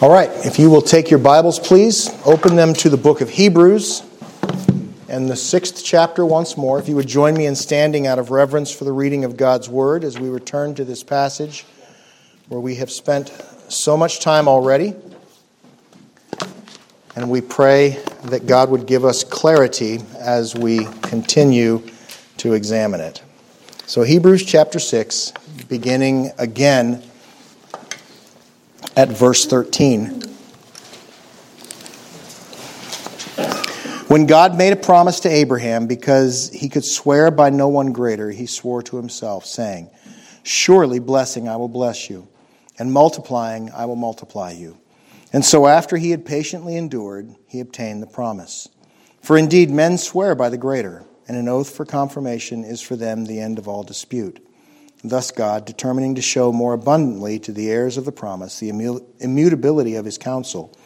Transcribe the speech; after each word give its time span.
All 0.00 0.12
right, 0.12 0.30
if 0.46 0.60
you 0.60 0.70
will 0.70 0.80
take 0.80 1.10
your 1.10 1.18
Bibles, 1.18 1.58
please, 1.58 2.08
open 2.24 2.54
them 2.54 2.72
to 2.74 2.88
the 2.88 2.96
book 2.96 3.20
of 3.20 3.28
Hebrews 3.28 4.04
and 5.08 5.28
the 5.28 5.34
sixth 5.34 5.82
chapter 5.84 6.24
once 6.24 6.56
more. 6.56 6.78
If 6.78 6.88
you 6.88 6.94
would 6.94 7.08
join 7.08 7.34
me 7.34 7.46
in 7.46 7.56
standing 7.56 8.06
out 8.06 8.20
of 8.20 8.30
reverence 8.30 8.70
for 8.70 8.84
the 8.84 8.92
reading 8.92 9.24
of 9.24 9.36
God's 9.36 9.68
Word 9.68 10.04
as 10.04 10.16
we 10.16 10.28
return 10.28 10.76
to 10.76 10.84
this 10.84 11.02
passage 11.02 11.66
where 12.46 12.60
we 12.60 12.76
have 12.76 12.92
spent 12.92 13.30
so 13.68 13.96
much 13.96 14.20
time 14.20 14.46
already. 14.46 14.94
And 17.16 17.28
we 17.28 17.40
pray 17.40 18.00
that 18.26 18.46
God 18.46 18.70
would 18.70 18.86
give 18.86 19.04
us 19.04 19.24
clarity 19.24 19.98
as 20.16 20.54
we 20.54 20.84
continue 21.02 21.82
to 22.36 22.52
examine 22.52 23.00
it. 23.00 23.20
So, 23.86 24.02
Hebrews 24.02 24.44
chapter 24.44 24.78
6, 24.78 25.32
beginning 25.68 26.30
again 26.38 27.02
at 28.98 29.08
verse 29.08 29.46
13. 29.46 30.22
When 34.08 34.26
God 34.26 34.58
made 34.58 34.72
a 34.72 34.76
promise 34.76 35.20
to 35.20 35.28
Abraham, 35.28 35.86
because 35.86 36.50
he 36.50 36.68
could 36.68 36.84
swear 36.84 37.30
by 37.30 37.50
no 37.50 37.68
one 37.68 37.92
greater, 37.92 38.32
he 38.32 38.46
swore 38.46 38.82
to 38.82 38.96
himself, 38.96 39.46
saying, 39.46 39.88
Surely 40.42 40.98
blessing 40.98 41.48
I 41.48 41.54
will 41.54 41.68
bless 41.68 42.10
you, 42.10 42.26
and 42.76 42.92
multiplying 42.92 43.70
I 43.70 43.84
will 43.84 43.94
multiply 43.94 44.50
you. 44.50 44.76
And 45.32 45.44
so 45.44 45.68
after 45.68 45.96
he 45.96 46.10
had 46.10 46.26
patiently 46.26 46.74
endured, 46.74 47.36
he 47.46 47.60
obtained 47.60 48.02
the 48.02 48.08
promise. 48.08 48.68
For 49.22 49.38
indeed 49.38 49.70
men 49.70 49.98
swear 49.98 50.34
by 50.34 50.48
the 50.48 50.58
greater, 50.58 51.04
and 51.28 51.36
an 51.36 51.46
oath 51.46 51.70
for 51.70 51.84
confirmation 51.84 52.64
is 52.64 52.80
for 52.80 52.96
them 52.96 53.26
the 53.26 53.38
end 53.38 53.60
of 53.60 53.68
all 53.68 53.84
dispute. 53.84 54.44
Thus, 55.04 55.30
God, 55.30 55.64
determining 55.64 56.16
to 56.16 56.22
show 56.22 56.52
more 56.52 56.72
abundantly 56.72 57.38
to 57.40 57.52
the 57.52 57.70
heirs 57.70 57.96
of 57.96 58.04
the 58.04 58.12
promise 58.12 58.58
the 58.58 58.70
immutability 59.20 59.94
of 59.94 60.04
his 60.04 60.18
counsel, 60.18 60.76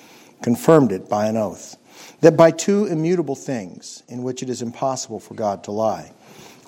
confirmed 0.43 0.93
it 0.93 1.09
by 1.09 1.27
an 1.27 1.37
oath, 1.37 1.77
that 2.21 2.37
by 2.37 2.51
two 2.51 2.85
immutable 2.85 3.35
things, 3.35 4.03
in 4.09 4.23
which 4.23 4.43
it 4.43 4.51
is 4.51 4.61
impossible 4.61 5.19
for 5.19 5.35
God 5.35 5.65
to 5.65 5.71
lie, 5.71 6.13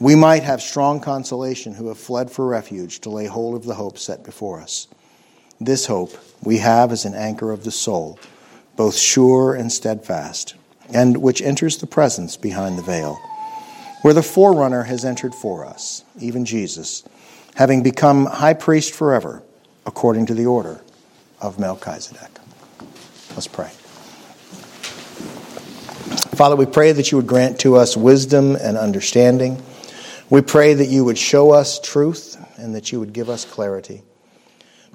we 0.01 0.14
might 0.14 0.42
have 0.42 0.62
strong 0.62 1.01
consolation 1.01 1.75
who 1.75 1.89
have 1.89 1.98
fled 1.98 2.31
for 2.31 2.47
refuge 2.47 3.01
to 3.01 3.11
lay 3.11 3.27
hold 3.27 3.55
of 3.55 3.64
the 3.64 3.75
hope 3.75 3.98
set 3.98 4.25
before 4.25 4.61
us. 4.61 4.89
This 5.61 5.86
hope 5.86 6.17
we 6.42 6.58
have 6.58 6.92
as 6.92 7.05
an 7.05 7.14
anchor 7.14 7.53
of 7.53 7.64
the 7.64 7.70
soul, 7.70 8.19
both 8.75 8.97
sure 8.97 9.55
and 9.55 9.70
steadfast, 9.70 10.55
and 10.92 11.19
which 11.19 11.42
enters 11.42 11.77
the 11.77 11.86
presence 11.86 12.36
behind 12.36 12.79
the 12.79 12.83
veil, 12.83 13.19
where 14.03 14.14
the 14.14 14.23
forerunner 14.23 14.84
has 14.84 15.05
entered 15.05 15.34
for 15.34 15.64
us, 15.64 16.05
even 16.19 16.45
Jesus 16.45 17.05
having 17.55 17.83
become 17.83 18.27
high 18.27 18.55
priest 18.55 18.92
forever, 18.94 19.42
according 19.86 20.27
to 20.27 20.34
the 20.34 20.47
order 20.47 20.80
of 21.41 21.58
Melchizedek. 21.58 22.30
Let's 23.30 23.48
pray. 23.48 23.70
Father, 26.36 26.56
we 26.56 26.66
pray 26.66 26.92
that 26.92 27.11
you 27.11 27.16
would 27.19 27.27
grant 27.27 27.61
to 27.61 27.77
us 27.77 27.96
wisdom 27.96 28.56
and 28.56 28.77
understanding. 28.77 29.62
We 30.30 30.42
pray 30.42 30.74
that 30.74 30.86
you 30.86 31.05
would 31.05 31.19
show 31.19 31.52
us 31.52 31.78
truth 31.80 32.36
and 32.58 32.74
that 32.74 32.91
you 32.91 32.98
would 32.98 33.12
give 33.12 33.28
us 33.28 33.44
clarity. 33.44 34.02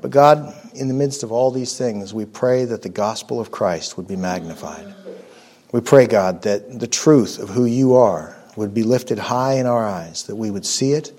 But 0.02 0.12
God, 0.12 0.54
in 0.74 0.88
the 0.88 0.94
midst 0.94 1.24
of 1.24 1.32
all 1.32 1.52
these 1.52 1.78
things, 1.78 2.14
we 2.14 2.26
pray 2.26 2.66
that 2.66 2.82
the 2.82 2.90
gospel 2.90 3.40
of 3.40 3.52
Christ 3.52 3.98
would 3.98 4.08
be 4.08 4.16
magnified. 4.16 4.94
We 5.72 5.82
pray, 5.82 6.08
God, 6.08 6.42
that 6.44 6.80
the 6.80 6.88
truth 6.88 7.40
of 7.40 7.50
who 7.50 7.66
you 7.66 7.96
are 7.96 8.36
would 8.56 8.74
be 8.74 8.84
lifted 8.84 9.20
high 9.20 9.54
in 9.54 9.66
our 9.66 9.86
eyes, 9.86 10.24
that 10.24 10.36
we 10.36 10.52
would 10.52 10.66
see 10.66 10.94
it 10.94 11.19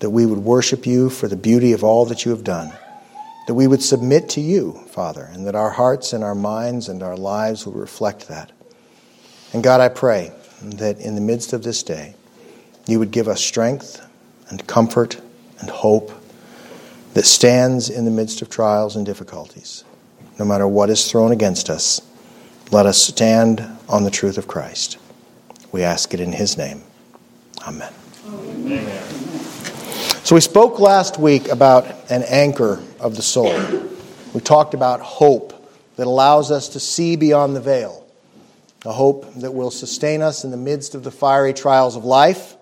that 0.00 0.10
we 0.10 0.26
would 0.26 0.38
worship 0.38 0.86
you 0.86 1.10
for 1.10 1.28
the 1.28 1.36
beauty 1.36 1.72
of 1.72 1.82
all 1.82 2.04
that 2.06 2.24
you 2.24 2.30
have 2.30 2.44
done, 2.44 2.72
that 3.46 3.54
we 3.54 3.66
would 3.66 3.82
submit 3.82 4.28
to 4.30 4.40
you, 4.40 4.72
Father, 4.88 5.28
and 5.32 5.46
that 5.46 5.54
our 5.54 5.70
hearts 5.70 6.12
and 6.12 6.22
our 6.22 6.34
minds 6.34 6.88
and 6.88 7.02
our 7.02 7.16
lives 7.16 7.66
would 7.66 7.76
reflect 7.76 8.28
that. 8.28 8.52
And 9.52 9.62
God, 9.62 9.80
I 9.80 9.88
pray 9.88 10.32
that 10.62 10.98
in 11.00 11.14
the 11.14 11.20
midst 11.20 11.52
of 11.52 11.62
this 11.62 11.82
day, 11.82 12.14
you 12.86 12.98
would 12.98 13.10
give 13.10 13.28
us 13.28 13.40
strength 13.40 14.06
and 14.48 14.66
comfort 14.66 15.20
and 15.60 15.70
hope 15.70 16.12
that 17.14 17.24
stands 17.24 17.88
in 17.88 18.04
the 18.04 18.10
midst 18.10 18.42
of 18.42 18.50
trials 18.50 18.96
and 18.96 19.06
difficulties. 19.06 19.84
No 20.38 20.44
matter 20.44 20.68
what 20.68 20.90
is 20.90 21.10
thrown 21.10 21.32
against 21.32 21.70
us, 21.70 22.00
let 22.70 22.84
us 22.84 23.02
stand 23.02 23.64
on 23.88 24.04
the 24.04 24.10
truth 24.10 24.36
of 24.36 24.46
Christ. 24.46 24.98
We 25.72 25.82
ask 25.82 26.12
it 26.12 26.20
in 26.20 26.32
his 26.32 26.58
name. 26.58 26.82
Amen. 27.66 27.92
Amen. 28.26 29.25
So, 30.26 30.34
we 30.34 30.40
spoke 30.40 30.80
last 30.80 31.20
week 31.20 31.50
about 31.50 31.86
an 32.10 32.24
anchor 32.24 32.82
of 32.98 33.14
the 33.14 33.22
soul. 33.22 33.56
We 34.34 34.40
talked 34.40 34.74
about 34.74 34.98
hope 34.98 35.70
that 35.94 36.08
allows 36.08 36.50
us 36.50 36.70
to 36.70 36.80
see 36.80 37.14
beyond 37.14 37.54
the 37.54 37.60
veil, 37.60 38.04
a 38.84 38.92
hope 38.92 39.32
that 39.34 39.54
will 39.54 39.70
sustain 39.70 40.22
us 40.22 40.42
in 40.42 40.50
the 40.50 40.56
midst 40.56 40.96
of 40.96 41.04
the 41.04 41.12
fiery 41.12 41.54
trials 41.54 41.94
of 41.94 42.04
life. 42.04 42.56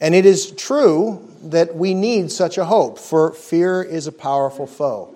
And 0.00 0.16
it 0.16 0.26
is 0.26 0.50
true 0.50 1.32
that 1.44 1.76
we 1.76 1.94
need 1.94 2.32
such 2.32 2.58
a 2.58 2.64
hope, 2.64 2.98
for 2.98 3.34
fear 3.34 3.84
is 3.84 4.08
a 4.08 4.12
powerful 4.12 4.66
foe. 4.66 5.14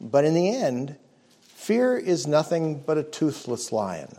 But 0.00 0.24
in 0.24 0.32
the 0.32 0.54
end, 0.54 0.94
fear 1.42 1.96
is 1.96 2.28
nothing 2.28 2.84
but 2.86 2.98
a 2.98 3.02
toothless 3.02 3.72
lion. 3.72 4.16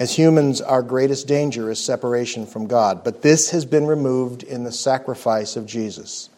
As 0.00 0.16
humans, 0.16 0.62
our 0.62 0.80
greatest 0.82 1.28
danger 1.28 1.70
is 1.70 1.78
separation 1.78 2.46
from 2.46 2.66
God, 2.66 3.04
but 3.04 3.20
this 3.20 3.50
has 3.50 3.66
been 3.66 3.86
removed 3.86 4.42
in 4.42 4.64
the 4.64 4.72
sacrifice 4.72 5.56
of 5.56 5.66
Jesus. 5.66 6.30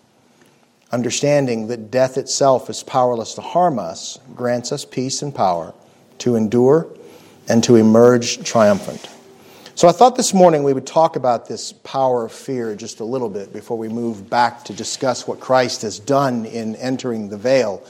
Understanding 0.91 1.69
that 1.69 1.89
death 1.89 2.19
itself 2.19 2.69
is 2.69 2.83
powerless 2.83 3.35
to 3.35 3.41
harm 3.41 3.79
us 3.79 4.19
grants 4.35 4.73
us 4.73 4.85
peace 4.85 5.23
and 5.23 5.33
power 5.33 5.73
to 6.19 6.35
endure 6.35 6.89
and 7.49 7.63
to 7.63 7.77
emerge 7.77 8.43
triumphant. 8.45 9.09
So 9.77 9.87
I 9.87 9.93
thought 9.93 10.17
this 10.17 10.35
morning 10.35 10.65
we 10.65 10.73
would 10.73 10.87
talk 10.87 11.15
about 11.15 11.47
this 11.47 11.73
power 11.73 12.25
of 12.25 12.33
fear 12.33 12.75
just 12.75 12.99
a 12.99 13.05
little 13.05 13.31
bit 13.31 13.53
before 13.53 13.79
we 13.79 13.89
move 13.89 14.29
back 14.29 14.65
to 14.65 14.73
discuss 14.73 15.29
what 15.29 15.39
Christ 15.39 15.83
has 15.83 16.01
done 16.01 16.47
in 16.47 16.75
entering 16.77 17.29
the 17.29 17.39
veil, 17.39 17.81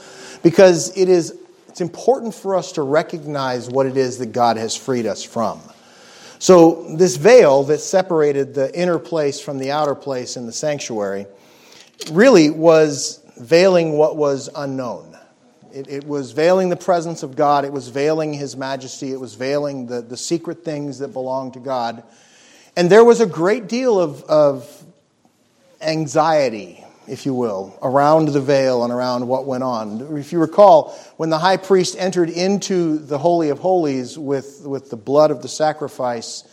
because 0.43 0.95
it 0.95 1.09
is 1.09 1.35
it's 1.73 1.81
important 1.81 2.35
for 2.35 2.55
us 2.55 2.73
to 2.73 2.83
recognize 2.83 3.67
what 3.67 3.87
it 3.87 3.97
is 3.97 4.19
that 4.19 4.31
God 4.31 4.57
has 4.57 4.75
freed 4.75 5.07
us 5.07 5.23
from. 5.23 5.59
So, 6.37 6.95
this 6.97 7.15
veil 7.15 7.63
that 7.63 7.79
separated 7.79 8.53
the 8.53 8.71
inner 8.79 8.99
place 8.99 9.41
from 9.41 9.57
the 9.57 9.71
outer 9.71 9.95
place 9.95 10.37
in 10.37 10.45
the 10.45 10.51
sanctuary 10.51 11.25
really 12.11 12.51
was 12.51 13.21
veiling 13.37 13.93
what 13.93 14.17
was 14.17 14.51
unknown. 14.55 15.17
It, 15.73 15.87
it, 15.87 16.03
was 16.03 16.31
veiling 16.31 16.69
the 16.69 16.75
presence 16.75 17.23
of 17.23 17.35
God, 17.35 17.65
it 17.65 17.73
was 17.73 17.87
veiling 17.87 18.33
His 18.33 18.55
majesty, 18.55 19.11
it 19.11 19.19
was 19.19 19.33
veiling 19.33 19.87
the, 19.87 20.01
the 20.01 20.15
secret 20.15 20.63
things 20.63 20.99
that 20.99 21.07
belong 21.07 21.53
to 21.53 21.59
God. 21.59 22.03
And 22.75 22.87
there 22.87 23.03
was 23.03 23.19
a 23.19 23.25
great 23.25 23.67
deal 23.67 23.99
of, 23.99 24.21
of 24.25 24.83
anxiety 25.81 26.82
if 27.07 27.25
you 27.25 27.33
will, 27.33 27.77
around 27.81 28.29
the 28.29 28.41
veil 28.41 28.83
and 28.83 28.93
around 28.93 29.27
what 29.27 29.45
went 29.45 29.63
on. 29.63 30.17
If 30.17 30.31
you 30.31 30.39
recall, 30.39 30.97
when 31.17 31.29
the 31.29 31.37
high 31.37 31.57
priest 31.57 31.95
entered 31.97 32.29
into 32.29 32.97
the 32.97 33.17
Holy 33.17 33.49
of 33.49 33.59
Holies 33.59 34.17
with, 34.17 34.61
with 34.65 34.89
the 34.89 34.95
blood 34.95 35.31
of 35.31 35.41
the 35.41 35.47
sacrifice, 35.47 36.43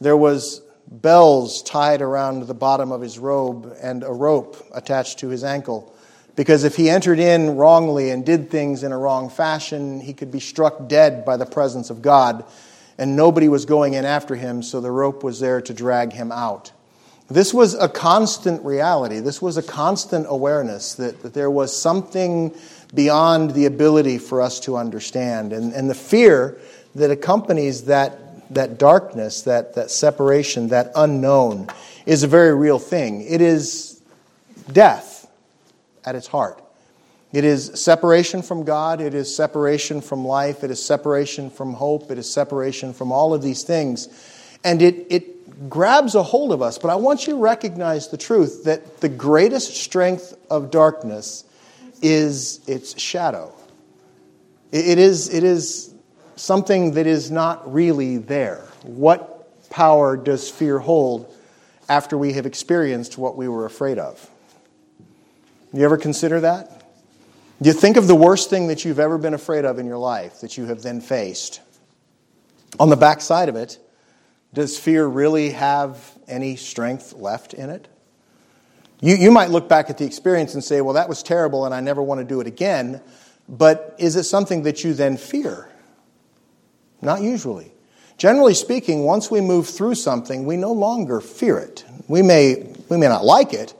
there 0.00 0.16
was 0.16 0.62
bells 0.90 1.62
tied 1.62 2.00
around 2.00 2.46
the 2.46 2.54
bottom 2.54 2.92
of 2.92 3.00
his 3.00 3.18
robe 3.18 3.76
and 3.82 4.02
a 4.02 4.12
rope 4.12 4.56
attached 4.74 5.18
to 5.20 5.28
his 5.28 5.44
ankle. 5.44 5.94
Because 6.36 6.62
if 6.62 6.76
he 6.76 6.88
entered 6.88 7.18
in 7.18 7.56
wrongly 7.56 8.10
and 8.10 8.24
did 8.24 8.48
things 8.48 8.84
in 8.84 8.92
a 8.92 8.98
wrong 8.98 9.28
fashion, 9.28 10.00
he 10.00 10.14
could 10.14 10.30
be 10.30 10.40
struck 10.40 10.88
dead 10.88 11.24
by 11.24 11.36
the 11.36 11.44
presence 11.44 11.90
of 11.90 12.00
God, 12.00 12.44
and 12.96 13.16
nobody 13.16 13.48
was 13.48 13.64
going 13.64 13.94
in 13.94 14.04
after 14.04 14.36
him, 14.36 14.62
so 14.62 14.80
the 14.80 14.90
rope 14.90 15.24
was 15.24 15.40
there 15.40 15.60
to 15.60 15.74
drag 15.74 16.12
him 16.12 16.30
out. 16.30 16.70
This 17.30 17.52
was 17.52 17.74
a 17.74 17.88
constant 17.88 18.64
reality. 18.64 19.20
This 19.20 19.42
was 19.42 19.58
a 19.58 19.62
constant 19.62 20.26
awareness 20.28 20.94
that, 20.94 21.22
that 21.22 21.34
there 21.34 21.50
was 21.50 21.78
something 21.78 22.54
beyond 22.94 23.50
the 23.50 23.66
ability 23.66 24.16
for 24.18 24.40
us 24.40 24.60
to 24.60 24.76
understand. 24.76 25.52
And, 25.52 25.74
and 25.74 25.90
the 25.90 25.94
fear 25.94 26.58
that 26.94 27.10
accompanies 27.10 27.84
that, 27.84 28.54
that 28.54 28.78
darkness, 28.78 29.42
that, 29.42 29.74
that 29.74 29.90
separation, 29.90 30.68
that 30.68 30.90
unknown, 30.96 31.68
is 32.06 32.22
a 32.22 32.28
very 32.28 32.54
real 32.54 32.78
thing. 32.78 33.20
It 33.22 33.42
is 33.42 34.00
death 34.72 35.30
at 36.04 36.14
its 36.14 36.26
heart. 36.26 36.62
It 37.30 37.44
is 37.44 37.72
separation 37.74 38.40
from 38.40 38.64
God, 38.64 39.02
it 39.02 39.12
is 39.12 39.34
separation 39.34 40.00
from 40.00 40.24
life, 40.24 40.64
it 40.64 40.70
is 40.70 40.82
separation 40.82 41.50
from 41.50 41.74
hope, 41.74 42.10
it 42.10 42.16
is 42.16 42.32
separation 42.32 42.94
from 42.94 43.12
all 43.12 43.34
of 43.34 43.42
these 43.42 43.64
things. 43.64 44.08
And 44.64 44.80
it, 44.80 45.06
it 45.10 45.37
grabs 45.68 46.14
a 46.14 46.22
hold 46.22 46.52
of 46.52 46.62
us. 46.62 46.78
But 46.78 46.90
I 46.90 46.96
want 46.96 47.26
you 47.26 47.34
to 47.34 47.38
recognize 47.38 48.08
the 48.08 48.16
truth 48.16 48.64
that 48.64 49.00
the 49.00 49.08
greatest 49.08 49.76
strength 49.76 50.34
of 50.50 50.70
darkness 50.70 51.44
is 52.02 52.60
its 52.68 53.00
shadow. 53.00 53.52
It 54.70 54.98
is, 54.98 55.32
it 55.32 55.44
is 55.44 55.92
something 56.36 56.92
that 56.92 57.06
is 57.06 57.30
not 57.30 57.72
really 57.72 58.18
there. 58.18 58.64
What 58.82 59.70
power 59.70 60.16
does 60.16 60.50
fear 60.50 60.78
hold 60.78 61.34
after 61.88 62.18
we 62.18 62.34
have 62.34 62.46
experienced 62.46 63.16
what 63.16 63.36
we 63.36 63.48
were 63.48 63.64
afraid 63.64 63.98
of? 63.98 64.30
You 65.72 65.84
ever 65.84 65.96
consider 65.96 66.40
that? 66.40 66.84
Do 67.60 67.68
You 67.68 67.74
think 67.74 67.96
of 67.96 68.06
the 68.06 68.14
worst 68.14 68.50
thing 68.50 68.68
that 68.68 68.84
you've 68.84 69.00
ever 69.00 69.18
been 69.18 69.34
afraid 69.34 69.64
of 69.64 69.78
in 69.78 69.86
your 69.86 69.98
life 69.98 70.40
that 70.40 70.56
you 70.56 70.66
have 70.66 70.82
then 70.82 71.00
faced. 71.00 71.60
On 72.78 72.88
the 72.88 72.96
backside 72.96 73.48
of 73.48 73.56
it, 73.56 73.78
does 74.54 74.78
fear 74.78 75.06
really 75.06 75.50
have 75.50 75.98
any 76.26 76.56
strength 76.56 77.12
left 77.14 77.54
in 77.54 77.70
it? 77.70 77.88
You, 79.00 79.14
you 79.14 79.30
might 79.30 79.50
look 79.50 79.68
back 79.68 79.90
at 79.90 79.98
the 79.98 80.04
experience 80.04 80.54
and 80.54 80.64
say, 80.64 80.80
well, 80.80 80.94
that 80.94 81.08
was 81.08 81.22
terrible 81.22 81.64
and 81.64 81.74
I 81.74 81.80
never 81.80 82.02
want 82.02 82.20
to 82.20 82.24
do 82.24 82.40
it 82.40 82.46
again. 82.46 83.00
But 83.48 83.94
is 83.98 84.16
it 84.16 84.24
something 84.24 84.62
that 84.64 84.84
you 84.84 84.94
then 84.94 85.16
fear? 85.16 85.68
Not 87.00 87.22
usually. 87.22 87.72
Generally 88.16 88.54
speaking, 88.54 89.04
once 89.04 89.30
we 89.30 89.40
move 89.40 89.68
through 89.68 89.94
something, 89.94 90.44
we 90.44 90.56
no 90.56 90.72
longer 90.72 91.20
fear 91.20 91.58
it. 91.58 91.84
We 92.08 92.22
may, 92.22 92.74
we 92.88 92.96
may 92.96 93.06
not 93.06 93.24
like 93.24 93.52
it, 93.52 93.74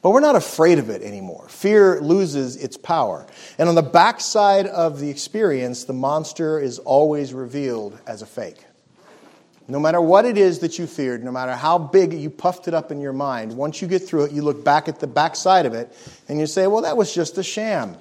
but 0.00 0.10
we're 0.10 0.20
not 0.20 0.36
afraid 0.36 0.78
of 0.78 0.88
it 0.88 1.02
anymore. 1.02 1.48
Fear 1.48 2.00
loses 2.00 2.56
its 2.56 2.76
power. 2.76 3.26
And 3.58 3.68
on 3.68 3.74
the 3.74 3.82
backside 3.82 4.66
of 4.66 5.00
the 5.00 5.10
experience, 5.10 5.84
the 5.84 5.92
monster 5.92 6.60
is 6.60 6.78
always 6.78 7.34
revealed 7.34 7.98
as 8.06 8.22
a 8.22 8.26
fake. 8.26 8.64
No 9.70 9.78
matter 9.80 10.00
what 10.00 10.24
it 10.24 10.36
is 10.36 10.58
that 10.60 10.78
you 10.78 10.86
feared, 10.86 11.22
no 11.24 11.30
matter 11.30 11.54
how 11.54 11.78
big 11.78 12.12
you 12.12 12.28
puffed 12.28 12.68
it 12.68 12.74
up 12.74 12.90
in 12.90 13.00
your 13.00 13.12
mind, 13.12 13.56
once 13.56 13.80
you 13.80 13.88
get 13.88 14.00
through 14.00 14.24
it, 14.24 14.32
you 14.32 14.42
look 14.42 14.64
back 14.64 14.88
at 14.88 15.00
the 15.00 15.06
backside 15.06 15.66
of 15.66 15.74
it 15.74 15.96
and 16.28 16.40
you 16.40 16.46
say, 16.46 16.66
well, 16.66 16.82
that 16.82 16.96
was 16.96 17.14
just 17.14 17.38
a 17.38 17.42
sham. 17.42 17.96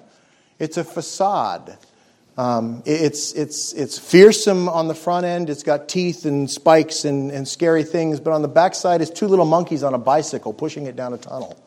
It's 0.57 0.77
a 0.77 0.83
facade. 0.83 1.77
Um, 2.37 2.83
it's, 2.85 3.33
it's, 3.33 3.73
it's 3.73 3.99
fearsome 3.99 4.69
on 4.69 4.87
the 4.87 4.95
front 4.95 5.25
end. 5.25 5.49
It's 5.49 5.63
got 5.63 5.89
teeth 5.89 6.25
and 6.25 6.49
spikes 6.49 7.05
and, 7.05 7.31
and 7.31 7.47
scary 7.47 7.83
things, 7.83 8.19
but 8.19 8.31
on 8.31 8.41
the 8.41 8.47
backside 8.47 9.01
is 9.01 9.09
two 9.09 9.27
little 9.27 9.45
monkeys 9.45 9.83
on 9.83 9.93
a 9.93 9.97
bicycle 9.97 10.53
pushing 10.53 10.85
it 10.85 10.95
down 10.95 11.13
a 11.13 11.17
tunnel. 11.17 11.61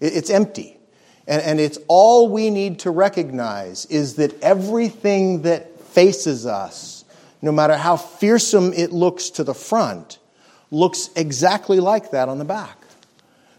It, 0.00 0.14
it's 0.14 0.30
empty. 0.30 0.76
And, 1.26 1.42
and 1.42 1.60
it's 1.60 1.78
all 1.88 2.28
we 2.28 2.50
need 2.50 2.80
to 2.80 2.90
recognize 2.90 3.86
is 3.86 4.14
that 4.14 4.40
everything 4.42 5.42
that 5.42 5.78
faces 5.80 6.46
us 6.46 7.01
no 7.42 7.52
matter 7.52 7.76
how 7.76 7.96
fearsome 7.96 8.72
it 8.72 8.92
looks 8.92 9.30
to 9.30 9.44
the 9.44 9.54
front, 9.54 10.18
looks 10.70 11.10
exactly 11.16 11.80
like 11.80 12.12
that 12.12 12.28
on 12.28 12.38
the 12.38 12.44
back. 12.44 12.78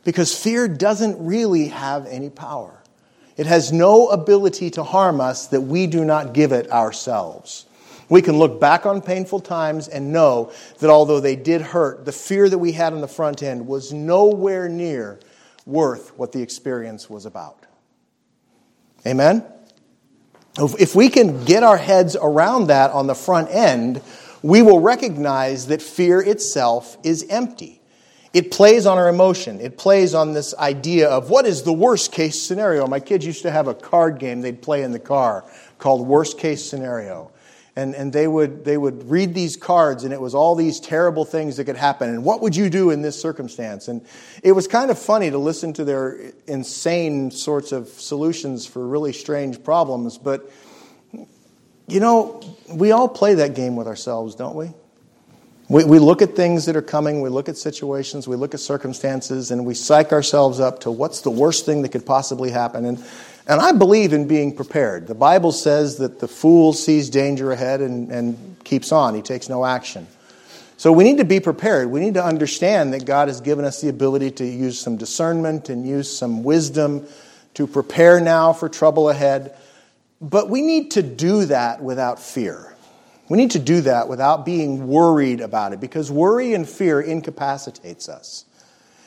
Because 0.05 0.35
fear 0.35 0.67
doesn't 0.67 1.23
really 1.23 1.67
have 1.67 2.05
any 2.07 2.29
power. 2.29 2.81
It 3.37 3.45
has 3.45 3.71
no 3.71 4.07
ability 4.07 4.71
to 4.71 4.83
harm 4.83 5.19
us 5.19 5.47
that 5.47 5.61
we 5.61 5.87
do 5.87 6.05
not 6.05 6.33
give 6.33 6.51
it 6.51 6.71
ourselves. 6.71 7.65
We 8.09 8.21
can 8.21 8.37
look 8.37 8.59
back 8.59 8.85
on 8.85 9.01
painful 9.01 9.39
times 9.39 9.87
and 9.87 10.13
know 10.13 10.51
that 10.79 10.89
although 10.89 11.19
they 11.19 11.35
did 11.35 11.61
hurt, 11.61 12.05
the 12.05 12.11
fear 12.11 12.49
that 12.49 12.57
we 12.57 12.73
had 12.73 12.93
on 12.93 13.01
the 13.01 13.07
front 13.07 13.41
end 13.41 13.65
was 13.65 13.91
nowhere 13.91 14.69
near 14.69 15.19
worth 15.65 16.17
what 16.17 16.31
the 16.31 16.41
experience 16.41 17.09
was 17.09 17.25
about. 17.25 17.65
Amen? 19.05 19.45
If 20.57 20.93
we 20.93 21.09
can 21.09 21.45
get 21.45 21.63
our 21.63 21.77
heads 21.77 22.15
around 22.19 22.67
that 22.67 22.91
on 22.91 23.07
the 23.07 23.15
front 23.15 23.49
end, 23.49 24.01
we 24.43 24.61
will 24.61 24.79
recognize 24.79 25.67
that 25.67 25.81
fear 25.81 26.21
itself 26.21 26.97
is 27.03 27.25
empty. 27.29 27.81
It 28.33 28.51
plays 28.51 28.85
on 28.85 28.97
our 28.97 29.09
emotion. 29.09 29.59
It 29.61 29.77
plays 29.77 30.13
on 30.13 30.33
this 30.33 30.55
idea 30.55 31.07
of 31.07 31.29
what 31.29 31.45
is 31.45 31.63
the 31.63 31.73
worst 31.73 32.11
case 32.11 32.41
scenario. 32.41 32.87
My 32.87 32.99
kids 32.99 33.25
used 33.25 33.43
to 33.43 33.51
have 33.51 33.67
a 33.67 33.73
card 33.73 34.19
game 34.19 34.41
they'd 34.41 34.61
play 34.61 34.83
in 34.83 34.91
the 34.91 34.99
car 34.99 35.45
called 35.77 36.07
Worst 36.07 36.39
Case 36.39 36.63
Scenario 36.63 37.31
and, 37.75 37.95
and 37.95 38.13
they, 38.13 38.27
would, 38.27 38.65
they 38.65 38.77
would 38.77 39.09
read 39.09 39.33
these 39.33 39.55
cards, 39.55 40.03
and 40.03 40.13
it 40.13 40.21
was 40.21 40.35
all 40.35 40.53
these 40.53 40.79
terrible 40.79 41.25
things 41.25 41.57
that 41.57 41.65
could 41.65 41.75
happen. 41.75 42.09
And 42.09 42.23
what 42.23 42.41
would 42.41 42.55
you 42.55 42.69
do 42.69 42.91
in 42.91 43.01
this 43.01 43.19
circumstance? 43.19 43.87
And 43.87 44.05
it 44.43 44.51
was 44.51 44.67
kind 44.67 44.91
of 44.91 44.99
funny 44.99 45.31
to 45.31 45.39
listen 45.39 45.73
to 45.73 45.83
their 45.83 46.19
insane 46.45 47.31
sorts 47.31 47.71
of 47.71 47.87
solutions 47.87 48.67
for 48.67 48.85
really 48.85 49.11
strange 49.11 49.63
problems. 49.63 50.19
But, 50.19 50.51
you 51.87 51.99
know, 51.99 52.41
we 52.69 52.91
all 52.91 53.09
play 53.09 53.33
that 53.35 53.55
game 53.55 53.75
with 53.75 53.87
ourselves, 53.87 54.35
don't 54.35 54.55
we? 54.55 54.69
We, 55.69 55.85
we 55.85 55.97
look 55.97 56.21
at 56.21 56.35
things 56.35 56.65
that 56.65 56.75
are 56.75 56.81
coming, 56.81 57.21
we 57.21 57.29
look 57.29 57.49
at 57.49 57.57
situations, 57.57 58.27
we 58.27 58.35
look 58.35 58.53
at 58.53 58.59
circumstances, 58.59 59.49
and 59.49 59.65
we 59.65 59.73
psych 59.73 60.11
ourselves 60.11 60.59
up 60.59 60.81
to 60.81 60.91
what's 60.91 61.21
the 61.21 61.31
worst 61.31 61.65
thing 61.65 61.81
that 61.81 61.89
could 61.89 62.05
possibly 62.05 62.51
happen. 62.51 62.85
And 62.85 63.03
and 63.47 63.59
I 63.59 63.73
believe 63.73 64.13
in 64.13 64.27
being 64.27 64.55
prepared. 64.55 65.07
The 65.07 65.15
Bible 65.15 65.51
says 65.51 65.97
that 65.97 66.19
the 66.19 66.27
fool 66.27 66.73
sees 66.73 67.09
danger 67.09 67.51
ahead 67.51 67.81
and, 67.81 68.11
and 68.11 68.63
keeps 68.63 68.91
on, 68.91 69.15
he 69.15 69.21
takes 69.21 69.49
no 69.49 69.65
action. 69.65 70.07
So 70.77 70.91
we 70.91 71.03
need 71.03 71.19
to 71.19 71.25
be 71.25 71.39
prepared. 71.39 71.89
We 71.89 72.01
need 72.01 72.15
to 72.15 72.23
understand 72.23 72.93
that 72.93 73.05
God 73.05 73.27
has 73.27 73.39
given 73.39 73.63
us 73.63 73.79
the 73.79 73.89
ability 73.89 74.31
to 74.31 74.45
use 74.45 74.79
some 74.79 74.97
discernment 74.97 75.69
and 75.69 75.87
use 75.87 76.13
some 76.13 76.43
wisdom 76.43 77.07
to 77.53 77.67
prepare 77.67 78.19
now 78.19 78.51
for 78.51 78.67
trouble 78.67 79.09
ahead. 79.09 79.55
But 80.19 80.49
we 80.49 80.61
need 80.61 80.91
to 80.91 81.03
do 81.03 81.45
that 81.45 81.81
without 81.81 82.19
fear. 82.19 82.75
We 83.29 83.37
need 83.37 83.51
to 83.51 83.59
do 83.59 83.81
that 83.81 84.07
without 84.09 84.45
being 84.45 84.87
worried 84.87 85.39
about 85.39 85.73
it 85.73 85.79
because 85.79 86.11
worry 86.11 86.53
and 86.53 86.67
fear 86.67 86.99
incapacitates 86.99 88.09
us. 88.09 88.45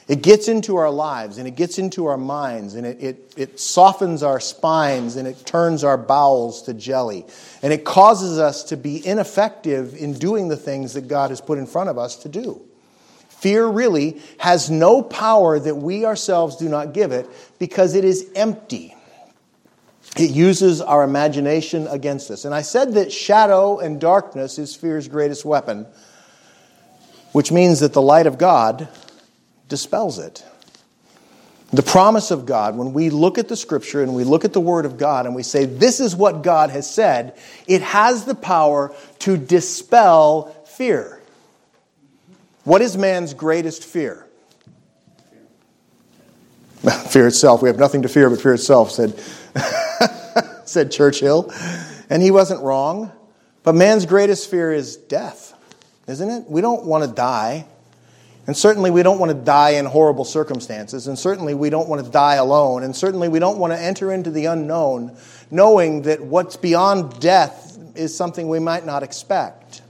It 0.08 0.22
gets 0.22 0.46
into 0.46 0.76
our 0.76 0.90
lives 0.90 1.38
and 1.38 1.48
it 1.48 1.56
gets 1.56 1.78
into 1.78 2.06
our 2.06 2.16
minds 2.16 2.74
and 2.74 2.86
it, 2.86 3.02
it, 3.02 3.32
it 3.36 3.60
softens 3.60 4.22
our 4.22 4.38
spines 4.38 5.16
and 5.16 5.26
it 5.26 5.44
turns 5.44 5.82
our 5.82 5.98
bowels 5.98 6.62
to 6.62 6.74
jelly. 6.74 7.24
And 7.60 7.72
it 7.72 7.84
causes 7.84 8.38
us 8.38 8.64
to 8.64 8.76
be 8.76 9.04
ineffective 9.04 9.96
in 9.96 10.12
doing 10.14 10.46
the 10.46 10.56
things 10.56 10.94
that 10.94 11.08
God 11.08 11.30
has 11.30 11.40
put 11.40 11.58
in 11.58 11.66
front 11.66 11.90
of 11.90 11.98
us 11.98 12.16
to 12.18 12.28
do. 12.28 12.62
Fear 13.28 13.66
really 13.66 14.22
has 14.38 14.70
no 14.70 15.02
power 15.02 15.58
that 15.58 15.74
we 15.74 16.04
ourselves 16.04 16.56
do 16.56 16.68
not 16.68 16.94
give 16.94 17.10
it 17.10 17.28
because 17.58 17.96
it 17.96 18.04
is 18.04 18.30
empty. 18.36 18.94
It 20.16 20.30
uses 20.30 20.80
our 20.80 21.02
imagination 21.02 21.88
against 21.88 22.30
us. 22.30 22.44
And 22.44 22.54
I 22.54 22.62
said 22.62 22.94
that 22.94 23.12
shadow 23.12 23.80
and 23.80 24.00
darkness 24.00 24.58
is 24.58 24.74
fear's 24.74 25.08
greatest 25.08 25.44
weapon, 25.44 25.86
which 27.32 27.50
means 27.50 27.80
that 27.80 27.92
the 27.92 28.00
light 28.00 28.28
of 28.28 28.38
God 28.38 28.88
dispels 29.68 30.18
it. 30.18 30.44
The 31.72 31.82
promise 31.82 32.30
of 32.30 32.46
God, 32.46 32.76
when 32.76 32.92
we 32.92 33.10
look 33.10 33.38
at 33.38 33.48
the 33.48 33.56
scripture 33.56 34.02
and 34.02 34.14
we 34.14 34.24
look 34.24 34.44
at 34.44 34.52
the 34.52 34.60
word 34.60 34.86
of 34.86 34.96
God 34.96 35.26
and 35.26 35.34
we 35.34 35.42
say, 35.42 35.64
this 35.64 35.98
is 35.98 36.14
what 36.14 36.42
God 36.42 36.70
has 36.70 36.88
said, 36.88 37.36
it 37.66 37.82
has 37.82 38.24
the 38.24 38.36
power 38.36 38.94
to 39.20 39.36
dispel 39.36 40.54
fear. 40.66 41.20
What 42.62 42.82
is 42.82 42.96
man's 42.96 43.34
greatest 43.34 43.84
fear? 43.84 44.26
fear 47.08 47.26
itself. 47.26 47.62
We 47.62 47.68
have 47.68 47.78
nothing 47.78 48.02
to 48.02 48.08
fear 48.08 48.30
but 48.30 48.40
fear 48.40 48.54
itself, 48.54 48.92
said, 48.92 49.18
said 50.64 50.92
Churchill. 50.92 51.52
And 52.08 52.22
he 52.22 52.30
wasn't 52.30 52.62
wrong. 52.62 53.10
But 53.64 53.74
man's 53.74 54.06
greatest 54.06 54.48
fear 54.48 54.72
is 54.72 54.96
death, 54.96 55.52
isn't 56.06 56.30
it? 56.30 56.48
We 56.48 56.60
don't 56.60 56.86
want 56.86 57.02
to 57.04 57.10
die. 57.10 57.66
And 58.46 58.56
certainly 58.56 58.90
we 58.90 59.02
don't 59.02 59.18
want 59.18 59.30
to 59.30 59.38
die 59.38 59.70
in 59.70 59.86
horrible 59.86 60.24
circumstances. 60.24 61.08
And 61.08 61.18
certainly 61.18 61.54
we 61.54 61.68
don't 61.68 61.88
want 61.88 62.04
to 62.04 62.10
die 62.10 62.36
alone. 62.36 62.84
And 62.84 62.94
certainly 62.94 63.28
we 63.28 63.40
don't 63.40 63.58
want 63.58 63.72
to 63.72 63.80
enter 63.80 64.12
into 64.12 64.30
the 64.30 64.46
unknown 64.46 65.16
knowing 65.50 66.02
that 66.02 66.20
what's 66.20 66.56
beyond 66.56 67.20
death 67.20 67.78
is 67.96 68.16
something 68.16 68.48
we 68.48 68.60
might 68.60 68.86
not 68.86 69.02
expect. 69.02 69.82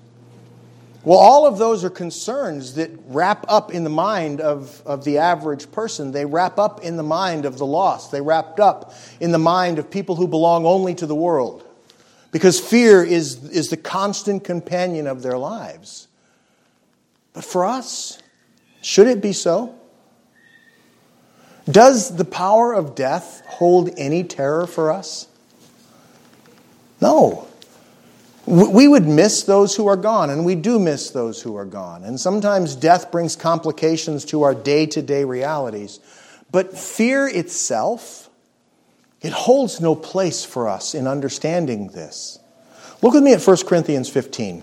Well, 1.04 1.18
all 1.18 1.46
of 1.46 1.58
those 1.58 1.84
are 1.84 1.90
concerns 1.90 2.74
that 2.74 2.90
wrap 3.06 3.44
up 3.48 3.72
in 3.72 3.84
the 3.84 3.90
mind 3.90 4.40
of, 4.40 4.82
of 4.84 5.04
the 5.04 5.18
average 5.18 5.70
person. 5.70 6.10
They 6.10 6.24
wrap 6.24 6.58
up 6.58 6.82
in 6.82 6.96
the 6.96 7.04
mind 7.04 7.44
of 7.44 7.58
the 7.58 7.66
lost. 7.66 8.10
They 8.10 8.20
wrapped 8.20 8.58
up 8.58 8.92
in 9.20 9.30
the 9.30 9.38
mind 9.38 9.78
of 9.78 9.88
people 9.88 10.16
who 10.16 10.26
belong 10.26 10.66
only 10.66 10.94
to 10.96 11.06
the 11.06 11.14
world. 11.14 11.62
Because 12.32 12.58
fear 12.58 13.04
is, 13.04 13.50
is 13.50 13.70
the 13.70 13.76
constant 13.76 14.44
companion 14.44 15.06
of 15.06 15.22
their 15.22 15.38
lives. 15.38 16.08
But 17.34 17.44
for 17.44 17.64
us, 17.64 18.20
should 18.86 19.08
it 19.08 19.20
be 19.20 19.32
so? 19.32 19.74
Does 21.68 22.16
the 22.16 22.24
power 22.24 22.72
of 22.72 22.94
death 22.94 23.42
hold 23.48 23.90
any 23.96 24.22
terror 24.22 24.64
for 24.68 24.92
us? 24.92 25.26
No. 27.00 27.48
We 28.46 28.86
would 28.86 29.04
miss 29.04 29.42
those 29.42 29.74
who 29.74 29.88
are 29.88 29.96
gone, 29.96 30.30
and 30.30 30.44
we 30.44 30.54
do 30.54 30.78
miss 30.78 31.10
those 31.10 31.42
who 31.42 31.56
are 31.56 31.64
gone. 31.64 32.04
And 32.04 32.20
sometimes 32.20 32.76
death 32.76 33.10
brings 33.10 33.34
complications 33.34 34.24
to 34.26 34.44
our 34.44 34.54
day 34.54 34.86
to 34.86 35.02
day 35.02 35.24
realities. 35.24 35.98
But 36.52 36.78
fear 36.78 37.26
itself, 37.26 38.30
it 39.20 39.32
holds 39.32 39.80
no 39.80 39.96
place 39.96 40.44
for 40.44 40.68
us 40.68 40.94
in 40.94 41.08
understanding 41.08 41.88
this. 41.88 42.38
Look 43.02 43.14
with 43.14 43.24
me 43.24 43.32
at 43.32 43.42
1 43.42 43.56
Corinthians 43.66 44.08
15. 44.08 44.62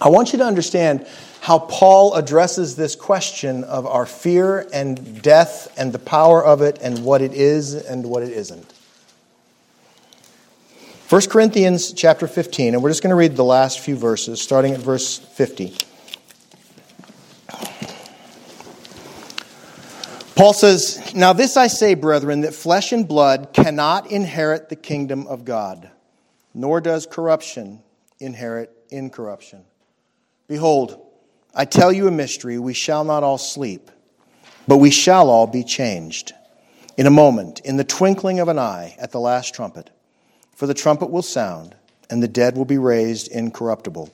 I 0.00 0.08
want 0.08 0.32
you 0.32 0.40
to 0.40 0.44
understand 0.44 1.06
how 1.44 1.58
Paul 1.58 2.14
addresses 2.14 2.74
this 2.74 2.96
question 2.96 3.64
of 3.64 3.86
our 3.86 4.06
fear 4.06 4.66
and 4.72 5.20
death 5.20 5.70
and 5.76 5.92
the 5.92 5.98
power 5.98 6.42
of 6.42 6.62
it 6.62 6.78
and 6.80 7.04
what 7.04 7.20
it 7.20 7.34
is 7.34 7.74
and 7.74 8.06
what 8.06 8.22
it 8.22 8.32
isn't. 8.32 8.72
1 11.10 11.20
Corinthians 11.28 11.92
chapter 11.92 12.26
15, 12.26 12.72
and 12.72 12.82
we're 12.82 12.88
just 12.88 13.02
going 13.02 13.10
to 13.10 13.14
read 13.14 13.36
the 13.36 13.44
last 13.44 13.80
few 13.80 13.94
verses, 13.94 14.40
starting 14.40 14.72
at 14.72 14.80
verse 14.80 15.18
50. 15.18 15.76
Paul 20.36 20.54
says, 20.54 21.14
Now 21.14 21.34
this 21.34 21.58
I 21.58 21.66
say, 21.66 21.92
brethren, 21.92 22.40
that 22.40 22.54
flesh 22.54 22.90
and 22.90 23.06
blood 23.06 23.50
cannot 23.52 24.10
inherit 24.10 24.70
the 24.70 24.76
kingdom 24.76 25.26
of 25.26 25.44
God, 25.44 25.90
nor 26.54 26.80
does 26.80 27.04
corruption 27.04 27.82
inherit 28.18 28.70
incorruption. 28.88 29.66
Behold, 30.48 31.03
I 31.56 31.64
tell 31.64 31.92
you 31.92 32.08
a 32.08 32.10
mystery. 32.10 32.58
We 32.58 32.74
shall 32.74 33.04
not 33.04 33.22
all 33.22 33.38
sleep, 33.38 33.90
but 34.66 34.78
we 34.78 34.90
shall 34.90 35.30
all 35.30 35.46
be 35.46 35.62
changed. 35.62 36.32
In 36.96 37.06
a 37.06 37.10
moment, 37.10 37.60
in 37.60 37.76
the 37.76 37.84
twinkling 37.84 38.40
of 38.40 38.48
an 38.48 38.58
eye, 38.58 38.96
at 38.98 39.12
the 39.12 39.20
last 39.20 39.54
trumpet. 39.54 39.90
For 40.56 40.66
the 40.66 40.74
trumpet 40.74 41.10
will 41.10 41.22
sound, 41.22 41.76
and 42.10 42.22
the 42.22 42.28
dead 42.28 42.56
will 42.56 42.64
be 42.64 42.78
raised 42.78 43.28
incorruptible, 43.28 44.12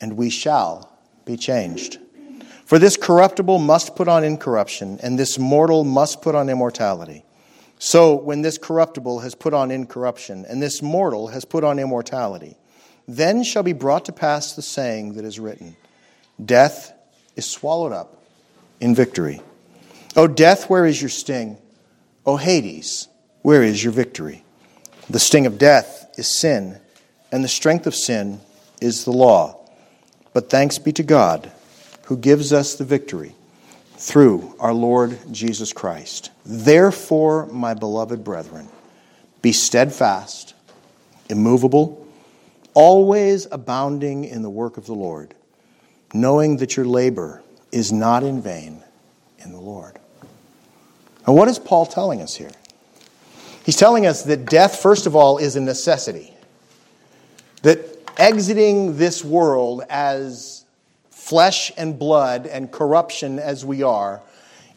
and 0.00 0.16
we 0.16 0.30
shall 0.30 0.92
be 1.24 1.36
changed. 1.36 1.98
For 2.64 2.78
this 2.78 2.96
corruptible 2.96 3.58
must 3.58 3.96
put 3.96 4.06
on 4.06 4.22
incorruption, 4.22 5.00
and 5.02 5.18
this 5.18 5.38
mortal 5.38 5.82
must 5.84 6.22
put 6.22 6.34
on 6.34 6.48
immortality. 6.48 7.24
So, 7.80 8.14
when 8.14 8.42
this 8.42 8.58
corruptible 8.58 9.20
has 9.20 9.34
put 9.34 9.54
on 9.54 9.70
incorruption, 9.70 10.44
and 10.48 10.60
this 10.60 10.82
mortal 10.82 11.28
has 11.28 11.44
put 11.44 11.64
on 11.64 11.78
immortality, 11.78 12.56
then 13.06 13.42
shall 13.42 13.62
be 13.62 13.72
brought 13.72 14.04
to 14.06 14.12
pass 14.12 14.52
the 14.52 14.62
saying 14.62 15.14
that 15.14 15.24
is 15.24 15.40
written 15.40 15.76
Death 16.44 16.92
is 17.36 17.46
swallowed 17.46 17.92
up 17.92 18.22
in 18.80 18.94
victory. 18.94 19.40
O 20.16 20.26
death, 20.26 20.68
where 20.70 20.86
is 20.86 21.00
your 21.00 21.08
sting? 21.08 21.58
O 22.24 22.36
Hades, 22.36 23.08
where 23.42 23.62
is 23.62 23.82
your 23.82 23.92
victory? 23.92 24.44
The 25.10 25.18
sting 25.18 25.46
of 25.46 25.58
death 25.58 26.06
is 26.18 26.38
sin, 26.38 26.78
and 27.32 27.42
the 27.42 27.48
strength 27.48 27.86
of 27.86 27.94
sin 27.94 28.40
is 28.80 29.04
the 29.04 29.12
law. 29.12 29.58
But 30.32 30.50
thanks 30.50 30.78
be 30.78 30.92
to 30.92 31.02
God 31.02 31.50
who 32.06 32.16
gives 32.16 32.52
us 32.52 32.74
the 32.74 32.84
victory 32.84 33.34
through 33.96 34.54
our 34.60 34.72
Lord 34.72 35.18
Jesus 35.30 35.72
Christ. 35.72 36.30
Therefore, 36.46 37.46
my 37.46 37.74
beloved 37.74 38.22
brethren, 38.22 38.68
be 39.42 39.52
steadfast, 39.52 40.54
immovable, 41.28 42.06
always 42.74 43.46
abounding 43.50 44.24
in 44.24 44.42
the 44.42 44.50
work 44.50 44.76
of 44.76 44.86
the 44.86 44.94
Lord, 44.94 45.34
knowing 46.12 46.56
that 46.58 46.76
your 46.76 46.86
labor 46.86 47.42
is 47.72 47.92
not 47.92 48.22
in 48.22 48.40
vain 48.40 48.82
in 49.38 49.52
the 49.52 49.60
Lord. 49.60 49.98
And 51.26 51.36
what 51.36 51.48
is 51.48 51.58
Paul 51.58 51.86
telling 51.86 52.22
us 52.22 52.34
here? 52.34 52.50
He's 53.64 53.76
telling 53.76 54.06
us 54.06 54.22
that 54.22 54.46
death, 54.46 54.80
first 54.80 55.06
of 55.06 55.14
all, 55.14 55.38
is 55.38 55.56
a 55.56 55.60
necessity. 55.60 56.32
That 57.62 57.80
exiting 58.18 58.96
this 58.96 59.24
world 59.24 59.82
as 59.90 60.64
flesh 61.10 61.70
and 61.76 61.98
blood 61.98 62.46
and 62.46 62.72
corruption 62.72 63.38
as 63.38 63.62
we 63.62 63.82
are, 63.82 64.22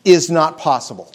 is 0.04 0.30
not 0.30 0.58
possible. 0.58 1.14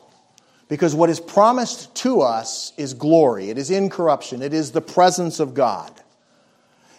Because 0.68 0.94
what 0.94 1.11
is 1.11 1.20
promised 1.20 1.94
to 1.96 2.23
us 2.23 2.73
is 2.78 2.94
glory, 2.94 3.50
it 3.50 3.58
is 3.58 3.70
incorruption, 3.70 4.40
it 4.40 4.54
is 4.54 4.73
the 4.73 4.80
presence 4.80 5.38
of 5.38 5.52
God. 5.52 5.92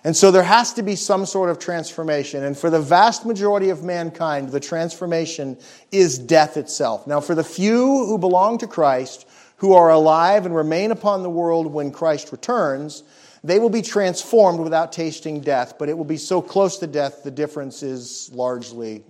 And 0.07 0.15
so 0.15 0.31
there 0.31 0.41
has 0.41 0.71
to 0.75 0.83
be 0.83 0.95
some 0.95 1.25
sort 1.25 1.49
of 1.49 1.59
transformation. 1.59 2.45
And 2.45 2.57
for 2.57 2.69
the 2.69 2.79
vast 2.79 3.25
majority 3.25 3.71
of 3.71 3.83
mankind, 3.83 4.53
the 4.53 4.59
transformation 4.61 5.57
is 5.91 6.17
death 6.17 6.55
itself. 6.55 7.05
Now, 7.07 7.19
for 7.19 7.35
the 7.35 7.43
few 7.43 8.05
who 8.05 8.17
belong 8.17 8.57
to 8.59 8.67
Christ, 8.67 9.27
who 9.57 9.73
are 9.73 9.89
alive 9.89 10.45
and 10.45 10.55
remain 10.55 10.91
upon 10.91 11.23
the 11.23 11.29
world 11.29 11.67
when 11.67 11.91
Christ 11.91 12.31
returns, 12.31 13.03
they 13.43 13.59
will 13.59 13.69
be 13.69 13.81
transformed 13.81 14.61
without 14.61 14.93
tasting 14.93 15.41
death, 15.41 15.73
but 15.77 15.89
it 15.89 15.97
will 15.97 16.05
be 16.05 16.15
so 16.15 16.41
close 16.41 16.77
to 16.77 16.87
death, 16.87 17.23
the 17.23 17.29
difference 17.29 17.83
is 17.83 18.31
largely 18.33 19.03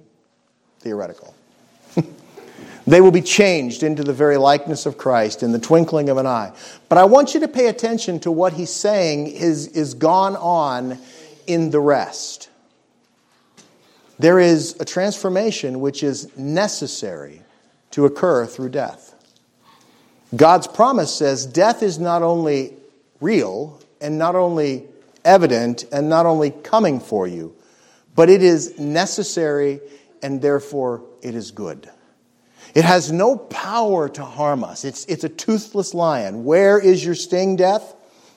theoretical. 0.80 1.36
They 2.88 3.02
will 3.02 3.12
be 3.12 3.22
changed 3.22 3.84
into 3.84 4.04
the 4.04 4.14
very 4.14 4.38
likeness 4.38 4.86
of 4.86 4.98
Christ 4.98 5.44
in 5.44 5.52
the 5.52 5.60
twinkling 5.60 6.10
of 6.10 6.18
an 6.18 6.26
eye. 6.26 6.54
But 6.90 6.98
I 6.98 7.06
want 7.06 7.34
you 7.34 7.42
to 7.42 7.48
pay 7.48 7.68
attention 7.68 8.20
to 8.22 8.32
what 8.32 8.54
he's 8.54 8.72
saying 8.72 9.28
is, 9.28 9.68
is 9.68 9.94
gone 9.94 10.36
on 10.38 10.98
in 11.46 11.70
the 11.70 11.80
rest. 11.80 12.50
There 14.18 14.40
is 14.40 14.76
a 14.80 14.86
transformation 14.86 15.82
which 15.82 16.02
is 16.02 16.36
necessary 16.38 17.42
to 17.92 18.06
occur 18.06 18.46
through 18.46 18.70
death. 18.70 19.14
God's 20.36 20.68
promise 20.68 21.14
says 21.14 21.46
death 21.46 21.84
is 21.84 22.00
not 22.00 22.24
only 22.24 22.74
real, 23.22 23.80
and 24.02 24.18
not 24.18 24.36
only 24.36 24.86
evident 25.26 25.86
and 25.92 26.10
not 26.10 26.26
only 26.26 26.52
coming 26.52 27.00
for 27.00 27.28
you, 27.28 27.56
but 28.16 28.30
it 28.30 28.42
is 28.42 28.80
necessary 28.80 29.80
and 30.22 30.42
therefore 30.42 31.04
it 31.22 31.36
is 31.36 31.52
good. 31.52 31.90
It 32.78 32.86
has 32.86 33.12
no 33.12 33.36
power 33.36 34.08
to 34.08 34.24
harm 34.24 34.64
us. 34.64 34.86
It's, 34.86 35.04
it's 35.06 35.24
a 35.24 35.30
toothless 35.30 35.96
lion. 35.96 36.44
Where 36.46 36.78
is 36.80 37.04
your 37.04 37.16
sting, 37.16 37.56
death? 37.56 37.96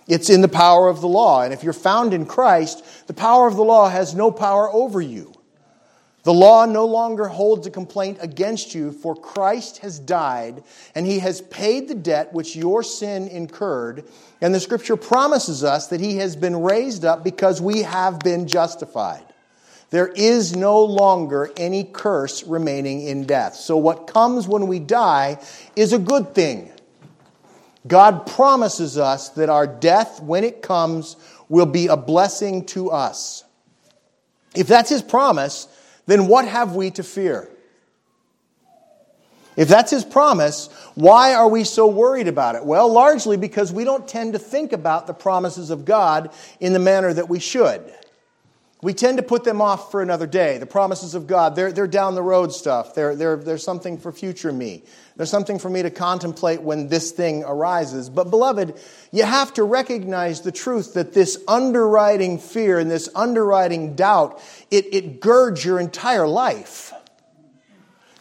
It's 0.09 0.31
in 0.31 0.41
the 0.41 0.49
power 0.49 0.89
of 0.89 1.03
the 1.03 1.09
law. 1.09 1.43
And 1.43 1.53
if 1.53 1.63
you're 1.63 1.75
found 1.75 2.15
in 2.15 2.25
Christ, 2.25 3.07
the 3.07 3.13
power 3.13 3.47
of 3.47 3.57
the 3.57 3.63
law 3.63 3.91
has 3.91 4.15
no 4.15 4.31
power 4.31 4.73
over 4.73 4.99
you. 4.99 5.35
The 6.23 6.33
law 6.33 6.65
no 6.65 6.87
longer 6.87 7.29
holds 7.29 7.67
a 7.67 7.71
complaint 7.71 8.17
against 8.23 8.75
you, 8.75 8.93
for 8.93 9.15
Christ 9.15 9.77
has 9.81 9.99
died, 9.99 10.65
and 10.95 11.07
he 11.07 11.19
has 11.19 11.43
paid 11.43 11.89
the 11.89 11.95
debt 11.95 12.33
which 12.33 12.57
your 12.57 12.83
sin 12.83 13.29
incurred. 13.29 14.09
And 14.41 14.55
the 14.55 14.61
scripture 14.61 14.97
promises 14.97 15.63
us 15.63 15.89
that 15.89 16.01
he 16.01 16.17
has 16.17 16.35
been 16.35 16.63
raised 16.63 17.05
up 17.05 17.23
because 17.23 17.61
we 17.61 17.83
have 17.83 18.21
been 18.21 18.49
justified. 18.49 19.30
There 19.91 20.09
is 20.09 20.55
no 20.55 20.85
longer 20.85 21.51
any 21.57 21.83
curse 21.85 22.45
remaining 22.45 23.03
in 23.03 23.25
death. 23.25 23.57
So, 23.57 23.77
what 23.77 24.07
comes 24.07 24.47
when 24.47 24.69
we 24.69 24.79
die 24.79 25.39
is 25.75 25.93
a 25.93 25.99
good 25.99 26.35
thing. 26.35 26.71
God 27.87 28.27
promises 28.27 28.99
us 28.99 29.31
that 29.31 29.49
our 29.49 29.67
death, 29.67 30.23
when 30.23 30.45
it 30.45 30.63
comes, 30.63 31.17
will 31.49 31.67
be 31.67 31.89
a 31.89 31.97
blessing 31.97 32.65
to 32.67 32.91
us. 32.91 33.43
If 34.55 34.67
that's 34.67 34.91
his 34.91 35.03
promise, 35.03 35.67
then 36.07 36.29
what 36.29 36.47
have 36.47 36.77
we 36.77 36.91
to 36.93 37.03
fear? 37.03 37.49
If 39.57 39.69
that's 39.69 39.91
his 39.91 40.05
promise, 40.05 40.69
why 40.95 41.35
are 41.35 41.49
we 41.49 41.65
so 41.65 41.87
worried 41.87 42.29
about 42.29 42.55
it? 42.55 42.65
Well, 42.65 42.91
largely 42.91 43.37
because 43.37 43.73
we 43.73 43.85
don't 43.85 44.07
tend 44.07 44.35
to 44.35 44.39
think 44.39 44.73
about 44.73 45.07
the 45.07 45.15
promises 45.15 45.71
of 45.71 45.85
God 45.85 46.31
in 46.61 46.73
the 46.73 46.79
manner 46.79 47.13
that 47.13 47.29
we 47.29 47.41
should. 47.41 47.93
We 48.83 48.95
tend 48.95 49.19
to 49.19 49.23
put 49.23 49.45
them 49.45 49.61
off 49.61 49.91
for 49.91 50.01
another 50.01 50.27
day. 50.27 50.57
The 50.57 50.65
promises 50.65 51.15
of 51.15 51.27
God, 51.27 51.55
they're, 51.55 51.71
they're 51.71 51.87
down 51.87 52.15
the 52.15 52.23
road 52.23 52.51
stuff. 52.51 52.95
They're, 52.95 53.15
they're, 53.15 53.37
they're 53.37 53.59
something 53.59 53.99
for 53.99 54.11
future 54.11 54.53
me. 54.53 54.83
There's 55.17 55.29
something 55.29 55.59
for 55.59 55.69
me 55.69 55.83
to 55.83 55.91
contemplate 55.91 56.63
when 56.63 56.89
this 56.89 57.11
thing 57.11 57.45
arises. 57.45 58.09
But, 58.09 58.31
beloved, 58.31 58.81
you 59.13 59.25
have 59.25 59.53
to 59.55 59.65
recognize 59.65 60.41
the 60.41 60.53
truth 60.53 60.95
that 60.95 61.13
this 61.13 61.39
underwriting 61.47 62.39
fear 62.39 62.79
and 62.79 62.91
this 62.91 63.11
underwriting 63.15 63.97
doubt, 63.97 64.41
it, 64.71 64.87
it 64.95 65.21
girds 65.21 65.63
your 65.63 65.79
entire 65.79 66.27
life. 66.27 66.95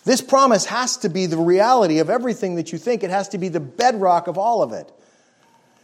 This 0.04 0.20
promise 0.20 0.66
has 0.66 0.98
to 0.98 1.10
be 1.10 1.26
the 1.26 1.38
reality 1.38 2.00
of 2.00 2.10
everything 2.10 2.56
that 2.56 2.74
you 2.74 2.78
think, 2.78 3.04
it 3.04 3.12
has 3.12 3.30
to 3.30 3.38
be 3.38 3.48
the 3.48 3.62
bedrock 3.62 4.28
of 4.28 4.38
all 4.38 4.62
of 4.62 4.74
it. 4.74 4.92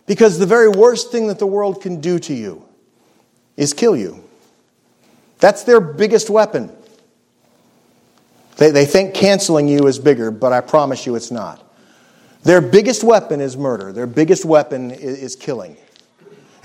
Because 0.05 0.37
the 0.37 0.45
very 0.45 0.67
worst 0.67 1.13
thing 1.13 1.27
that 1.27 1.39
the 1.39 1.47
world 1.47 1.81
can 1.81 2.01
do 2.01 2.19
to 2.19 2.33
you 2.33 2.67
is 3.55 3.71
kill 3.71 3.95
you. 3.95 4.24
That's 5.39 5.63
their 5.63 5.81
biggest 5.81 6.29
weapon. 6.29 6.71
They, 8.57 8.71
they 8.71 8.85
think 8.85 9.13
canceling 9.13 9.67
you 9.67 9.87
is 9.87 9.99
bigger, 9.99 10.31
but 10.31 10.53
I 10.53 10.61
promise 10.61 11.05
you 11.05 11.15
it's 11.15 11.31
not. 11.31 11.61
Their 12.43 12.61
biggest 12.61 13.03
weapon 13.03 13.41
is 13.41 13.57
murder, 13.57 13.91
their 13.91 14.07
biggest 14.07 14.45
weapon 14.45 14.91
is, 14.91 15.19
is 15.19 15.35
killing. 15.35 15.77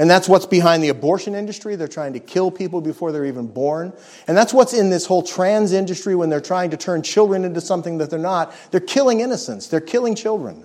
And 0.00 0.09
that's 0.09 0.31
what's 0.31 0.47
behind 0.47 0.83
the 0.83 0.89
abortion 0.89 1.35
industry. 1.35 1.77
They're 1.77 1.87
trying 1.87 2.15
to 2.15 2.21
kill 2.21 2.50
people 2.50 2.81
before 2.81 3.12
they're 3.12 3.27
even 3.27 3.47
born. 3.47 3.93
And 4.27 4.35
that's 4.35 4.55
what's 4.55 4.73
in 4.73 4.89
this 4.89 5.05
whole 5.05 5.23
trans 5.23 5.73
industry 5.73 6.15
when 6.15 6.31
they're 6.31 6.41
trying 6.41 6.71
to 6.71 6.79
turn 6.79 7.03
children 7.03 7.45
into 7.45 7.61
something 7.61 7.99
that 7.99 8.09
they're 8.09 8.19
not. 8.19 8.55
They're 8.71 8.81
killing 8.81 9.21
innocents, 9.21 9.67
they're 9.67 9.81
killing 9.81 10.15
children. 10.15 10.65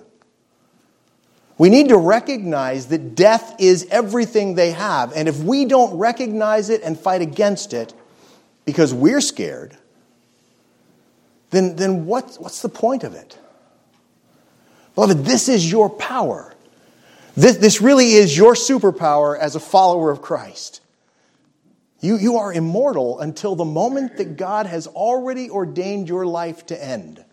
We 1.58 1.70
need 1.70 1.88
to 1.88 1.96
recognize 1.96 2.86
that 2.88 3.14
death 3.14 3.56
is 3.58 3.86
everything 3.90 4.54
they 4.54 4.72
have. 4.72 5.12
And 5.12 5.28
if 5.28 5.38
we 5.38 5.64
don't 5.64 5.96
recognize 5.98 6.68
it 6.68 6.82
and 6.82 6.98
fight 6.98 7.22
against 7.22 7.72
it 7.72 7.94
because 8.66 8.92
we're 8.92 9.22
scared, 9.22 9.76
then, 11.50 11.76
then 11.76 12.06
what, 12.06 12.36
what's 12.38 12.60
the 12.60 12.68
point 12.68 13.04
of 13.04 13.14
it? 13.14 13.38
Beloved, 14.94 15.24
this 15.24 15.48
is 15.48 15.70
your 15.70 15.88
power. 15.88 16.52
This, 17.36 17.56
this 17.56 17.80
really 17.80 18.12
is 18.12 18.36
your 18.36 18.54
superpower 18.54 19.38
as 19.38 19.54
a 19.54 19.60
follower 19.60 20.10
of 20.10 20.22
Christ. 20.22 20.80
You, 22.00 22.16
you 22.16 22.36
are 22.36 22.52
immortal 22.52 23.20
until 23.20 23.56
the 23.56 23.64
moment 23.64 24.16
that 24.18 24.36
God 24.36 24.66
has 24.66 24.86
already 24.86 25.50
ordained 25.50 26.08
your 26.08 26.26
life 26.26 26.66
to 26.66 26.84
end. 26.84 27.24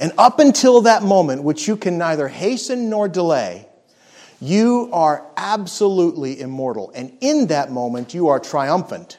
And 0.00 0.12
up 0.16 0.38
until 0.38 0.80
that 0.82 1.02
moment, 1.02 1.42
which 1.42 1.68
you 1.68 1.76
can 1.76 1.98
neither 1.98 2.26
hasten 2.26 2.88
nor 2.88 3.06
delay, 3.06 3.68
you 4.40 4.88
are 4.92 5.26
absolutely 5.36 6.40
immortal. 6.40 6.90
And 6.94 7.16
in 7.20 7.48
that 7.48 7.70
moment, 7.70 8.14
you 8.14 8.28
are 8.28 8.40
triumphant 8.40 9.18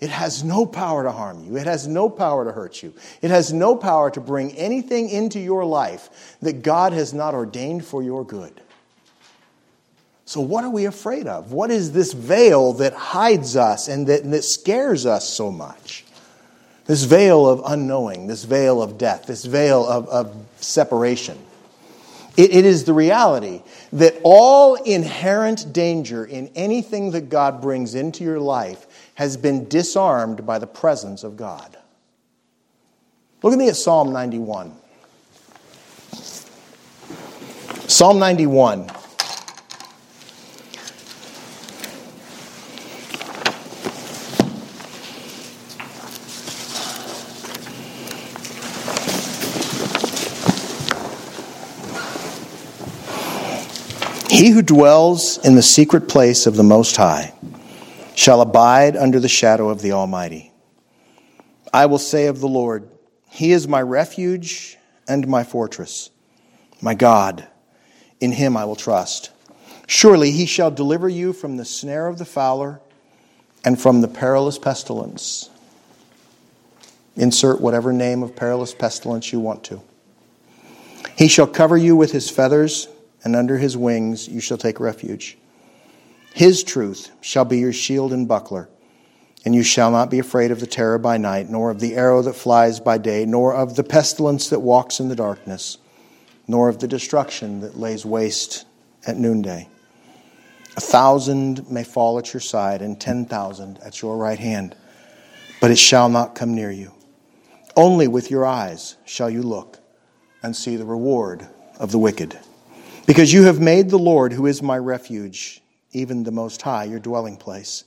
It 0.00 0.10
has 0.10 0.44
no 0.44 0.64
power 0.64 1.02
to 1.02 1.10
harm 1.10 1.44
you. 1.44 1.56
It 1.56 1.66
has 1.66 1.88
no 1.88 2.08
power 2.08 2.44
to 2.44 2.52
hurt 2.52 2.82
you. 2.82 2.94
It 3.20 3.30
has 3.30 3.52
no 3.52 3.74
power 3.74 4.10
to 4.12 4.20
bring 4.20 4.52
anything 4.52 5.08
into 5.08 5.40
your 5.40 5.64
life 5.64 6.36
that 6.40 6.62
God 6.62 6.92
has 6.92 7.12
not 7.12 7.34
ordained 7.34 7.84
for 7.84 8.00
your 8.02 8.24
good. 8.24 8.60
So, 10.24 10.40
what 10.40 10.62
are 10.62 10.70
we 10.70 10.84
afraid 10.84 11.26
of? 11.26 11.52
What 11.52 11.70
is 11.70 11.92
this 11.92 12.12
veil 12.12 12.74
that 12.74 12.92
hides 12.92 13.56
us 13.56 13.88
and 13.88 14.06
that, 14.06 14.22
and 14.22 14.32
that 14.34 14.44
scares 14.44 15.06
us 15.06 15.28
so 15.28 15.50
much? 15.50 16.04
This 16.88 17.04
veil 17.04 17.46
of 17.46 17.60
unknowing, 17.66 18.28
this 18.28 18.44
veil 18.44 18.82
of 18.82 18.96
death, 18.96 19.26
this 19.26 19.44
veil 19.44 19.86
of, 19.86 20.08
of 20.08 20.34
separation. 20.56 21.38
It, 22.38 22.54
it 22.54 22.64
is 22.64 22.84
the 22.84 22.94
reality 22.94 23.62
that 23.92 24.18
all 24.24 24.74
inherent 24.74 25.74
danger 25.74 26.24
in 26.24 26.50
anything 26.54 27.10
that 27.10 27.28
God 27.28 27.60
brings 27.60 27.94
into 27.94 28.24
your 28.24 28.40
life 28.40 29.10
has 29.16 29.36
been 29.36 29.68
disarmed 29.68 30.46
by 30.46 30.58
the 30.58 30.66
presence 30.66 31.24
of 31.24 31.36
God. 31.36 31.76
Look 33.42 33.52
at 33.52 33.58
me 33.58 33.68
at 33.68 33.76
Psalm 33.76 34.10
91. 34.10 34.72
Psalm 37.86 38.18
91. 38.18 38.90
He 54.38 54.50
who 54.50 54.62
dwells 54.62 55.44
in 55.44 55.56
the 55.56 55.64
secret 55.64 56.08
place 56.08 56.46
of 56.46 56.54
the 56.54 56.62
Most 56.62 56.96
High 56.96 57.34
shall 58.14 58.40
abide 58.40 58.96
under 58.96 59.18
the 59.18 59.28
shadow 59.28 59.68
of 59.68 59.82
the 59.82 59.90
Almighty. 59.90 60.52
I 61.74 61.86
will 61.86 61.98
say 61.98 62.28
of 62.28 62.38
the 62.38 62.46
Lord, 62.46 62.88
He 63.30 63.50
is 63.50 63.66
my 63.66 63.82
refuge 63.82 64.78
and 65.08 65.26
my 65.26 65.42
fortress, 65.42 66.10
my 66.80 66.94
God. 66.94 67.48
In 68.20 68.30
Him 68.30 68.56
I 68.56 68.64
will 68.64 68.76
trust. 68.76 69.32
Surely 69.88 70.30
He 70.30 70.46
shall 70.46 70.70
deliver 70.70 71.08
you 71.08 71.32
from 71.32 71.56
the 71.56 71.64
snare 71.64 72.06
of 72.06 72.18
the 72.18 72.24
fowler 72.24 72.80
and 73.64 73.80
from 73.80 74.02
the 74.02 74.08
perilous 74.08 74.56
pestilence. 74.56 75.50
Insert 77.16 77.60
whatever 77.60 77.92
name 77.92 78.22
of 78.22 78.36
perilous 78.36 78.72
pestilence 78.72 79.32
you 79.32 79.40
want 79.40 79.64
to. 79.64 79.80
He 81.16 81.26
shall 81.26 81.48
cover 81.48 81.76
you 81.76 81.96
with 81.96 82.12
His 82.12 82.30
feathers, 82.30 82.86
and 83.24 83.36
under 83.36 83.58
His 83.58 83.76
wings 83.76 84.28
you 84.28 84.40
shall 84.40 84.58
take 84.58 84.80
refuge. 84.80 85.38
His 86.34 86.62
truth 86.62 87.10
shall 87.20 87.44
be 87.44 87.58
your 87.58 87.72
shield 87.72 88.12
and 88.12 88.28
buckler. 88.28 88.68
And 89.44 89.54
you 89.54 89.62
shall 89.62 89.90
not 89.90 90.10
be 90.10 90.18
afraid 90.18 90.50
of 90.50 90.60
the 90.60 90.66
terror 90.66 90.98
by 90.98 91.16
night, 91.16 91.48
nor 91.48 91.70
of 91.70 91.80
the 91.80 91.94
arrow 91.94 92.22
that 92.22 92.34
flies 92.34 92.80
by 92.80 92.98
day, 92.98 93.24
nor 93.24 93.54
of 93.54 93.76
the 93.76 93.84
pestilence 93.84 94.50
that 94.50 94.60
walks 94.60 95.00
in 95.00 95.08
the 95.08 95.16
darkness, 95.16 95.78
nor 96.46 96.68
of 96.68 96.80
the 96.80 96.88
destruction 96.88 97.60
that 97.60 97.78
lays 97.78 98.04
waste 98.04 98.66
at 99.06 99.16
noonday. 99.16 99.68
A 100.76 100.80
thousand 100.80 101.70
may 101.70 101.84
fall 101.84 102.18
at 102.18 102.32
your 102.32 102.40
side, 102.40 102.82
and 102.82 103.00
ten 103.00 103.26
thousand 103.26 103.78
at 103.78 104.02
your 104.02 104.16
right 104.16 104.38
hand, 104.38 104.76
but 105.60 105.70
it 105.70 105.78
shall 105.78 106.08
not 106.08 106.34
come 106.34 106.54
near 106.54 106.70
you. 106.70 106.92
Only 107.76 108.08
with 108.08 108.30
your 108.30 108.44
eyes 108.44 108.96
shall 109.04 109.30
you 109.30 109.42
look 109.42 109.78
and 110.42 110.54
see 110.54 110.76
the 110.76 110.84
reward 110.84 111.46
of 111.78 111.92
the 111.92 111.98
wicked. 111.98 112.38
Because 113.08 113.32
you 113.32 113.44
have 113.44 113.58
made 113.58 113.88
the 113.88 113.98
Lord, 113.98 114.34
who 114.34 114.44
is 114.44 114.62
my 114.62 114.76
refuge, 114.76 115.62
even 115.92 116.24
the 116.24 116.30
Most 116.30 116.60
High, 116.60 116.84
your 116.84 116.98
dwelling 116.98 117.38
place. 117.38 117.84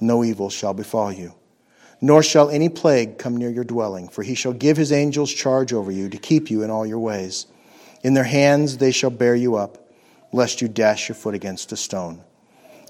No 0.00 0.24
evil 0.24 0.50
shall 0.50 0.74
befall 0.74 1.12
you, 1.12 1.34
nor 2.00 2.20
shall 2.20 2.50
any 2.50 2.68
plague 2.68 3.16
come 3.16 3.36
near 3.36 3.48
your 3.48 3.62
dwelling, 3.62 4.08
for 4.08 4.24
he 4.24 4.34
shall 4.34 4.52
give 4.52 4.76
his 4.76 4.90
angels 4.90 5.32
charge 5.32 5.72
over 5.72 5.92
you 5.92 6.08
to 6.08 6.18
keep 6.18 6.50
you 6.50 6.64
in 6.64 6.70
all 6.70 6.84
your 6.84 6.98
ways. 6.98 7.46
In 8.02 8.14
their 8.14 8.24
hands 8.24 8.78
they 8.78 8.90
shall 8.90 9.10
bear 9.10 9.36
you 9.36 9.54
up, 9.54 9.88
lest 10.32 10.60
you 10.60 10.66
dash 10.66 11.08
your 11.08 11.14
foot 11.14 11.36
against 11.36 11.70
a 11.70 11.76
stone. 11.76 12.20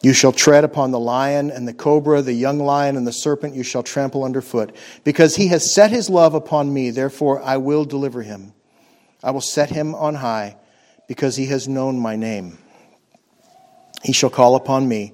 You 0.01 0.15
shall 0.15 0.33
tread 0.33 0.65
upon 0.65 0.93
the 0.93 0.99
lion 0.99 1.51
and 1.51 1.69
the 1.69 1.75
cobra, 1.75 2.23
the 2.23 2.33
young 2.33 2.59
lion 2.59 2.97
and 2.97 3.07
the 3.07 3.13
serpent 3.13 3.55
you 3.55 3.65
shall 3.65 3.83
trample 3.83 4.25
underfoot. 4.25 4.75
Because 5.05 5.37
he 5.37 5.49
has 5.49 5.75
set 5.75 5.91
his 5.91 6.09
love 6.09 6.33
upon 6.33 6.73
me, 6.73 6.89
therefore 6.89 7.43
I 7.43 7.59
will 7.59 7.85
deliver 7.85 8.23
him. 8.23 8.55
I 9.23 9.31
will 9.33 9.43
set 9.43 9.69
him 9.69 9.95
on 9.95 10.15
high, 10.15 10.57
because 11.11 11.35
he 11.35 11.47
has 11.47 11.67
known 11.67 11.99
my 11.99 12.15
name. 12.15 12.57
He 14.05 14.13
shall 14.13 14.31
call 14.31 14.55
upon 14.55 14.87
me, 14.87 15.13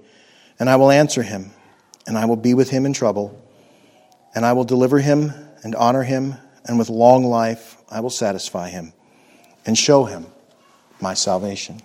and 0.61 0.69
I 0.69 0.77
will 0.77 0.91
answer 0.91 1.23
him, 1.23 1.53
and 2.07 2.19
I 2.19 2.27
will 2.27 2.37
be 2.37 2.53
with 2.53 2.69
him 2.69 2.85
in 2.85 2.93
trouble, 2.93 3.43
and 4.35 4.45
I 4.45 4.53
will 4.53 4.65
deliver 4.65 4.99
him 4.99 5.33
and 5.63 5.75
honor 5.75 6.03
him, 6.03 6.35
and 6.67 6.79
with 6.79 6.91
long 6.91 7.25
life 7.25 7.79
I 7.91 8.01
will 8.01 8.11
satisfy 8.11 8.69
him 8.69 8.93
and 9.65 9.79
show 9.79 10.05
him 10.05 10.27
my 11.01 11.15
salvation. 11.15 11.81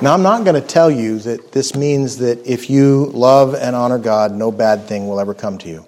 Now, 0.00 0.14
I'm 0.14 0.22
not 0.22 0.44
going 0.44 0.54
to 0.54 0.68
tell 0.68 0.88
you 0.88 1.18
that 1.18 1.50
this 1.50 1.74
means 1.74 2.18
that 2.18 2.46
if 2.46 2.70
you 2.70 3.06
love 3.06 3.56
and 3.56 3.74
honor 3.74 3.98
God, 3.98 4.30
no 4.30 4.52
bad 4.52 4.86
thing 4.86 5.08
will 5.08 5.18
ever 5.18 5.34
come 5.34 5.58
to 5.58 5.68
you. 5.68 5.84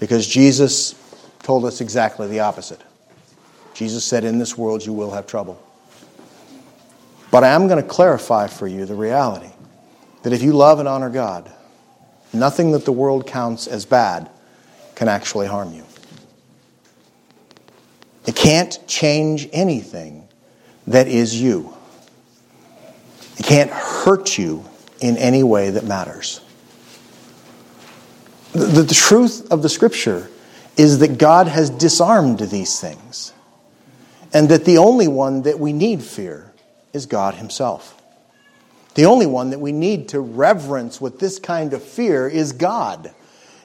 Because 0.00 0.26
Jesus 0.26 0.96
told 1.44 1.64
us 1.66 1.80
exactly 1.80 2.26
the 2.26 2.40
opposite. 2.40 2.82
Jesus 3.76 4.06
said, 4.06 4.24
In 4.24 4.38
this 4.38 4.56
world 4.56 4.86
you 4.86 4.94
will 4.94 5.10
have 5.10 5.26
trouble. 5.26 5.62
But 7.30 7.44
I 7.44 7.48
am 7.48 7.68
going 7.68 7.82
to 7.82 7.88
clarify 7.88 8.46
for 8.46 8.66
you 8.66 8.86
the 8.86 8.94
reality 8.94 9.50
that 10.22 10.32
if 10.32 10.42
you 10.42 10.54
love 10.54 10.78
and 10.78 10.88
honor 10.88 11.10
God, 11.10 11.50
nothing 12.32 12.72
that 12.72 12.86
the 12.86 12.92
world 12.92 13.26
counts 13.26 13.66
as 13.66 13.84
bad 13.84 14.30
can 14.94 15.08
actually 15.08 15.46
harm 15.46 15.74
you. 15.74 15.84
It 18.26 18.34
can't 18.34 18.78
change 18.88 19.46
anything 19.52 20.26
that 20.86 21.06
is 21.06 21.38
you. 21.38 21.74
It 23.36 23.44
can't 23.44 23.70
hurt 23.70 24.38
you 24.38 24.64
in 25.00 25.18
any 25.18 25.42
way 25.42 25.68
that 25.68 25.84
matters. 25.84 26.40
The, 28.52 28.82
the, 28.82 28.94
truth 28.94 29.52
of 29.52 29.62
the 29.62 29.68
scripture 29.68 30.30
is 30.78 31.00
that 31.00 31.18
God 31.18 31.46
has 31.46 31.68
disarmed 31.68 32.38
these 32.38 32.80
things, 32.80 33.34
and 34.32 34.48
that 34.48 34.64
the 34.64 34.78
only 34.78 35.08
one 35.08 35.42
that 35.42 35.58
we 35.58 35.72
need 35.72 36.02
fear 36.02 36.52
is 36.92 37.06
God 37.06 37.34
Himself. 37.34 38.00
The 38.94 39.04
only 39.04 39.26
one 39.26 39.50
that 39.50 39.60
we 39.60 39.72
need 39.72 40.08
to 40.10 40.20
reverence 40.20 41.00
with 41.00 41.18
this 41.18 41.38
kind 41.38 41.74
of 41.74 41.82
fear 41.82 42.26
is 42.26 42.52
God. 42.52 43.14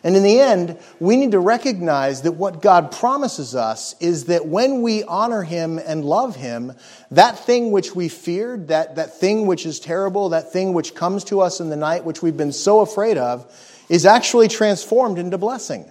And 0.03 0.15
in 0.15 0.23
the 0.23 0.39
end, 0.39 0.79
we 0.99 1.15
need 1.15 1.31
to 1.31 1.39
recognize 1.39 2.23
that 2.23 2.33
what 2.33 2.61
God 2.61 2.91
promises 2.91 3.55
us 3.55 3.95
is 3.99 4.25
that 4.25 4.47
when 4.47 4.81
we 4.81 5.03
honor 5.03 5.43
Him 5.43 5.77
and 5.77 6.03
love 6.03 6.35
Him, 6.35 6.73
that 7.11 7.37
thing 7.39 7.71
which 7.71 7.95
we 7.95 8.09
feared, 8.09 8.69
that, 8.69 8.95
that 8.95 9.19
thing 9.19 9.45
which 9.45 9.65
is 9.65 9.79
terrible, 9.79 10.29
that 10.29 10.51
thing 10.51 10.73
which 10.73 10.95
comes 10.95 11.23
to 11.25 11.39
us 11.39 11.59
in 11.59 11.69
the 11.69 11.75
night, 11.75 12.03
which 12.03 12.21
we've 12.21 12.35
been 12.35 12.51
so 12.51 12.79
afraid 12.79 13.17
of, 13.17 13.49
is 13.89 14.05
actually 14.05 14.47
transformed 14.47 15.19
into 15.19 15.37
blessing. 15.37 15.89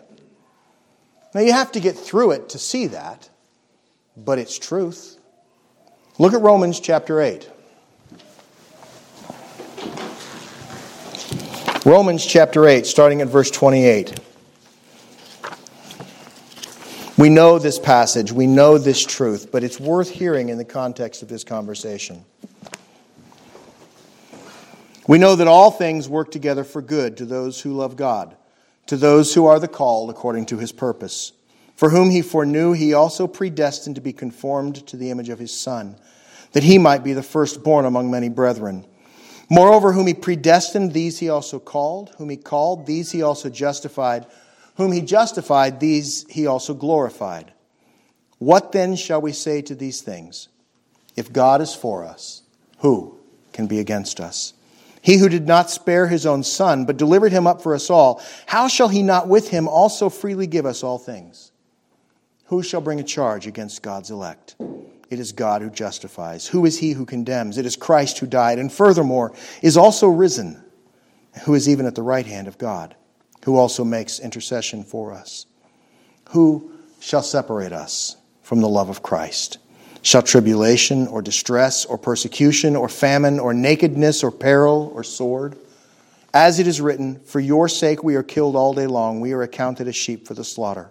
Now, 1.33 1.43
you 1.43 1.53
have 1.53 1.73
to 1.73 1.81
get 1.81 1.97
through 1.97 2.33
it 2.33 2.49
to 2.51 2.59
see 2.59 2.89
that, 2.89 3.30
but 4.25 4.39
it's 4.39 4.59
truth. 4.59 5.19
Look 6.19 6.35
at 6.35 6.41
Romans 6.41 6.81
chapter 6.81 7.21
8. 7.21 7.49
Romans 11.87 12.27
chapter 12.27 12.67
8, 12.67 12.85
starting 12.85 13.23
at 13.23 13.29
verse 13.29 13.51
28. 13.51 14.19
We 17.17 17.29
know 17.29 17.59
this 17.59 17.79
passage, 17.79 18.33
we 18.33 18.47
know 18.47 18.79
this 18.79 19.05
truth, 19.05 19.51
but 19.51 19.65
it's 19.65 19.81
worth 19.81 20.11
hearing 20.11 20.51
in 20.51 20.59
the 20.59 20.65
context 20.65 21.23
of 21.23 21.29
this 21.29 21.45
conversation. 21.45 22.25
We 25.07 25.19
know 25.19 25.37
that 25.37 25.49
all 25.49 25.71
things 25.71 26.09
work 26.09 26.31
together 26.31 26.65
for 26.65 26.81
good 26.81 27.17
to 27.17 27.25
those 27.25 27.61
who 27.61 27.73
love 27.73 27.97
God, 27.97 28.37
to 28.87 28.97
those 28.97 29.35
who 29.35 29.47
are 29.47 29.59
the 29.59 29.69
called 29.69 30.09
according 30.09 30.47
to 30.47 30.59
his 30.59 30.73
purpose. 30.73 31.33
For 31.81 31.89
whom 31.89 32.11
he 32.11 32.21
foreknew, 32.21 32.73
he 32.73 32.93
also 32.93 33.27
predestined 33.27 33.97
to 33.97 34.03
be 34.03 34.13
conformed 34.13 34.87
to 34.89 34.99
the 34.99 35.11
image 35.11 35.31
of 35.31 35.39
his 35.39 35.59
Son 35.59 35.97
that 36.53 36.63
he 36.63 36.77
might 36.77 37.03
be 37.03 37.15
the 37.15 37.23
firstborn 37.23 37.87
among 37.87 38.11
many 38.11 38.29
brethren. 38.29 38.85
Moreover, 39.49 39.93
whom 39.93 40.07
he 40.07 40.13
predestined, 40.13 40.93
these 40.93 41.21
he 41.21 41.31
also 41.31 41.59
called. 41.59 42.11
Whom 42.19 42.29
he 42.29 42.37
called, 42.37 42.85
these 42.85 43.13
he 43.13 43.23
also 43.23 43.49
justified. 43.49 44.27
Whom 44.77 44.93
he 44.93 45.01
justified, 45.01 45.81
these 45.81 46.27
he 46.29 46.47
also 46.47 46.75
glorified. 46.75 47.51
What 48.37 48.73
then 48.73 48.95
shall 48.95 49.23
we 49.23 49.33
say 49.33 49.63
to 49.63 49.75
these 49.75 50.03
things? 50.03 50.49
If 51.17 51.33
God 51.33 51.63
is 51.63 51.75
for 51.75 52.05
us, 52.05 52.43
who 52.81 53.19
can 53.55 53.67
be 53.67 53.79
against 53.79 54.21
us? 54.21 54.53
He 55.01 55.17
who 55.17 55.31
did 55.31 55.47
not 55.47 55.71
spare 55.71 56.09
his 56.09 56.27
own 56.27 56.43
son, 56.43 56.85
but 56.85 56.99
delivered 56.99 57.33
him 57.33 57.47
up 57.47 57.63
for 57.63 57.75
us 57.75 57.89
all, 57.89 58.21
how 58.45 58.69
shall 58.69 58.89
he 58.89 59.03
not 59.03 59.29
with 59.29 59.49
him 59.49 59.67
also 59.67 60.11
freely 60.11 60.47
give 60.47 60.67
us 60.67 60.83
all 60.83 60.99
things? 60.99 61.50
Who 62.51 62.65
shall 62.65 62.81
bring 62.81 62.99
a 62.99 63.05
charge 63.05 63.47
against 63.47 63.81
God's 63.81 64.11
elect? 64.11 64.57
It 65.09 65.21
is 65.21 65.31
God 65.31 65.63
who 65.63 65.71
justifies. 65.71 66.49
Who 66.49 66.67
is 66.67 66.81
he 66.81 66.91
who 66.91 67.07
condemns? 67.07 67.57
It 67.59 67.65
is 67.65 67.77
Christ 67.77 68.19
who 68.19 68.27
died, 68.27 68.59
and 68.59 68.73
furthermore 68.73 69.33
is 69.63 69.77
also 69.77 70.09
risen, 70.09 70.61
who 71.45 71.55
is 71.55 71.69
even 71.69 71.87
at 71.87 71.95
the 71.95 72.03
right 72.03 72.27
hand 72.27 72.49
of 72.49 72.59
God, 72.59 72.97
who 73.45 73.57
also 73.57 73.85
makes 73.85 74.19
intercession 74.19 74.83
for 74.83 75.13
us. 75.13 75.47
Who 76.31 76.73
shall 76.99 77.23
separate 77.23 77.73
us 77.73 78.17
from 78.43 78.61
the 78.61 78.69
love 78.69 78.89
of 78.89 79.01
Christ? 79.01 79.59
Shall 80.03 80.23
tribulation 80.23 81.07
or 81.07 81.23
distress 81.23 81.85
or 81.85 81.99
persecution 81.99 82.75
or 82.75 82.89
famine 82.89 83.39
or 83.39 83.55
nakedness 83.55 84.25
or 84.25 84.33
peril 84.33 84.91
or 84.93 85.05
sword? 85.05 85.57
As 86.35 86.59
it 86.59 86.67
is 86.67 86.81
written, 86.81 87.21
For 87.21 87.39
your 87.39 87.69
sake 87.69 88.03
we 88.03 88.17
are 88.17 88.25
killed 88.25 88.57
all 88.57 88.75
day 88.75 88.89
long, 88.89 89.21
we 89.21 89.35
are 89.35 89.43
accounted 89.43 89.87
as 89.87 89.95
sheep 89.95 90.27
for 90.27 90.35
the 90.35 90.43
slaughter. 90.43 90.91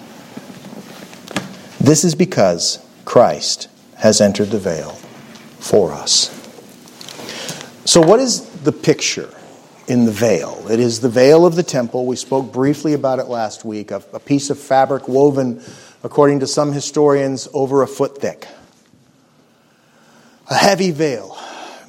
This 1.91 2.05
is 2.05 2.15
because 2.15 2.79
Christ 3.03 3.67
has 3.97 4.21
entered 4.21 4.49
the 4.51 4.59
veil 4.59 4.91
for 5.59 5.91
us. 5.91 6.29
So, 7.83 7.99
what 7.99 8.21
is 8.21 8.49
the 8.61 8.71
picture 8.71 9.29
in 9.89 10.05
the 10.05 10.11
veil? 10.13 10.65
It 10.69 10.79
is 10.79 11.01
the 11.01 11.09
veil 11.09 11.45
of 11.45 11.57
the 11.57 11.63
temple. 11.63 12.05
We 12.05 12.15
spoke 12.15 12.53
briefly 12.53 12.93
about 12.93 13.19
it 13.19 13.25
last 13.25 13.65
week, 13.65 13.91
a, 13.91 13.99
piece 13.99 14.49
of 14.49 14.57
fabric 14.57 15.09
woven, 15.09 15.61
according 16.01 16.39
to 16.39 16.47
some 16.47 16.71
historians, 16.71 17.49
over 17.53 17.81
a 17.81 17.87
foot 17.87 18.21
thick. 18.21 18.47
A 20.49 20.55
heavy 20.55 20.91
veil 20.91 21.37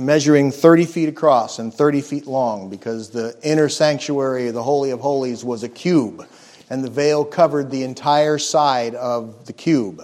measuring 0.00 0.50
30 0.50 0.84
feet 0.84 1.10
across 1.10 1.60
and 1.60 1.72
30 1.72 2.00
feet 2.00 2.26
long 2.26 2.70
because 2.70 3.10
the 3.10 3.38
inner 3.44 3.68
sanctuary, 3.68 4.50
the 4.50 4.64
Holy 4.64 4.90
of 4.90 4.98
Holies, 4.98 5.44
was 5.44 5.62
a 5.62 5.68
cube, 5.68 6.26
and 6.72 6.82
the 6.82 6.88
veil 6.88 7.22
covered 7.22 7.70
the 7.70 7.82
entire 7.82 8.38
side 8.38 8.94
of 8.94 9.44
the 9.44 9.52
cube. 9.52 10.02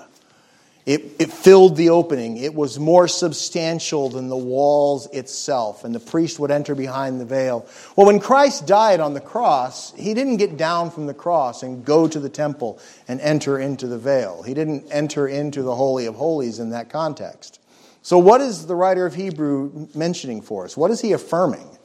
It, 0.84 1.12
it 1.18 1.32
filled 1.32 1.76
the 1.76 1.88
opening. 1.88 2.36
It 2.36 2.52
was 2.52 2.78
more 2.78 3.08
substantial 3.08 4.10
than 4.10 4.28
the 4.28 4.36
walls 4.36 5.06
itself, 5.14 5.84
and 5.84 5.94
the 5.94 6.00
priest 6.00 6.38
would 6.38 6.50
enter 6.50 6.74
behind 6.74 7.22
the 7.22 7.24
veil. 7.24 7.66
Well, 7.96 8.06
when 8.06 8.20
Christ 8.20 8.66
died 8.66 9.00
on 9.00 9.14
the 9.14 9.20
cross, 9.20 9.94
he 9.94 10.12
didn't 10.12 10.36
get 10.36 10.58
down 10.58 10.90
from 10.90 11.06
the 11.06 11.14
cross 11.14 11.62
and 11.62 11.86
go 11.86 12.06
to 12.06 12.20
the 12.20 12.28
temple 12.28 12.78
and 13.08 13.18
enter 13.22 13.58
into 13.58 13.86
the 13.86 13.98
veil. 13.98 14.42
He 14.42 14.52
didn't 14.52 14.88
enter 14.90 15.26
into 15.26 15.62
the 15.62 15.74
Holy 15.74 16.04
of 16.04 16.16
Holies 16.16 16.58
in 16.58 16.68
that 16.70 16.90
context. 16.90 17.60
So, 18.02 18.18
what 18.18 18.42
is 18.42 18.66
the 18.66 18.74
writer 18.74 19.06
of 19.06 19.14
Hebrew 19.14 19.88
mentioning 19.94 20.42
for 20.42 20.66
us? 20.66 20.76
What 20.76 20.90
is 20.90 21.00
he 21.00 21.12
affirming? 21.12 21.77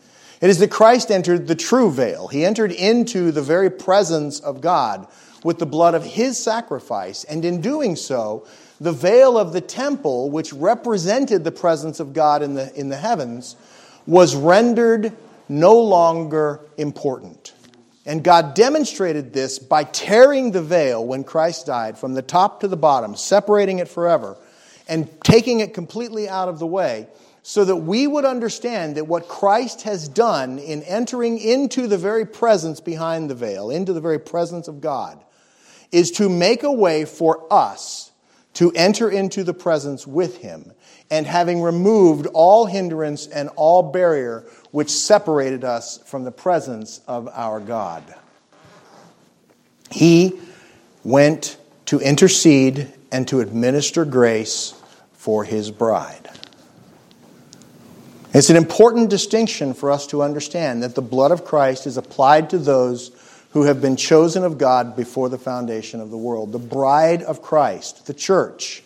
It 0.43 0.49
is 0.49 0.59
that 0.59 0.71
Christ 0.71 1.09
entered 1.09 1.47
the 1.47 1.55
true 1.55 1.89
veil. 1.89 2.27
He 2.27 2.43
entered 2.43 2.73
into 2.73 3.31
the 3.31 3.41
very 3.41 3.69
presence 3.69 4.41
of 4.41 4.59
God 4.59 5.07
with 5.41 5.57
the 5.57 5.65
blood 5.65 5.95
of 5.95 6.03
his 6.03 6.37
sacrifice, 6.37 7.23
and 7.23 7.45
in 7.45 7.61
doing 7.61 7.95
so, 7.95 8.45
the 8.81 8.91
veil 8.91 9.37
of 9.37 9.53
the 9.53 9.61
temple, 9.61 10.29
which 10.29 10.51
represented 10.51 11.45
the 11.45 11.51
presence 11.53 12.01
of 12.01 12.11
God 12.11 12.41
in 12.41 12.55
the, 12.55 12.77
in 12.77 12.89
the 12.89 12.97
heavens, 12.97 13.55
was 14.05 14.35
rendered 14.35 15.13
no 15.47 15.79
longer 15.79 16.59
important. 16.75 17.53
And 18.05 18.21
God 18.21 18.53
demonstrated 18.53 19.31
this 19.31 19.59
by 19.59 19.85
tearing 19.85 20.51
the 20.51 20.61
veil 20.61 21.05
when 21.05 21.23
Christ 21.23 21.67
died 21.67 21.97
from 21.97 22.15
the 22.15 22.21
top 22.21 22.59
to 22.59 22.67
the 22.67 22.75
bottom, 22.75 23.15
separating 23.15 23.79
it 23.79 23.87
forever, 23.87 24.35
and 24.89 25.07
taking 25.23 25.61
it 25.61 25.73
completely 25.73 26.27
out 26.27 26.49
of 26.49 26.59
the 26.59 26.67
way, 26.67 27.07
so 27.43 27.65
that 27.65 27.75
we 27.75 28.07
would 28.07 28.23
understand 28.23 28.95
that 28.95 29.05
what 29.05 29.27
Christ 29.27 29.81
has 29.81 30.07
done 30.07 30.59
in 30.59 30.81
entering 30.83 31.37
into 31.37 31.87
the 31.87 31.97
very 31.97 32.25
presence 32.25 32.79
behind 32.79 33.29
the 33.29 33.35
veil, 33.35 33.69
into 33.69 33.91
the 33.91 34.01
very 34.01 34.19
presence 34.19 34.69
of 34.69 34.79
God, 34.79 35.21
is 35.91 36.09
to 36.11 36.29
make 36.29 36.63
a 36.63 36.71
way 36.71 37.03
for 37.03 37.45
us 37.51 38.11
to 38.53 38.71
enter 38.73 39.09
into 39.09 39.43
the 39.43 39.53
presence 39.53 40.07
with 40.07 40.37
him, 40.37 40.71
and 41.09 41.25
having 41.25 41.61
removed 41.61 42.27
all 42.33 42.65
hindrance 42.65 43.27
and 43.27 43.49
all 43.55 43.91
barrier 43.91 44.45
which 44.71 44.89
separated 44.89 45.63
us 45.63 45.97
from 46.05 46.23
the 46.23 46.31
presence 46.31 47.01
of 47.07 47.27
our 47.33 47.59
God. 47.59 48.03
He 49.91 50.39
went 51.03 51.57
to 51.87 51.99
intercede 51.99 52.91
and 53.11 53.27
to 53.27 53.41
administer 53.41 54.05
grace 54.05 54.73
for 55.13 55.43
his 55.43 55.69
bride. 55.69 56.29
It's 58.33 58.49
an 58.49 58.55
important 58.55 59.11
distinction 59.11 59.75
for 59.75 59.91
us 59.91 60.07
to 60.07 60.23
understand 60.23 60.81
that 60.81 60.95
the 60.95 61.03
blood 61.03 61.31
of 61.31 61.45
Christ 61.45 61.85
is 61.85 61.97
applied 61.97 62.49
to 62.49 62.57
those 62.57 63.11
who 63.51 63.63
have 63.63 63.79
been 63.79 63.95
chosen 63.95 64.43
of 64.43 64.57
God 64.57 64.95
before 64.95 65.29
the 65.29 65.37
foundation 65.37 66.01
of 66.01 66.09
the 66.09 66.17
world, 66.17 66.51
the 66.51 66.57
bride 66.57 67.21
of 67.21 67.43
Christ, 67.43 68.07
the 68.07 68.13
church. 68.13 68.81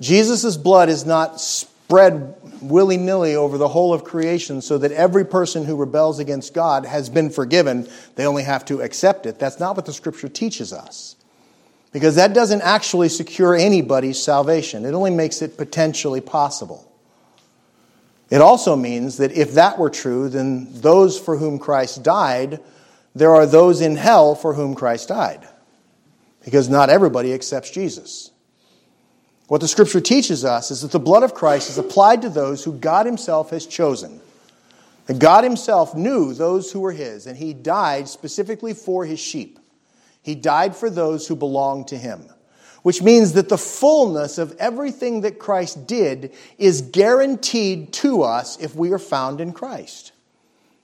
Jesus' 0.00 0.56
blood 0.56 0.88
is 0.88 1.06
not 1.06 1.40
spread 1.40 2.34
willy 2.60 2.96
nilly 2.96 3.36
over 3.36 3.58
the 3.58 3.68
whole 3.68 3.94
of 3.94 4.02
creation 4.02 4.60
so 4.60 4.76
that 4.78 4.90
every 4.90 5.24
person 5.24 5.64
who 5.64 5.76
rebels 5.76 6.18
against 6.18 6.52
God 6.52 6.84
has 6.84 7.08
been 7.08 7.30
forgiven. 7.30 7.88
They 8.16 8.26
only 8.26 8.42
have 8.42 8.64
to 8.64 8.80
accept 8.80 9.26
it. 9.26 9.38
That's 9.38 9.60
not 9.60 9.76
what 9.76 9.86
the 9.86 9.92
scripture 9.92 10.28
teaches 10.28 10.72
us. 10.72 11.14
Because 11.92 12.16
that 12.16 12.34
doesn't 12.34 12.62
actually 12.62 13.08
secure 13.08 13.54
anybody's 13.54 14.20
salvation, 14.20 14.84
it 14.84 14.94
only 14.94 15.10
makes 15.10 15.42
it 15.42 15.56
potentially 15.56 16.20
possible. 16.20 16.91
It 18.32 18.40
also 18.40 18.76
means 18.76 19.18
that 19.18 19.32
if 19.32 19.52
that 19.52 19.78
were 19.78 19.90
true, 19.90 20.28
then 20.28 20.66
those 20.80 21.20
for 21.20 21.36
whom 21.36 21.58
Christ 21.58 22.02
died 22.02 22.60
there 23.14 23.34
are 23.34 23.46
those 23.46 23.80
in 23.80 23.96
hell 23.96 24.34
for 24.34 24.54
whom 24.54 24.74
Christ 24.74 25.08
died. 25.08 25.46
Because 26.44 26.68
not 26.68 26.90
everybody 26.90 27.32
accepts 27.32 27.70
Jesus. 27.70 28.30
What 29.48 29.60
the 29.60 29.68
scripture 29.68 30.00
teaches 30.00 30.44
us 30.44 30.70
is 30.70 30.80
that 30.80 30.92
the 30.92 30.98
blood 30.98 31.22
of 31.22 31.34
Christ 31.34 31.68
is 31.68 31.76
applied 31.76 32.22
to 32.22 32.30
those 32.30 32.64
who 32.64 32.72
God 32.72 33.04
Himself 33.06 33.50
has 33.50 33.66
chosen. 33.66 34.20
That 35.06 35.18
God 35.18 35.44
Himself 35.44 35.94
knew 35.94 36.32
those 36.32 36.72
who 36.72 36.80
were 36.80 36.92
His, 36.92 37.26
and 37.26 37.36
He 37.36 37.52
died 37.52 38.08
specifically 38.08 38.72
for 38.72 39.04
His 39.04 39.20
sheep. 39.20 39.58
He 40.22 40.34
died 40.34 40.74
for 40.74 40.88
those 40.88 41.26
who 41.26 41.36
belong 41.36 41.84
to 41.86 41.98
Him. 41.98 42.24
Which 42.82 43.00
means 43.00 43.34
that 43.34 43.48
the 43.48 43.58
fullness 43.58 44.38
of 44.38 44.56
everything 44.58 45.20
that 45.20 45.38
Christ 45.38 45.86
did 45.86 46.32
is 46.58 46.82
guaranteed 46.82 47.92
to 47.94 48.22
us 48.22 48.58
if 48.58 48.74
we 48.74 48.92
are 48.92 48.98
found 48.98 49.40
in 49.40 49.52
Christ. 49.52 50.12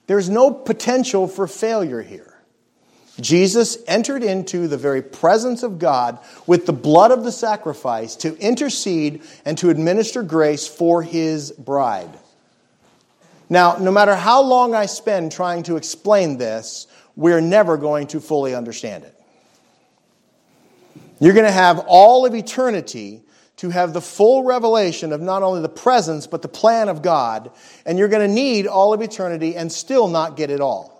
There's 0.06 0.30
no 0.30 0.50
potential 0.50 1.26
for 1.26 1.46
failure 1.46 2.00
here. 2.00 2.34
Jesus 3.20 3.78
entered 3.88 4.22
into 4.22 4.68
the 4.68 4.76
very 4.76 5.02
presence 5.02 5.64
of 5.64 5.78
God 5.78 6.18
with 6.46 6.66
the 6.66 6.72
blood 6.72 7.10
of 7.10 7.24
the 7.24 7.32
sacrifice 7.32 8.14
to 8.16 8.38
intercede 8.38 9.22
and 9.44 9.58
to 9.58 9.70
administer 9.70 10.22
grace 10.22 10.68
for 10.68 11.02
his 11.02 11.50
bride. 11.50 12.16
Now, 13.50 13.76
no 13.78 13.90
matter 13.90 14.14
how 14.14 14.42
long 14.42 14.74
I 14.74 14.86
spend 14.86 15.32
trying 15.32 15.64
to 15.64 15.76
explain 15.76 16.38
this, 16.38 16.86
we're 17.16 17.40
never 17.40 17.76
going 17.76 18.06
to 18.08 18.20
fully 18.20 18.54
understand 18.54 19.04
it. 19.04 19.17
You're 21.20 21.34
going 21.34 21.46
to 21.46 21.52
have 21.52 21.80
all 21.86 22.26
of 22.26 22.34
eternity 22.34 23.24
to 23.58 23.70
have 23.70 23.92
the 23.92 24.00
full 24.00 24.44
revelation 24.44 25.12
of 25.12 25.20
not 25.20 25.42
only 25.42 25.60
the 25.60 25.68
presence, 25.68 26.28
but 26.28 26.42
the 26.42 26.48
plan 26.48 26.88
of 26.88 27.02
God. 27.02 27.50
And 27.84 27.98
you're 27.98 28.08
going 28.08 28.26
to 28.26 28.32
need 28.32 28.68
all 28.68 28.94
of 28.94 29.02
eternity 29.02 29.56
and 29.56 29.70
still 29.70 30.06
not 30.06 30.36
get 30.36 30.50
it 30.50 30.60
all. 30.60 30.94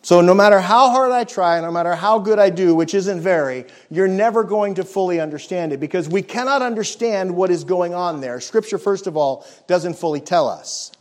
So, 0.00 0.22
no 0.22 0.32
matter 0.32 0.58
how 0.58 0.88
hard 0.88 1.12
I 1.12 1.24
try, 1.24 1.60
no 1.60 1.70
matter 1.70 1.94
how 1.94 2.18
good 2.18 2.38
I 2.38 2.48
do, 2.48 2.74
which 2.74 2.94
isn't 2.94 3.20
very, 3.20 3.66
you're 3.90 4.08
never 4.08 4.42
going 4.42 4.76
to 4.76 4.84
fully 4.84 5.20
understand 5.20 5.74
it 5.74 5.80
because 5.80 6.08
we 6.08 6.22
cannot 6.22 6.62
understand 6.62 7.36
what 7.36 7.50
is 7.50 7.64
going 7.64 7.92
on 7.92 8.22
there. 8.22 8.40
Scripture, 8.40 8.78
first 8.78 9.06
of 9.06 9.18
all, 9.18 9.46
doesn't 9.66 9.94
fully 9.94 10.20
tell 10.20 10.48
us. 10.48 10.92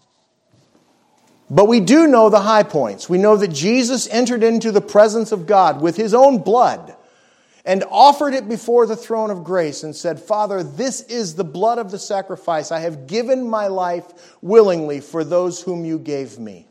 But 1.50 1.70
we 1.70 1.80
do 1.80 2.08
know 2.08 2.30
the 2.30 2.42
high 2.42 2.64
points. 2.64 3.08
We 3.08 3.18
know 3.18 3.38
that 3.38 3.50
Jesus 3.50 4.10
entered 4.10 4.44
into 4.44 4.74
the 4.74 4.82
presence 4.82 5.32
of 5.32 5.46
God 5.46 5.80
with 5.80 5.96
his 5.96 6.14
own 6.14 6.40
blood 6.40 6.97
and 7.68 7.84
offered 7.92 8.34
it 8.34 8.48
before 8.48 8.86
the 8.86 8.96
throne 8.96 9.30
of 9.30 9.44
grace 9.44 9.84
and 9.84 9.94
said, 9.94 10.22
Father, 10.22 10.64
this 10.64 11.02
is 11.02 11.36
the 11.36 11.44
blood 11.44 11.78
of 11.78 11.92
the 11.92 12.00
sacrifice. 12.00 12.72
I 12.72 12.80
have 12.80 13.08
given 13.08 13.48
my 13.48 13.68
life 13.68 14.38
willingly 14.42 15.02
for 15.02 15.26
those 15.26 15.62
whom 15.62 15.84
you 15.84 16.00
gave 16.00 16.40
me. 16.40 16.66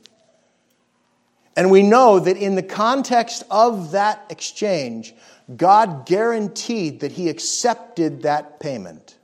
And 1.55 1.71
we 1.71 1.83
know 1.83 2.19
that 2.19 2.39
in 2.39 2.55
the 2.55 2.63
context 2.63 3.43
of 3.51 3.93
that 3.93 4.25
exchange, 4.31 5.15
God 5.55 6.07
guaranteed 6.07 7.01
that 7.01 7.13
He 7.13 7.29
accepted 7.29 8.23
that 8.23 8.59
payment. 8.59 9.19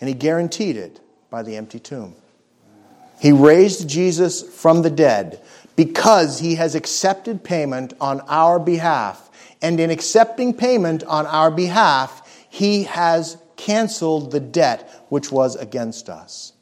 And 0.00 0.08
He 0.08 0.14
guaranteed 0.14 0.76
it 0.76 1.00
by 1.30 1.42
the 1.42 1.56
empty 1.56 1.80
tomb. 1.80 2.14
He 3.20 3.32
raised 3.32 3.88
Jesus 3.88 4.42
from 4.42 4.82
the 4.82 4.90
dead 4.90 5.40
because 5.76 6.40
he 6.40 6.56
has 6.56 6.74
accepted 6.74 7.42
payment 7.42 7.94
on 8.00 8.20
our 8.28 8.58
behalf. 8.58 9.23
And 9.64 9.80
in 9.80 9.90
accepting 9.90 10.52
payment 10.52 11.04
on 11.04 11.24
our 11.24 11.50
behalf, 11.50 12.46
he 12.50 12.82
has 12.82 13.38
canceled 13.56 14.30
the 14.30 14.38
debt 14.38 15.06
which 15.08 15.32
was 15.32 15.56
against 15.56 16.10
us. 16.10 16.52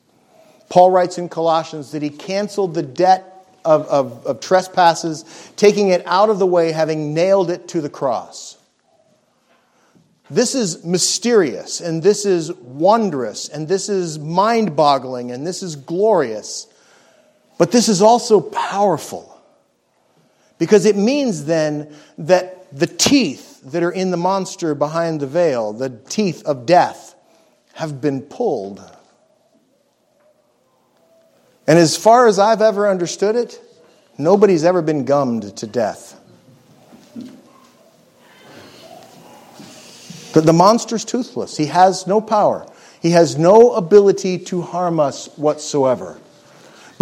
Paul 0.68 0.92
writes 0.92 1.18
in 1.18 1.28
Colossians 1.28 1.90
that 1.90 2.02
he 2.02 2.10
canceled 2.10 2.74
the 2.74 2.82
debt 2.84 3.44
of, 3.64 3.86
of, 3.86 4.24
of, 4.24 4.38
trespasses, 4.38 5.24
taking 5.56 5.88
it 5.88 6.04
out 6.06 6.30
of 6.30 6.38
the 6.38 6.46
way, 6.46 6.70
having 6.70 7.12
nailed 7.12 7.50
it 7.50 7.66
to 7.68 7.80
the 7.80 7.88
cross. 7.88 8.56
This 10.30 10.54
is 10.54 10.84
mysterious, 10.84 11.80
and 11.80 12.04
this 12.04 12.24
is 12.24 12.52
wondrous, 12.52 13.48
and 13.48 13.66
this 13.66 13.88
is 13.88 14.20
mind 14.20 14.76
boggling, 14.76 15.32
and 15.32 15.44
this 15.44 15.64
is 15.64 15.74
glorious. 15.74 16.68
But 17.58 17.72
this 17.72 17.88
is 17.88 18.00
also 18.00 18.40
powerful. 18.40 19.28
Because 20.58 20.86
it 20.86 20.94
means 20.94 21.46
then 21.46 21.92
that 22.18 22.61
the 22.72 22.86
teeth 22.86 23.60
that 23.62 23.82
are 23.82 23.90
in 23.90 24.10
the 24.10 24.16
monster 24.16 24.74
behind 24.74 25.20
the 25.20 25.26
veil, 25.26 25.72
the 25.72 25.90
teeth 25.90 26.42
of 26.44 26.66
death, 26.66 27.14
have 27.74 28.00
been 28.00 28.22
pulled. 28.22 28.80
And 31.66 31.78
as 31.78 31.96
far 31.96 32.26
as 32.26 32.38
I've 32.38 32.62
ever 32.62 32.88
understood 32.88 33.36
it, 33.36 33.60
nobody's 34.18 34.64
ever 34.64 34.82
been 34.82 35.04
gummed 35.04 35.56
to 35.58 35.66
death. 35.66 36.18
But 40.34 40.46
the 40.46 40.52
monster's 40.52 41.04
toothless. 41.04 41.56
He 41.56 41.66
has 41.66 42.06
no 42.06 42.20
power. 42.20 42.66
He 43.00 43.10
has 43.10 43.36
no 43.36 43.72
ability 43.72 44.38
to 44.38 44.62
harm 44.62 44.98
us 44.98 45.26
whatsoever. 45.36 46.18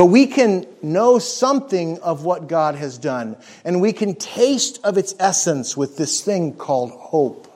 But 0.01 0.07
we 0.07 0.29
can 0.29 0.67
know 0.81 1.19
something 1.19 1.99
of 1.99 2.25
what 2.25 2.49
God 2.49 2.75
has 2.75 2.97
done, 2.97 3.37
and 3.67 3.83
we 3.83 3.93
can 3.93 4.15
taste 4.15 4.81
of 4.83 4.97
its 4.97 5.15
essence 5.19 5.77
with 5.77 5.99
this 5.99 6.23
thing 6.23 6.55
called 6.55 6.91
hope. 6.91 7.47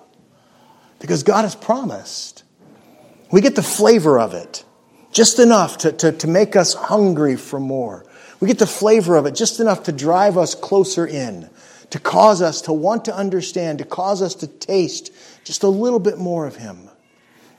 Because 0.98 1.22
God 1.22 1.44
has 1.44 1.54
promised. 1.54 2.44
We 3.32 3.40
get 3.40 3.54
the 3.54 3.62
flavor 3.62 4.20
of 4.20 4.34
it, 4.34 4.62
just 5.10 5.38
enough 5.38 5.78
to, 5.78 5.92
to, 5.92 6.12
to 6.12 6.26
make 6.26 6.54
us 6.54 6.74
hungry 6.74 7.36
for 7.36 7.58
more. 7.58 8.04
We 8.40 8.48
get 8.48 8.58
the 8.58 8.66
flavor 8.66 9.16
of 9.16 9.24
it 9.24 9.34
just 9.34 9.58
enough 9.58 9.84
to 9.84 9.92
drive 9.92 10.36
us 10.36 10.54
closer 10.54 11.06
in, 11.06 11.48
to 11.88 11.98
cause 11.98 12.42
us 12.42 12.60
to 12.60 12.74
want 12.74 13.06
to 13.06 13.16
understand, 13.16 13.78
to 13.78 13.86
cause 13.86 14.20
us 14.20 14.34
to 14.34 14.46
taste 14.46 15.10
just 15.44 15.62
a 15.62 15.68
little 15.68 15.98
bit 15.98 16.18
more 16.18 16.46
of 16.46 16.56
Him. 16.56 16.90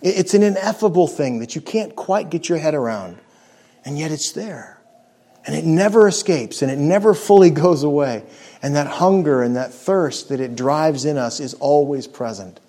It's 0.03 0.35
an 0.35 0.43
ineffable 0.43 1.07
thing 1.07 1.39
that 1.39 1.55
you 1.55 1.61
can't 1.61 1.95
quite 1.95 2.29
get 2.29 2.49
your 2.49 2.59
head 2.59 2.75
around, 2.75 3.17
and 3.83 3.97
yet 3.97 4.11
it's 4.11 4.31
there. 4.31 4.74
And 5.45 5.55
it 5.55 5.65
never 5.65 6.07
escapes 6.07 6.61
and 6.61 6.71
it 6.71 6.77
never 6.77 7.13
fully 7.13 7.49
goes 7.65 7.83
away. 7.83 8.23
And 8.61 8.75
that 8.75 8.87
hunger 8.87 9.43
and 9.43 9.55
that 9.55 9.73
thirst 9.73 10.29
that 10.29 10.39
it 10.39 10.55
drives 10.55 11.05
in 11.05 11.17
us 11.17 11.39
is 11.39 11.53
always 11.55 12.07
present. 12.07 12.59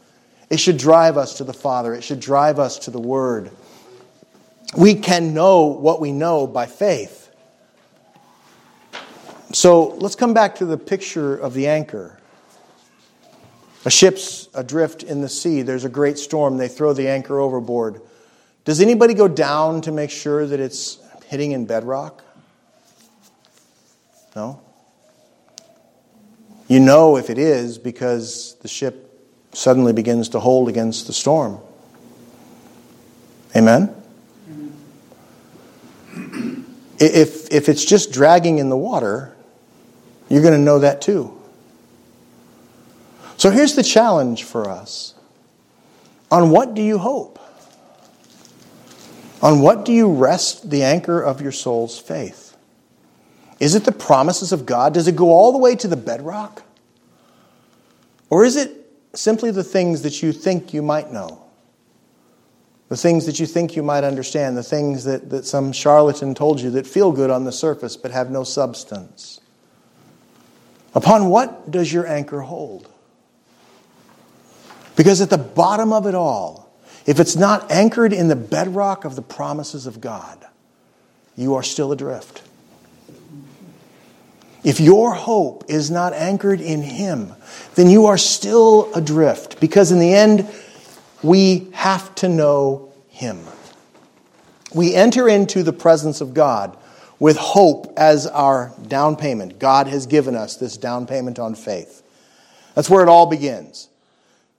It 0.51 0.61
should 0.61 0.77
drive 0.77 1.17
us 1.17 1.39
to 1.39 1.45
the 1.45 1.55
Father, 1.55 1.95
it 1.95 2.03
should 2.03 2.21
drive 2.21 2.59
us 2.59 2.79
to 2.81 2.91
the 2.91 3.01
Word. 3.01 3.51
We 4.77 4.95
can 4.95 5.33
know 5.33 5.67
what 5.67 6.01
we 6.01 6.13
know 6.13 6.47
by 6.47 6.67
faith. 6.67 7.31
So 9.53 9.95
let's 9.95 10.17
come 10.17 10.35
back 10.35 10.57
to 10.57 10.67
the 10.67 10.77
picture 10.77 11.37
of 11.37 11.55
the 11.55 11.69
anchor. 11.69 12.19
A 13.85 13.91
ship's 13.91 14.49
adrift 14.53 15.05
in 15.05 15.21
the 15.21 15.29
sea. 15.29 15.63
There's 15.63 15.85
a 15.85 15.89
great 15.89 16.19
storm. 16.19 16.57
They 16.57 16.69
throw 16.69 16.93
the 16.93 17.09
anchor 17.09 17.39
overboard. 17.39 18.03
Does 18.65 18.81
anybody 18.81 19.15
go 19.15 19.29
down 19.29 19.81
to 19.83 19.93
make 19.93 20.11
sure 20.11 20.45
that 20.45 20.59
it's 20.59 20.99
hitting 21.27 21.53
in 21.53 21.67
bedrock? 21.67 22.25
No? 24.37 24.61
You 26.69 26.79
know 26.79 27.17
if 27.17 27.31
it 27.31 27.39
is 27.39 27.79
because 27.79 28.57
the 28.61 28.69
ship 28.69 29.03
suddenly 29.55 29.95
begins 29.95 30.29
to 30.31 30.41
hold 30.41 30.69
against 30.69 31.07
the 31.07 31.15
storm. 31.15 31.59
Amen? 33.57 33.95
If, 36.99 37.51
if 37.51 37.71
it's 37.71 37.85
just 37.85 38.13
dragging 38.13 38.59
in 38.59 38.69
the 38.69 38.77
water, 38.77 39.35
you're 40.29 40.43
going 40.43 40.55
to 40.55 40.61
know 40.61 40.81
that 40.81 41.01
too. 41.01 41.33
So 43.39 43.51
here's 43.51 43.75
the 43.75 43.83
challenge 43.83 44.45
for 44.45 44.69
us 44.69 45.15
On 46.31 46.51
what 46.51 46.75
do 46.75 46.83
you 46.83 46.99
hope? 46.99 47.39
On 49.41 49.63
what 49.63 49.87
do 49.87 49.93
you 49.93 50.13
rest 50.13 50.69
the 50.69 50.83
anchor 50.83 51.23
of 51.23 51.41
your 51.41 51.53
soul's 51.53 51.99
faith? 51.99 52.46
Is 53.59 53.75
it 53.75 53.85
the 53.85 53.93
promises 53.93 54.53
of 54.53 54.67
God? 54.67 54.95
Does 54.95 55.09
it 55.09 55.17
go 55.17 55.31
all 55.31 55.53
the 55.53 55.59
way 55.59 55.75
to 55.77 55.89
the 55.89 55.97
bedrock? 55.97 56.63
Or 58.29 58.45
is 58.45 58.57
it 58.57 58.71
simply 59.15 59.51
the 59.51 59.65
things 59.65 60.03
that 60.03 60.23
you 60.23 60.33
think 60.33 60.75
you 60.75 60.83
might 60.83 61.11
know? 61.11 61.43
The 62.89 62.97
things 62.97 63.27
that 63.27 63.41
you 63.41 63.47
think 63.47 63.75
you 63.75 63.83
might 63.83 64.05
understand, 64.05 64.57
the 64.57 64.63
things 64.63 65.05
that, 65.05 65.31
that 65.31 65.45
some 65.45 65.73
charlatan 65.73 66.35
told 66.35 66.61
you 66.61 66.71
that 66.73 66.87
feel 66.87 67.11
good 67.11 67.31
on 67.31 67.45
the 67.45 67.53
surface 67.53 67.97
but 67.97 68.11
have 68.13 68.31
no 68.31 68.45
substance. 68.45 69.41
Upon 70.95 71.29
what 71.29 71.71
does 71.71 71.93
your 71.93 72.07
anchor 72.07 72.43
hold? 72.43 72.89
Because 74.97 75.21
at 75.21 75.31
the 75.31 75.39
bottom 75.39 75.93
of 75.93 76.07
it 76.07 76.15
all, 76.15 76.73
if 77.07 77.21
it's 77.21 77.37
not 77.37 77.71
anchored 77.71 78.13
in 78.13 78.29
the 78.29 78.37
bedrock 78.37 79.05
of 79.05 79.15
the 79.15 79.23
promises 79.23 79.87
of 79.87 80.01
God, 80.01 80.45
you 81.37 81.55
are 81.55 81.63
still 81.63 81.93
adrift. 81.93 82.43
If 84.67 84.81
your 84.81 85.15
hope 85.15 85.63
is 85.69 85.93
not 85.93 86.13
anchored 86.13 86.61
in 86.61 86.83
Him, 86.83 87.33
then 87.77 87.89
you 87.89 88.07
are 88.07 88.19
still 88.19 88.93
adrift 88.95 89.61
because 89.61 89.93
in 89.93 90.01
the 90.01 90.13
end, 90.13 90.45
we 91.23 91.69
have 91.73 92.13
to 92.17 92.29
know 92.29 92.93
Him. 93.07 93.39
We 94.75 94.93
enter 94.93 95.29
into 95.29 95.63
the 95.63 95.73
presence 95.73 96.21
of 96.21 96.35
God 96.35 96.77
with 97.21 97.37
hope 97.37 97.95
as 97.97 98.27
our 98.27 98.75
down 98.89 99.15
payment. 99.15 99.61
God 99.61 99.87
has 99.87 100.07
given 100.07 100.35
us 100.35 100.57
this 100.57 100.77
down 100.77 101.07
payment 101.07 101.39
on 101.39 101.55
faith. 101.55 102.03
That's 102.75 102.91
where 102.91 103.05
it 103.05 103.09
all 103.09 103.27
begins. 103.27 103.89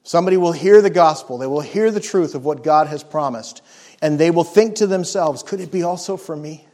Somebody 0.04 0.38
will 0.38 0.54
hear 0.54 0.82
the 0.82 0.89
gospel, 0.89 1.38
they 1.38 1.48
will 1.48 1.60
hear 1.60 1.91
the 1.91 2.00
truth 2.00 2.34
of 2.34 2.46
what 2.46 2.63
God 2.63 2.88
has 2.88 3.04
promised, 3.04 3.62
and 4.02 4.17
they 4.17 4.32
will 4.32 4.46
think 4.46 4.76
to 4.76 4.88
themselves, 4.88 5.43
could 5.43 5.60
it 5.60 5.70
be 5.70 5.84
also 5.84 6.15
for 6.15 6.38
me? 6.38 6.66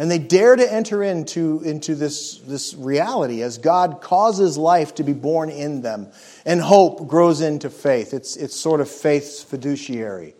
And 0.00 0.10
they 0.10 0.18
dare 0.18 0.56
to 0.56 0.72
enter 0.72 1.02
into, 1.02 1.60
into 1.60 1.94
this, 1.94 2.38
this 2.38 2.72
reality 2.72 3.42
as 3.42 3.58
God 3.58 4.00
causes 4.00 4.56
life 4.56 4.94
to 4.94 5.02
be 5.02 5.12
born 5.12 5.50
in 5.50 5.82
them. 5.82 6.08
And 6.46 6.58
hope 6.58 7.06
grows 7.06 7.42
into 7.42 7.68
faith. 7.68 8.14
It's, 8.14 8.34
it's 8.34 8.56
sort 8.58 8.80
of 8.80 8.88
faith's 8.88 9.42
fiduciary, 9.42 10.34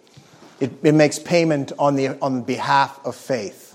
it, 0.61 0.73
it 0.83 0.95
makes 0.95 1.19
payment 1.19 1.73
on, 1.79 1.95
the, 1.95 2.19
on 2.23 2.41
behalf 2.41 3.05
of 3.05 3.15
faith. 3.15 3.70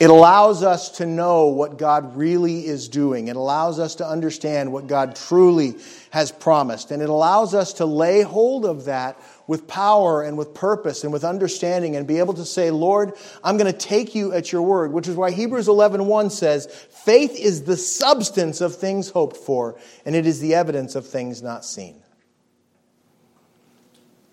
It 0.00 0.10
allows 0.10 0.64
us 0.64 0.90
to 0.98 1.06
know 1.06 1.46
what 1.46 1.78
God 1.78 2.16
really 2.16 2.66
is 2.66 2.88
doing. 2.88 3.28
It 3.28 3.36
allows 3.36 3.78
us 3.78 3.96
to 3.96 4.06
understand 4.06 4.72
what 4.72 4.88
God 4.88 5.14
truly 5.14 5.76
has 6.10 6.32
promised. 6.32 6.90
And 6.90 7.00
it 7.00 7.08
allows 7.08 7.54
us 7.54 7.74
to 7.74 7.86
lay 7.86 8.22
hold 8.22 8.64
of 8.64 8.86
that 8.86 9.16
with 9.46 9.68
power 9.68 10.22
and 10.22 10.36
with 10.36 10.52
purpose 10.52 11.04
and 11.04 11.12
with 11.12 11.22
understanding 11.22 11.94
and 11.94 12.08
be 12.08 12.18
able 12.18 12.34
to 12.34 12.44
say, 12.44 12.70
Lord, 12.70 13.12
I'm 13.44 13.56
going 13.56 13.70
to 13.70 13.78
take 13.78 14.14
you 14.14 14.32
at 14.32 14.50
your 14.50 14.62
word, 14.62 14.92
which 14.92 15.06
is 15.06 15.16
why 15.16 15.30
Hebrews 15.30 15.68
11:1 15.68 16.30
says, 16.32 16.66
faith 16.66 17.36
is 17.38 17.62
the 17.62 17.76
substance 17.76 18.60
of 18.60 18.74
things 18.74 19.10
hoped 19.10 19.36
for, 19.36 19.78
and 20.04 20.16
it 20.16 20.26
is 20.26 20.40
the 20.40 20.54
evidence 20.54 20.96
of 20.96 21.06
things 21.06 21.42
not 21.42 21.64
seen. 21.64 22.03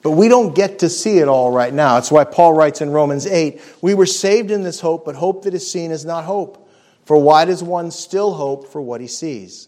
But 0.01 0.11
we 0.11 0.27
don't 0.27 0.55
get 0.55 0.79
to 0.79 0.89
see 0.89 1.19
it 1.19 1.27
all 1.27 1.51
right 1.51 1.73
now. 1.73 1.95
That's 1.95 2.11
why 2.11 2.23
Paul 2.23 2.53
writes 2.53 2.81
in 2.81 2.89
Romans 2.89 3.27
8 3.27 3.61
We 3.81 3.93
were 3.93 4.05
saved 4.05 4.51
in 4.51 4.63
this 4.63 4.79
hope, 4.79 5.05
but 5.05 5.15
hope 5.15 5.43
that 5.43 5.53
is 5.53 5.71
seen 5.71 5.91
is 5.91 6.05
not 6.05 6.23
hope. 6.23 6.69
For 7.05 7.17
why 7.17 7.45
does 7.45 7.63
one 7.63 7.91
still 7.91 8.33
hope 8.33 8.67
for 8.67 8.81
what 8.81 9.01
he 9.01 9.07
sees? 9.07 9.67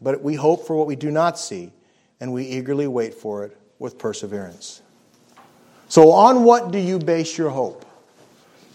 But 0.00 0.22
we 0.22 0.34
hope 0.34 0.66
for 0.66 0.76
what 0.76 0.86
we 0.86 0.96
do 0.96 1.10
not 1.10 1.38
see, 1.38 1.72
and 2.20 2.32
we 2.32 2.44
eagerly 2.44 2.86
wait 2.86 3.14
for 3.14 3.44
it 3.44 3.56
with 3.78 3.98
perseverance. 3.98 4.82
So, 5.88 6.12
on 6.12 6.44
what 6.44 6.70
do 6.70 6.78
you 6.78 6.98
base 6.98 7.36
your 7.36 7.50
hope? 7.50 7.84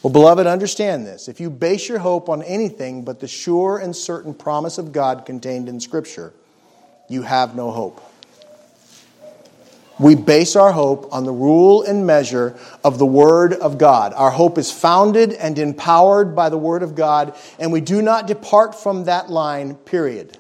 Well, 0.01 0.11
beloved, 0.11 0.47
understand 0.47 1.07
this. 1.07 1.29
If 1.29 1.39
you 1.39 1.49
base 1.49 1.87
your 1.87 1.99
hope 1.99 2.27
on 2.27 2.43
anything 2.43 3.05
but 3.05 3.21
the 3.21 3.27
sure 3.27 3.77
and 3.77 3.95
certain 3.95 4.33
promise 4.33 4.77
of 4.77 4.91
God 4.91 5.25
contained 5.25 5.69
in 5.69 5.79
Scripture, 5.79 6.33
you 7.07 7.21
have 7.21 7.55
no 7.55 7.71
hope. 7.71 8.01
We 9.99 10.15
base 10.15 10.55
our 10.55 10.71
hope 10.71 11.13
on 11.13 11.23
the 11.23 11.31
rule 11.31 11.83
and 11.83 12.05
measure 12.05 12.57
of 12.83 12.97
the 12.97 13.05
Word 13.05 13.53
of 13.53 13.77
God. 13.77 14.13
Our 14.13 14.31
hope 14.31 14.57
is 14.57 14.71
founded 14.71 15.33
and 15.33 15.59
empowered 15.59 16.35
by 16.35 16.49
the 16.49 16.57
Word 16.57 16.81
of 16.81 16.95
God, 16.95 17.35
and 17.59 17.71
we 17.71 17.79
do 17.79 18.01
not 18.01 18.25
depart 18.25 18.73
from 18.73 19.05
that 19.05 19.29
line, 19.29 19.75
period. 19.75 20.37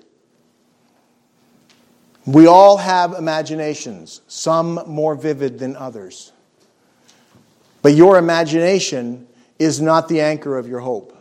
We 2.25 2.47
all 2.47 2.77
have 2.77 3.13
imaginations, 3.13 4.21
some 4.27 4.81
more 4.87 5.13
vivid 5.13 5.59
than 5.59 5.75
others. 5.75 6.31
But 7.81 7.93
your 7.93 8.17
imagination 8.17 9.27
is 9.59 9.81
not 9.81 10.07
the 10.07 10.21
anchor 10.21 10.57
of 10.57 10.67
your 10.67 10.79
hope. 10.79 11.12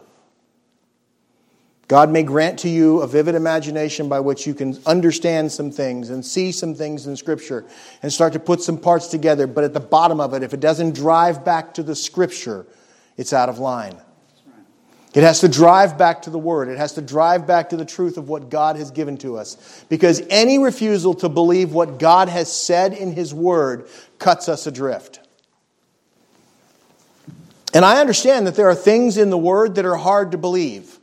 God 1.93 2.09
may 2.09 2.23
grant 2.23 2.61
to 2.61 2.71
you 2.71 3.03
a 3.03 3.07
vivid 3.07 3.35
imagination 3.35 4.09
by 4.09 4.19
which 4.19 4.47
you 4.47 4.55
can 4.55 4.79
understand 4.87 5.53
some 5.53 5.71
things 5.71 6.09
and 6.09 6.25
see 6.25 6.51
some 6.51 6.75
things 6.75 7.07
in 7.07 7.15
Scripture 7.19 7.67
and 8.03 8.11
start 8.11 8.33
to 8.33 8.39
put 8.39 8.63
some 8.63 8.79
parts 8.79 9.09
together. 9.09 9.47
But 9.47 9.65
at 9.65 9.75
the 9.75 9.81
bottom 9.81 10.19
of 10.19 10.33
it, 10.33 10.43
if 10.43 10.55
it 10.55 10.61
doesn't 10.61 10.95
drive 10.95 11.45
back 11.45 11.75
to 11.75 11.83
the 11.83 11.95
Scripture, 11.95 12.65
it's 13.19 13.35
out 13.35 13.51
of 13.51 13.59
line. 13.59 13.99
It 15.13 15.23
has 15.23 15.41
to 15.41 15.49
drive 15.49 15.99
back 15.99 16.23
to 16.23 16.31
the 16.31 16.39
Word. 16.39 16.69
It 16.69 16.79
has 16.79 16.95
to 16.95 17.03
drive 17.03 17.47
back 17.47 17.69
to 17.69 17.77
the 17.77 17.85
truth 17.85 18.17
of 18.17 18.27
what 18.27 18.49
God 18.49 18.77
has 18.77 18.91
given 18.91 19.19
to 19.19 19.37
us. 19.37 19.85
Because 19.91 20.23
any 20.31 20.59
refusal 20.59 21.13
to 21.17 21.29
believe 21.29 21.75
what 21.75 21.99
God 21.99 22.31
has 22.31 22.51
said 22.51 22.95
in 22.95 23.13
His 23.13 23.35
Word 23.35 23.87
cuts 24.19 24.49
us 24.49 24.67
adrift. 24.67 25.21
And 27.75 27.85
I 27.85 28.01
understand 28.01 28.47
that 28.47 28.55
there 28.55 28.71
are 28.71 28.75
things 28.75 29.19
in 29.19 29.29
the 29.29 29.37
Word 29.37 29.75
that 29.75 29.85
are 29.85 29.97
hard 29.97 30.33
to 30.33 30.39
believe. 30.39 30.99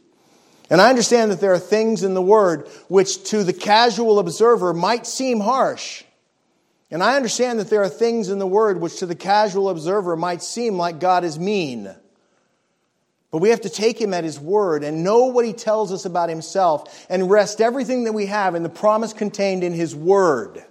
And 0.70 0.80
I 0.80 0.90
understand 0.90 1.32
that 1.32 1.40
there 1.40 1.54
are 1.54 1.60
things 1.60 2.04
in 2.04 2.14
the 2.14 2.22
Word 2.22 2.68
which 2.88 3.24
to 3.32 3.44
the 3.44 3.54
casual 3.54 4.20
observer 4.20 4.74
might 4.74 5.08
seem 5.08 5.40
harsh. 5.40 6.04
And 6.92 7.04
I 7.04 7.16
understand 7.16 7.60
that 7.60 7.70
there 7.70 7.82
are 7.82 7.90
things 7.90 8.30
in 8.30 8.40
the 8.40 8.48
Word 8.48 8.80
which 8.80 8.98
to 9.00 9.06
the 9.06 9.16
casual 9.16 9.70
observer 9.70 10.16
might 10.16 10.42
seem 10.42 10.78
like 10.78 11.00
God 11.00 11.24
is 11.24 11.40
mean. 11.40 11.94
But 13.32 13.40
we 13.40 13.50
have 13.50 13.62
to 13.62 13.70
take 13.70 14.00
Him 14.00 14.14
at 14.14 14.24
His 14.24 14.40
Word 14.40 14.84
and 14.84 15.04
know 15.04 15.26
what 15.26 15.46
He 15.46 15.54
tells 15.54 15.92
us 15.92 16.06
about 16.06 16.30
Himself 16.30 17.06
and 17.10 17.30
rest 17.30 17.62
everything 17.62 18.06
that 18.06 18.14
we 18.14 18.28
have 18.28 18.56
in 18.56 18.64
the 18.64 18.70
promise 18.70 19.14
contained 19.14 19.64
in 19.64 19.74
His 19.74 19.96
Word. 19.96 20.64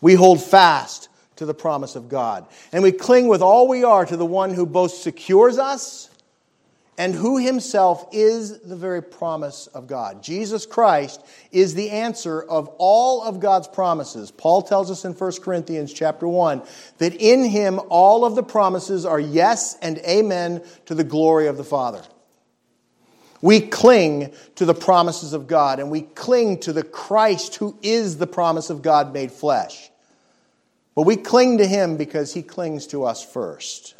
We 0.00 0.14
hold 0.14 0.42
fast 0.42 1.08
to 1.36 1.46
the 1.46 1.54
promise 1.54 1.96
of 1.96 2.08
God. 2.08 2.46
And 2.72 2.82
we 2.82 2.92
cling 2.92 3.28
with 3.28 3.42
all 3.42 3.68
we 3.68 3.84
are 3.84 4.04
to 4.04 4.16
the 4.16 4.26
one 4.26 4.52
who 4.52 4.66
both 4.66 4.92
secures 4.92 5.56
us 5.58 6.10
and 6.98 7.14
who 7.14 7.38
himself 7.38 8.08
is 8.10 8.58
the 8.58 8.76
very 8.76 9.00
promise 9.00 9.68
of 9.68 9.86
God. 9.86 10.20
Jesus 10.20 10.66
Christ 10.66 11.24
is 11.52 11.74
the 11.74 11.90
answer 11.90 12.42
of 12.42 12.68
all 12.76 13.22
of 13.22 13.38
God's 13.38 13.68
promises. 13.68 14.32
Paul 14.32 14.62
tells 14.62 14.90
us 14.90 15.04
in 15.04 15.12
1 15.12 15.32
Corinthians 15.40 15.92
chapter 15.92 16.26
1 16.26 16.60
that 16.98 17.14
in 17.14 17.44
him 17.44 17.80
all 17.88 18.24
of 18.24 18.34
the 18.34 18.42
promises 18.42 19.06
are 19.06 19.20
yes 19.20 19.76
and 19.80 19.98
amen 19.98 20.62
to 20.86 20.96
the 20.96 21.04
glory 21.04 21.46
of 21.46 21.56
the 21.56 21.64
Father. 21.64 22.02
We 23.40 23.60
cling 23.60 24.32
to 24.56 24.64
the 24.64 24.74
promises 24.74 25.32
of 25.32 25.46
God 25.46 25.78
and 25.78 25.92
we 25.92 26.00
cling 26.00 26.58
to 26.60 26.72
the 26.72 26.82
Christ 26.82 27.54
who 27.54 27.78
is 27.80 28.18
the 28.18 28.26
promise 28.26 28.70
of 28.70 28.82
God 28.82 29.12
made 29.12 29.30
flesh. 29.30 29.88
But 30.96 31.02
we 31.02 31.14
cling 31.14 31.58
to 31.58 31.66
him 31.66 31.96
because 31.96 32.34
he 32.34 32.42
clings 32.42 32.88
to 32.88 33.04
us 33.04 33.24
first. 33.24 33.97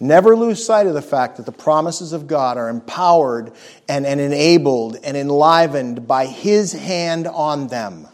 Never 0.00 0.34
lose 0.34 0.64
sight 0.64 0.86
of 0.86 0.94
the 0.94 1.02
fact 1.02 1.36
that 1.36 1.46
the 1.46 1.52
promises 1.52 2.12
of 2.12 2.26
God 2.26 2.56
are 2.56 2.68
empowered 2.68 3.52
and, 3.88 4.04
and 4.04 4.20
enabled 4.20 4.96
and 5.02 5.16
enlivened 5.16 6.08
by 6.08 6.26
His 6.26 6.72
hand 6.72 7.26
on 7.26 7.68
them. 7.68 8.08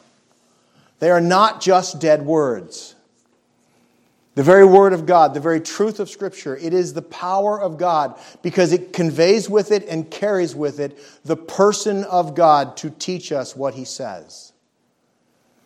They 0.98 1.10
are 1.10 1.20
not 1.20 1.60
just 1.60 2.00
dead 2.00 2.22
words. 2.22 2.94
The 4.34 4.44
very 4.44 4.64
Word 4.64 4.92
of 4.92 5.04
God, 5.04 5.34
the 5.34 5.40
very 5.40 5.60
truth 5.60 5.98
of 5.98 6.08
Scripture, 6.08 6.56
it 6.56 6.72
is 6.72 6.94
the 6.94 7.02
power 7.02 7.60
of 7.60 7.76
God 7.76 8.20
because 8.42 8.72
it 8.72 8.92
conveys 8.92 9.50
with 9.50 9.72
it 9.72 9.88
and 9.88 10.08
carries 10.08 10.54
with 10.54 10.78
it 10.78 10.96
the 11.24 11.36
person 11.36 12.04
of 12.04 12.36
God 12.36 12.76
to 12.76 12.90
teach 12.90 13.32
us 13.32 13.56
what 13.56 13.74
He 13.74 13.84
says. 13.84 14.52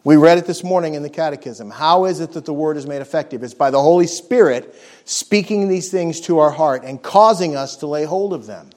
We 0.04 0.16
read 0.16 0.38
it 0.38 0.46
this 0.46 0.64
morning 0.64 0.94
in 0.94 1.02
the 1.02 1.10
Catechism. 1.10 1.70
How 1.70 2.06
is 2.06 2.18
it 2.18 2.32
that 2.32 2.44
the 2.44 2.52
Word 2.52 2.76
is 2.76 2.88
made 2.88 3.02
effective? 3.02 3.44
It's 3.44 3.54
by 3.54 3.70
the 3.70 3.80
Holy 3.80 4.08
Spirit 4.08 4.74
speaking 5.04 5.68
these 5.68 5.92
things 5.92 6.20
to 6.22 6.40
our 6.40 6.50
heart 6.50 6.82
and 6.84 7.00
causing 7.00 7.54
us 7.54 7.76
to 7.76 7.86
lay 7.86 8.04
hold 8.04 8.32
of 8.32 8.46
them. 8.46 8.70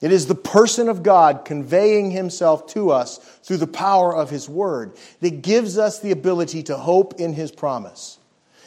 It 0.00 0.12
is 0.12 0.26
the 0.26 0.34
person 0.36 0.88
of 0.88 1.02
God 1.02 1.44
conveying 1.44 2.12
Himself 2.12 2.68
to 2.68 2.90
us 2.90 3.18
through 3.42 3.56
the 3.56 3.66
power 3.66 4.14
of 4.14 4.30
His 4.30 4.48
Word 4.48 4.96
that 5.20 5.42
gives 5.42 5.76
us 5.76 5.98
the 5.98 6.12
ability 6.12 6.62
to 6.64 6.76
hope 6.76 7.14
in 7.18 7.32
His 7.32 7.50
promise. 7.50 8.18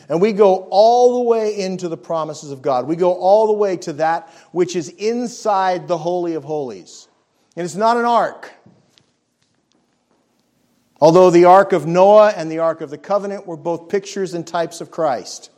And 0.10 0.20
we 0.20 0.34
go 0.34 0.68
all 0.72 1.20
the 1.24 1.30
way 1.30 1.58
into 1.58 1.88
the 1.88 1.98
promises 1.98 2.52
of 2.52 2.62
God. 2.62 2.86
We 2.86 2.96
go 2.98 3.14
all 3.14 3.48
the 3.48 3.54
way 3.54 3.78
to 3.78 3.94
that 3.94 4.30
which 4.52 4.76
is 4.76 4.90
inside 4.90 5.88
the 5.88 5.98
Holy 5.98 6.34
of 6.34 6.44
Holies. 6.44 7.08
And 7.56 7.64
it's 7.64 7.76
not 7.76 7.98
an 7.98 8.06
ark. 8.06 8.52
Although 11.00 11.30
the 11.30 11.46
Ark 11.46 11.74
of 11.74 11.86
Noah 11.86 12.34
and 12.36 12.52
the 12.52 12.60
Ark 12.60 12.82
of 12.82 12.90
the 12.90 12.98
Covenant 12.98 13.46
were 13.46 13.58
both 13.58 13.90
pictures 13.90 14.34
and 14.34 14.46
types 14.46 14.82
of 14.82 14.90
Christ. 14.90 15.52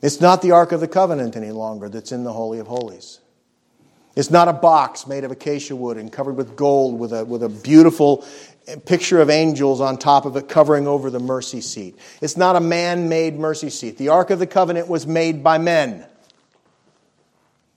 It's 0.00 0.20
not 0.20 0.42
the 0.42 0.52
Ark 0.52 0.72
of 0.72 0.80
the 0.80 0.88
Covenant 0.88 1.36
any 1.36 1.50
longer 1.50 1.88
that's 1.88 2.12
in 2.12 2.24
the 2.24 2.32
Holy 2.32 2.58
of 2.58 2.66
Holies. 2.66 3.20
It's 4.14 4.30
not 4.30 4.48
a 4.48 4.52
box 4.52 5.06
made 5.06 5.24
of 5.24 5.30
acacia 5.30 5.76
wood 5.76 5.96
and 5.96 6.12
covered 6.12 6.36
with 6.36 6.56
gold 6.56 6.98
with 6.98 7.12
a, 7.12 7.24
with 7.24 7.42
a 7.42 7.48
beautiful 7.48 8.24
picture 8.84 9.20
of 9.20 9.30
angels 9.30 9.80
on 9.80 9.96
top 9.96 10.26
of 10.26 10.36
it 10.36 10.48
covering 10.48 10.86
over 10.86 11.10
the 11.10 11.20
mercy 11.20 11.60
seat. 11.60 11.98
It's 12.20 12.36
not 12.36 12.56
a 12.56 12.60
man 12.60 13.08
made 13.08 13.38
mercy 13.38 13.70
seat. 13.70 13.96
The 13.96 14.08
Ark 14.08 14.30
of 14.30 14.38
the 14.38 14.46
Covenant 14.46 14.88
was 14.88 15.06
made 15.06 15.42
by 15.42 15.58
men. 15.58 16.06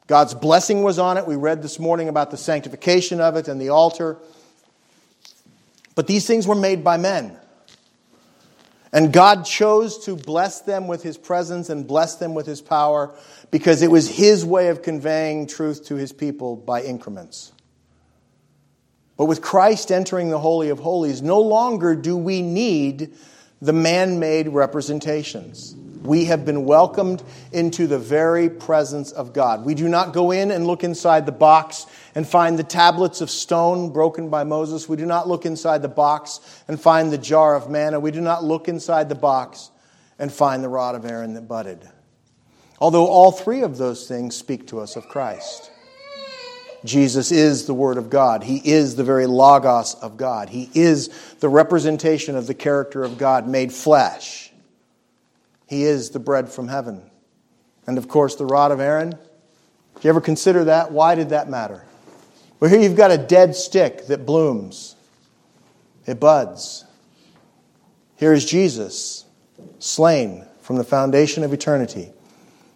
God's 0.08 0.34
blessing 0.34 0.84
was 0.84 1.00
on 1.00 1.18
it. 1.18 1.26
We 1.26 1.36
read 1.36 1.64
this 1.64 1.80
morning 1.80 2.10
about 2.10 2.32
the 2.32 2.38
sanctification 2.38 3.20
of 3.20 3.36
it 3.36 3.48
and 3.48 3.60
the 3.60 3.70
altar. 3.70 4.18
But 5.96 6.08
these 6.08 6.28
things 6.28 6.46
were 6.46 6.56
made 6.56 6.84
by 6.84 6.98
men. 6.98 7.38
And 8.92 9.12
God 9.12 9.46
chose 9.46 10.06
to 10.06 10.16
bless 10.16 10.62
them 10.62 10.88
with 10.88 11.04
his 11.04 11.18
presence 11.18 11.70
and 11.70 11.88
bless 11.88 12.16
them 12.16 12.34
with 12.34 12.46
his 12.46 12.62
power 12.62 13.14
because 13.52 13.82
it 13.82 13.92
was 13.92 14.10
his 14.10 14.46
way 14.46 14.70
of 14.70 14.82
conveying 14.82 15.48
truth 15.48 15.86
to 15.88 15.96
his 15.96 16.14
people 16.14 16.56
by 16.56 16.84
increments. 16.84 17.52
But 19.18 19.26
with 19.26 19.42
Christ 19.42 19.92
entering 19.92 20.30
the 20.30 20.40
Holy 20.40 20.70
of 20.70 20.80
Holies, 20.80 21.22
no 21.22 21.42
longer 21.42 21.96
do 21.96 22.16
we 22.16 22.42
need 22.42 23.14
the 23.62 23.74
man 23.74 24.20
made 24.20 24.50
representations 24.50 25.76
we 26.06 26.26
have 26.26 26.46
been 26.46 26.66
welcomed 26.66 27.24
into 27.52 27.88
the 27.88 28.00
very 28.00 28.50
presence 28.50 29.12
of 29.12 29.34
God. 29.34 29.66
We 29.66 29.74
do 29.74 29.88
not 29.88 30.14
go 30.14 30.32
in 30.32 30.52
and 30.52 30.68
look 30.68 30.84
inside 30.84 31.26
the 31.26 31.32
box 31.32 31.86
and 32.14 32.28
find 32.28 32.58
the 32.58 32.64
tablets 32.64 33.22
of 33.22 33.30
stone 33.30 33.92
broken 33.92 34.30
by 34.30 34.44
Moses. 34.44 34.88
We 34.88 34.98
do 34.98 35.06
not 35.06 35.28
look 35.28 35.46
inside 35.46 35.82
the 35.82 35.88
box 35.88 36.64
and 36.68 36.80
find 36.80 37.12
the 37.12 37.18
jar 37.18 37.56
of 37.56 37.70
manna. 37.70 38.00
We 38.00 38.12
do 38.12 38.22
not 38.22 38.44
look 38.44 38.68
inside 38.68 39.10
the 39.10 39.16
box 39.16 39.72
and 40.18 40.32
find 40.32 40.64
the 40.64 40.70
rod 40.70 40.96
of 40.96 41.06
Aaron 41.06 41.34
that 41.34 41.48
budded. 41.48 41.90
Although 42.80 43.08
all 43.08 43.32
three 43.32 43.62
of 43.62 43.78
those 43.78 44.08
things 44.08 44.36
speak 44.36 44.68
to 44.68 44.80
us 44.80 44.96
of 44.96 45.08
Christ. 45.08 45.72
Jesus 46.86 47.32
is 47.32 47.66
the 47.66 47.74
Word 47.74 47.98
of 47.98 48.10
God. 48.10 48.44
He 48.44 48.58
is 48.58 48.96
the 48.96 49.04
very 49.04 49.26
Logos 49.26 49.96
of 49.96 50.18
God. 50.18 50.50
He 50.50 50.70
is 50.74 51.10
the 51.40 51.50
representation 51.50 52.36
of 52.36 52.48
the 52.48 52.54
character 52.54 53.04
of 53.04 53.18
God 53.18 53.48
made 53.48 53.74
flesh. 53.74 54.45
He 55.68 55.84
is 55.84 56.12
the 56.12 56.20
bread 56.20 56.50
from 56.50 56.68
heaven. 56.68 57.10
And 57.88 57.98
of 57.98 58.08
course, 58.08 58.36
the 58.36 58.46
rod 58.46 58.72
of 58.72 58.80
Aaron. 58.80 59.12
Do 59.12 59.18
you 60.02 60.10
ever 60.10 60.22
consider 60.22 60.66
that? 60.66 60.92
Why 60.92 61.16
did 61.16 61.30
that 61.30 61.50
matter? 61.50 61.84
Well, 62.60 62.70
here 62.70 62.80
you've 62.80 62.98
got 62.98 63.12
a 63.12 63.18
dead 63.18 63.56
stick 63.56 64.08
that 64.08 64.26
blooms, 64.26 64.96
it 66.06 66.20
buds. 66.20 66.86
Here 68.16 68.34
is 68.34 68.46
Jesus, 68.46 69.26
slain 69.80 70.46
from 70.62 70.78
the 70.78 70.84
foundation 70.84 71.44
of 71.44 71.54
eternity. 71.54 72.12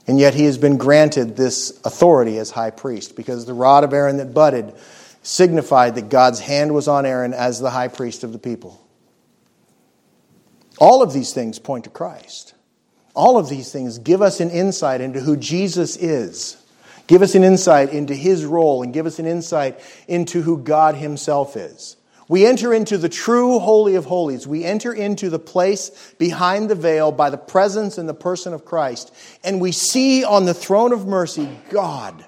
And 0.05 0.19
yet 0.19 0.33
he 0.33 0.45
has 0.45 0.57
been 0.57 0.77
granted 0.77 1.37
this 1.37 1.79
authority 1.85 2.39
as 2.39 2.51
high 2.51 2.71
priest 2.71 3.15
because 3.15 3.45
the 3.45 3.53
rod 3.53 3.83
of 3.83 3.93
Aaron 3.93 4.17
that 4.17 4.33
budded 4.33 4.73
signified 5.21 5.95
that 5.95 6.09
God's 6.09 6.39
hand 6.39 6.73
was 6.73 6.87
on 6.87 7.05
Aaron 7.05 7.33
as 7.33 7.59
the 7.59 7.69
high 7.69 7.89
priest 7.89 8.23
of 8.23 8.33
the 8.33 8.39
people. 8.39 8.85
All 10.79 11.03
of 11.03 11.13
these 11.13 11.33
things 11.33 11.59
point 11.59 11.83
to 11.83 11.89
Christ. 11.89 12.53
All 13.15 13.37
of 13.37 13.49
these 13.49 13.71
things 13.71 13.99
give 13.99 14.21
us 14.21 14.39
an 14.39 14.49
insight 14.49 15.01
into 15.01 15.19
who 15.19 15.35
Jesus 15.35 15.97
is. 15.97 16.57
Give 17.07 17.21
us 17.23 17.33
an 17.33 17.43
insight 17.43 17.89
into 17.89 18.13
his 18.13 18.45
role 18.45 18.83
and 18.83 18.93
give 18.93 19.07
us 19.07 19.17
an 19.17 19.25
insight 19.25 19.79
into 20.07 20.43
who 20.43 20.59
God 20.59 20.95
himself 20.95 21.57
is. 21.57 21.97
We 22.27 22.45
enter 22.45 22.71
into 22.71 22.99
the 22.99 23.09
true 23.09 23.57
Holy 23.57 23.95
of 23.95 24.05
Holies. 24.05 24.45
We 24.45 24.63
enter 24.63 24.93
into 24.93 25.31
the 25.31 25.39
place 25.39 26.13
behind 26.19 26.69
the 26.69 26.75
veil 26.75 27.11
by 27.11 27.31
the 27.31 27.37
presence 27.37 27.97
and 27.97 28.07
the 28.07 28.13
person 28.13 28.53
of 28.53 28.63
Christ. 28.63 29.11
And 29.43 29.59
we 29.59 29.71
see 29.71 30.23
on 30.23 30.45
the 30.45 30.53
throne 30.53 30.93
of 30.93 31.07
mercy 31.07 31.49
God. 31.71 32.23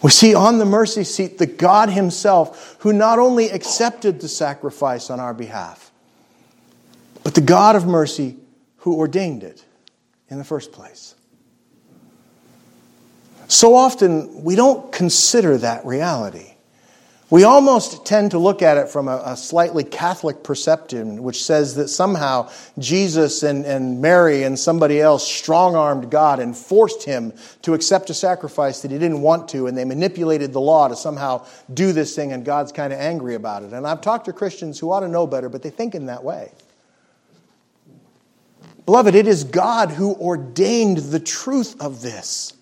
We 0.00 0.10
see 0.10 0.34
on 0.34 0.56
the 0.56 0.64
mercy 0.64 1.04
seat 1.04 1.36
the 1.36 1.46
God 1.46 1.90
Himself 1.90 2.76
who 2.80 2.94
not 2.94 3.18
only 3.18 3.50
accepted 3.50 4.22
the 4.22 4.28
sacrifice 4.28 5.10
on 5.10 5.20
our 5.20 5.34
behalf, 5.34 5.90
but 7.22 7.34
the 7.34 7.42
God 7.42 7.76
of 7.76 7.86
mercy 7.86 8.36
who 8.88 8.98
ordained 8.98 9.42
it 9.42 9.64
in 10.30 10.38
the 10.38 10.44
first 10.44 10.72
place. 10.72 11.14
So 13.48 13.74
often 13.74 14.44
we 14.44 14.56
don't 14.56 14.90
consider 14.92 15.58
that 15.58 15.84
reality. 15.84 16.54
We 17.30 17.44
almost 17.44 18.06
tend 18.06 18.30
to 18.30 18.38
look 18.38 18.62
at 18.62 18.78
it 18.78 18.88
from 18.88 19.06
a, 19.06 19.20
a 19.22 19.36
slightly 19.36 19.84
Catholic 19.84 20.42
perception, 20.42 21.22
which 21.22 21.44
says 21.44 21.74
that 21.74 21.88
somehow 21.88 22.50
Jesus 22.78 23.42
and, 23.42 23.66
and 23.66 24.00
Mary 24.00 24.44
and 24.44 24.58
somebody 24.58 24.98
else 24.98 25.30
strong 25.30 25.76
armed 25.76 26.10
God 26.10 26.40
and 26.40 26.56
forced 26.56 27.02
him 27.02 27.34
to 27.62 27.74
accept 27.74 28.08
a 28.08 28.14
sacrifice 28.14 28.80
that 28.80 28.90
he 28.90 28.98
didn't 28.98 29.20
want 29.20 29.50
to, 29.50 29.66
and 29.66 29.76
they 29.76 29.84
manipulated 29.84 30.54
the 30.54 30.60
law 30.60 30.88
to 30.88 30.96
somehow 30.96 31.44
do 31.74 31.92
this 31.92 32.16
thing, 32.16 32.32
and 32.32 32.46
God's 32.46 32.72
kind 32.72 32.94
of 32.94 32.98
angry 32.98 33.34
about 33.34 33.62
it. 33.62 33.74
And 33.74 33.86
I've 33.86 34.00
talked 34.00 34.24
to 34.24 34.32
Christians 34.32 34.78
who 34.78 34.90
ought 34.90 35.00
to 35.00 35.08
know 35.08 35.26
better, 35.26 35.50
but 35.50 35.62
they 35.62 35.70
think 35.70 35.94
in 35.94 36.06
that 36.06 36.24
way. 36.24 36.50
Beloved, 38.88 39.14
it 39.14 39.26
is 39.26 39.44
God 39.44 39.90
who 39.90 40.14
ordained 40.14 40.96
the 40.96 41.20
truth 41.20 41.78
of 41.78 42.00
this. 42.00 42.54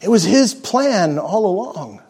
It 0.00 0.08
was 0.08 0.22
His 0.22 0.54
plan 0.54 1.18
all 1.18 1.44
along. 1.44 2.00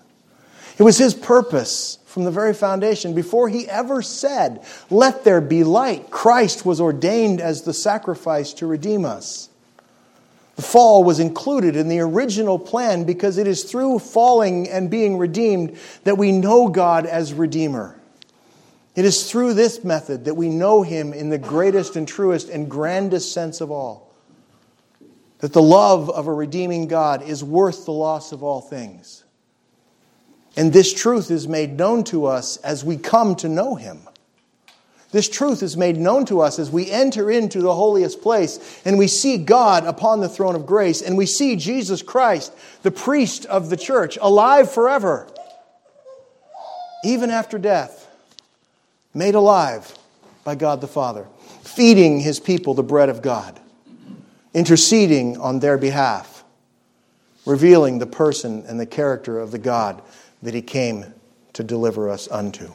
It 0.79 0.85
was 0.85 0.97
his 0.97 1.13
purpose 1.13 1.99
from 2.07 2.23
the 2.23 2.31
very 2.31 2.55
foundation. 2.55 3.17
Before 3.17 3.49
he 3.49 3.69
ever 3.69 4.01
said, 4.01 4.65
Let 4.91 5.25
there 5.25 5.41
be 5.41 5.65
light, 5.65 6.09
Christ 6.09 6.65
was 6.65 6.81
ordained 6.81 7.41
as 7.41 7.63
the 7.63 7.75
sacrifice 7.75 8.53
to 8.55 8.67
redeem 8.69 9.05
us. 9.05 9.49
The 10.55 10.63
fall 10.63 11.03
was 11.03 11.19
included 11.19 11.75
in 11.75 11.89
the 11.89 11.99
original 11.99 12.61
plan 12.61 13.03
because 13.03 13.39
it 13.39 13.49
is 13.49 13.65
through 13.65 13.99
falling 13.99 14.69
and 14.69 14.89
being 14.89 15.19
redeemed 15.19 15.77
that 16.05 16.17
we 16.17 16.31
know 16.31 16.69
God 16.69 17.07
as 17.07 17.35
Redeemer. 17.35 17.97
It 18.95 19.05
is 19.05 19.31
through 19.31 19.55
this 19.55 19.85
method 19.85 20.27
that 20.27 20.35
we 20.35 20.49
know 20.49 20.83
Him 20.83 21.13
in 21.13 21.31
the 21.31 21.39
greatest 21.39 21.97
and 21.97 22.07
truest 22.07 22.49
and 22.49 22.71
grandest 22.71 23.33
sense 23.33 23.61
of 23.61 23.71
all. 23.71 24.15
That 25.39 25.53
the 25.53 25.63
love 25.63 26.11
of 26.11 26.27
a 26.27 26.33
redeeming 26.33 26.87
God 26.87 27.23
is 27.23 27.43
worth 27.43 27.85
the 27.85 27.93
loss 27.93 28.33
of 28.33 28.43
all 28.43 28.61
things. 28.61 29.25
And 30.57 30.73
this 30.73 30.93
truth 30.93 31.31
is 31.31 31.49
made 31.49 31.79
known 31.79 32.05
to 32.05 32.27
us 32.27 32.59
as 32.59 32.85
we 32.85 32.97
come 32.99 33.35
to 33.37 33.49
know 33.49 33.75
Him. 33.75 34.01
This 35.13 35.29
truth 35.29 35.63
is 35.63 35.77
made 35.77 35.99
known 35.99 36.25
to 36.27 36.41
us 36.41 36.59
as 36.59 36.71
we 36.71 36.91
enter 36.91 37.31
into 37.31 37.61
the 37.61 37.75
holiest 37.75 38.23
place 38.23 38.81
and 38.85 38.99
we 38.99 39.07
see 39.07 39.37
God 39.37 39.85
upon 39.85 40.21
the 40.21 40.29
throne 40.29 40.55
of 40.55 40.65
grace 40.65 41.03
and 41.03 41.19
we 41.19 41.27
see 41.27 41.55
Jesus 41.57 42.01
Christ, 42.01 42.53
the 42.83 42.91
priest 42.91 43.45
of 43.47 43.69
the 43.69 43.77
church, 43.77 44.17
alive 44.21 44.73
forever, 44.73 45.29
even 47.05 47.31
after 47.31 47.59
death, 47.59 48.02
made 49.15 49.35
alive 49.35 49.97
by 50.45 50.55
God 50.55 50.81
the 50.81 50.89
Father, 50.89 51.27
feeding 51.63 52.21
His 52.21 52.41
people 52.41 52.75
the 52.75 52.83
bread 52.83 53.09
of 53.09 53.23
God, 53.23 53.59
interceding 54.55 55.39
on 55.39 55.61
their 55.61 55.79
behalf, 55.79 56.45
revealing 57.47 57.99
the 57.99 58.07
person 58.07 58.65
and 58.67 58.79
the 58.79 58.87
character 58.87 59.39
of 59.39 59.51
the 59.51 59.59
God 59.59 60.03
that 60.43 60.55
he 60.55 60.63
came 60.63 61.05
to 61.55 61.63
deliver 61.63 62.09
us 62.09 62.29
unto. 62.31 62.71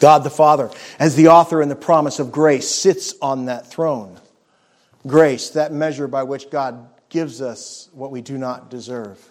God 0.00 0.24
the 0.24 0.30
Father, 0.30 0.70
as 0.98 1.16
the 1.16 1.28
author 1.28 1.62
and 1.62 1.70
the 1.70 1.76
promise 1.76 2.18
of 2.18 2.30
grace, 2.30 2.68
sits 2.68 3.14
on 3.22 3.46
that 3.46 3.70
throne. 3.70 4.20
Grace, 5.06 5.50
that 5.50 5.72
measure 5.72 6.08
by 6.08 6.22
which 6.24 6.50
God 6.50 6.88
gives 7.08 7.40
us 7.40 7.88
what 7.92 8.10
we 8.10 8.20
do 8.20 8.36
not 8.36 8.68
deserve. 8.68 9.30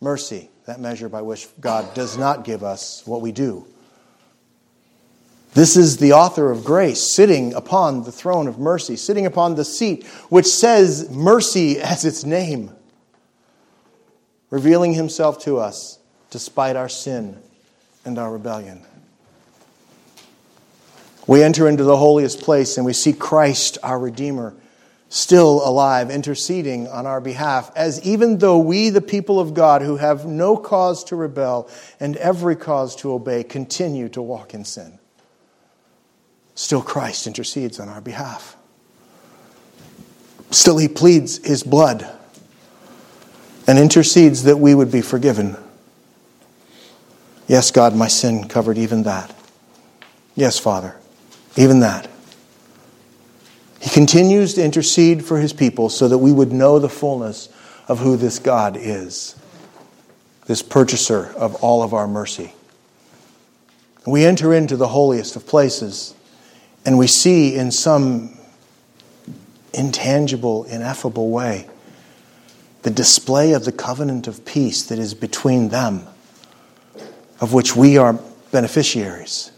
Mercy, 0.00 0.48
that 0.66 0.78
measure 0.78 1.08
by 1.08 1.22
which 1.22 1.48
God 1.60 1.92
does 1.94 2.16
not 2.16 2.44
give 2.44 2.62
us 2.62 3.02
what 3.04 3.20
we 3.20 3.32
do. 3.32 3.66
This 5.58 5.76
is 5.76 5.96
the 5.96 6.12
author 6.12 6.52
of 6.52 6.64
grace 6.64 7.12
sitting 7.12 7.52
upon 7.52 8.04
the 8.04 8.12
throne 8.12 8.46
of 8.46 8.60
mercy, 8.60 8.94
sitting 8.94 9.26
upon 9.26 9.56
the 9.56 9.64
seat 9.64 10.06
which 10.28 10.46
says 10.46 11.10
mercy 11.10 11.80
as 11.80 12.04
its 12.04 12.22
name 12.22 12.70
revealing 14.50 14.94
himself 14.94 15.40
to 15.40 15.58
us 15.58 15.98
despite 16.30 16.76
our 16.76 16.88
sin 16.88 17.42
and 18.04 18.20
our 18.20 18.30
rebellion. 18.30 18.84
We 21.26 21.42
enter 21.42 21.68
into 21.68 21.82
the 21.82 21.96
holiest 21.96 22.40
place 22.40 22.76
and 22.76 22.86
we 22.86 22.92
see 22.92 23.12
Christ, 23.12 23.78
our 23.82 23.98
Redeemer, 23.98 24.54
still 25.08 25.68
alive, 25.68 26.08
interceding 26.08 26.86
on 26.86 27.04
our 27.04 27.20
behalf, 27.20 27.72
as 27.74 28.00
even 28.06 28.38
though 28.38 28.58
we, 28.58 28.90
the 28.90 29.00
people 29.00 29.40
of 29.40 29.54
God, 29.54 29.82
who 29.82 29.96
have 29.96 30.24
no 30.24 30.56
cause 30.56 31.02
to 31.06 31.16
rebel 31.16 31.68
and 31.98 32.16
every 32.18 32.54
cause 32.54 32.94
to 32.94 33.12
obey, 33.12 33.42
continue 33.42 34.08
to 34.10 34.22
walk 34.22 34.54
in 34.54 34.64
sin. 34.64 34.97
Still, 36.58 36.82
Christ 36.82 37.28
intercedes 37.28 37.78
on 37.78 37.88
our 37.88 38.00
behalf. 38.00 38.56
Still, 40.50 40.76
he 40.76 40.88
pleads 40.88 41.38
his 41.46 41.62
blood 41.62 42.04
and 43.68 43.78
intercedes 43.78 44.42
that 44.42 44.56
we 44.56 44.74
would 44.74 44.90
be 44.90 45.00
forgiven. 45.00 45.56
Yes, 47.46 47.70
God, 47.70 47.94
my 47.94 48.08
sin 48.08 48.48
covered 48.48 48.76
even 48.76 49.04
that. 49.04 49.32
Yes, 50.34 50.58
Father, 50.58 50.96
even 51.54 51.78
that. 51.78 52.10
He 53.80 53.90
continues 53.90 54.54
to 54.54 54.64
intercede 54.64 55.24
for 55.24 55.38
his 55.38 55.52
people 55.52 55.88
so 55.88 56.08
that 56.08 56.18
we 56.18 56.32
would 56.32 56.50
know 56.50 56.80
the 56.80 56.88
fullness 56.88 57.50
of 57.86 58.00
who 58.00 58.16
this 58.16 58.40
God 58.40 58.76
is, 58.76 59.36
this 60.46 60.62
purchaser 60.62 61.26
of 61.36 61.54
all 61.62 61.84
of 61.84 61.94
our 61.94 62.08
mercy. 62.08 62.52
We 64.04 64.24
enter 64.24 64.52
into 64.52 64.76
the 64.76 64.88
holiest 64.88 65.36
of 65.36 65.46
places 65.46 66.16
and 66.84 66.98
we 66.98 67.06
see 67.06 67.54
in 67.54 67.70
some 67.70 68.36
intangible, 69.72 70.64
ineffable 70.64 71.30
way 71.30 71.68
the 72.82 72.90
display 72.90 73.52
of 73.52 73.64
the 73.64 73.72
covenant 73.72 74.26
of 74.26 74.44
peace 74.44 74.84
that 74.84 74.98
is 74.98 75.12
between 75.12 75.68
them, 75.68 76.06
of 77.40 77.52
which 77.52 77.74
we 77.76 77.98
are 77.98 78.18
beneficiaries. 78.50 79.50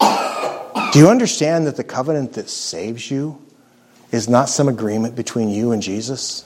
Do 0.00 0.98
you 0.98 1.08
understand 1.08 1.66
that 1.66 1.76
the 1.76 1.84
covenant 1.84 2.32
that 2.32 2.50
saves 2.50 3.10
you 3.10 3.40
is 4.10 4.28
not 4.28 4.48
some 4.48 4.68
agreement 4.68 5.14
between 5.14 5.50
you 5.50 5.70
and 5.70 5.80
Jesus? 5.80 6.44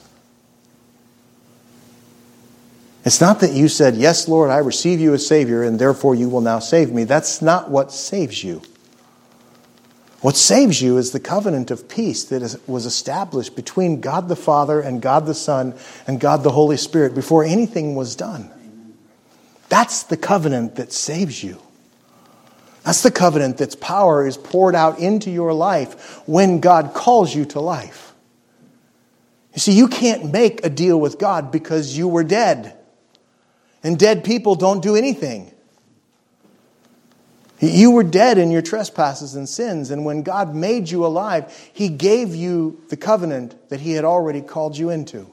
It's 3.05 3.21
not 3.21 3.39
that 3.39 3.53
you 3.53 3.67
said, 3.67 3.95
Yes, 3.95 4.27
Lord, 4.27 4.51
I 4.51 4.57
receive 4.57 4.99
you 4.99 5.13
as 5.13 5.25
Savior, 5.25 5.63
and 5.63 5.79
therefore 5.79 6.15
you 6.15 6.29
will 6.29 6.41
now 6.41 6.59
save 6.59 6.91
me. 6.91 7.05
That's 7.05 7.41
not 7.41 7.71
what 7.71 7.91
saves 7.91 8.43
you. 8.43 8.61
What 10.25 10.37
saves 10.37 10.81
you 10.81 10.97
is 10.97 11.11
the 11.11 11.19
covenant 11.19 11.69
of 11.69 11.87
peace 11.87 12.23
that 12.23 12.41
is, 12.41 12.57
was 12.67 12.87
established 12.87 13.55
between 13.55 14.01
God 14.01 14.27
the 14.27 14.35
Father 14.35 14.81
and 14.81 14.99
God 14.99 15.27
the 15.27 15.35
Son 15.35 15.75
and 16.07 16.19
God 16.19 16.41
the 16.41 16.49
Holy 16.49 16.77
Spirit 16.77 17.13
before 17.13 17.43
anything 17.43 17.93
was 17.93 18.15
done. 18.15 18.49
That's 19.69 20.01
the 20.01 20.17
covenant 20.17 20.77
that 20.77 20.91
saves 20.91 21.43
you. 21.43 21.61
That's 22.83 23.03
the 23.03 23.11
covenant 23.11 23.59
that's 23.59 23.75
power 23.75 24.25
is 24.25 24.35
poured 24.35 24.73
out 24.73 24.97
into 24.97 25.29
your 25.29 25.53
life 25.53 26.27
when 26.27 26.59
God 26.59 26.95
calls 26.95 27.35
you 27.35 27.45
to 27.45 27.59
life. 27.59 28.15
You 29.53 29.59
see, 29.59 29.73
you 29.73 29.87
can't 29.87 30.33
make 30.33 30.65
a 30.65 30.71
deal 30.71 30.99
with 30.99 31.19
God 31.19 31.51
because 31.51 31.95
you 31.95 32.07
were 32.07 32.23
dead. 32.23 32.75
And 33.83 33.99
dead 33.99 34.23
people 34.23 34.55
don't 34.55 34.81
do 34.81 34.95
anything. 34.95 35.51
You 37.65 37.91
were 37.91 38.03
dead 38.03 38.37
in 38.37 38.51
your 38.51 38.61
trespasses 38.61 39.35
and 39.35 39.47
sins, 39.47 39.91
and 39.91 40.05
when 40.05 40.23
God 40.23 40.53
made 40.53 40.89
you 40.89 41.05
alive, 41.05 41.53
He 41.73 41.89
gave 41.89 42.35
you 42.35 42.81
the 42.89 42.97
covenant 42.97 43.69
that 43.69 43.79
He 43.79 43.93
had 43.93 44.05
already 44.05 44.41
called 44.41 44.77
you 44.77 44.89
into. 44.89 45.31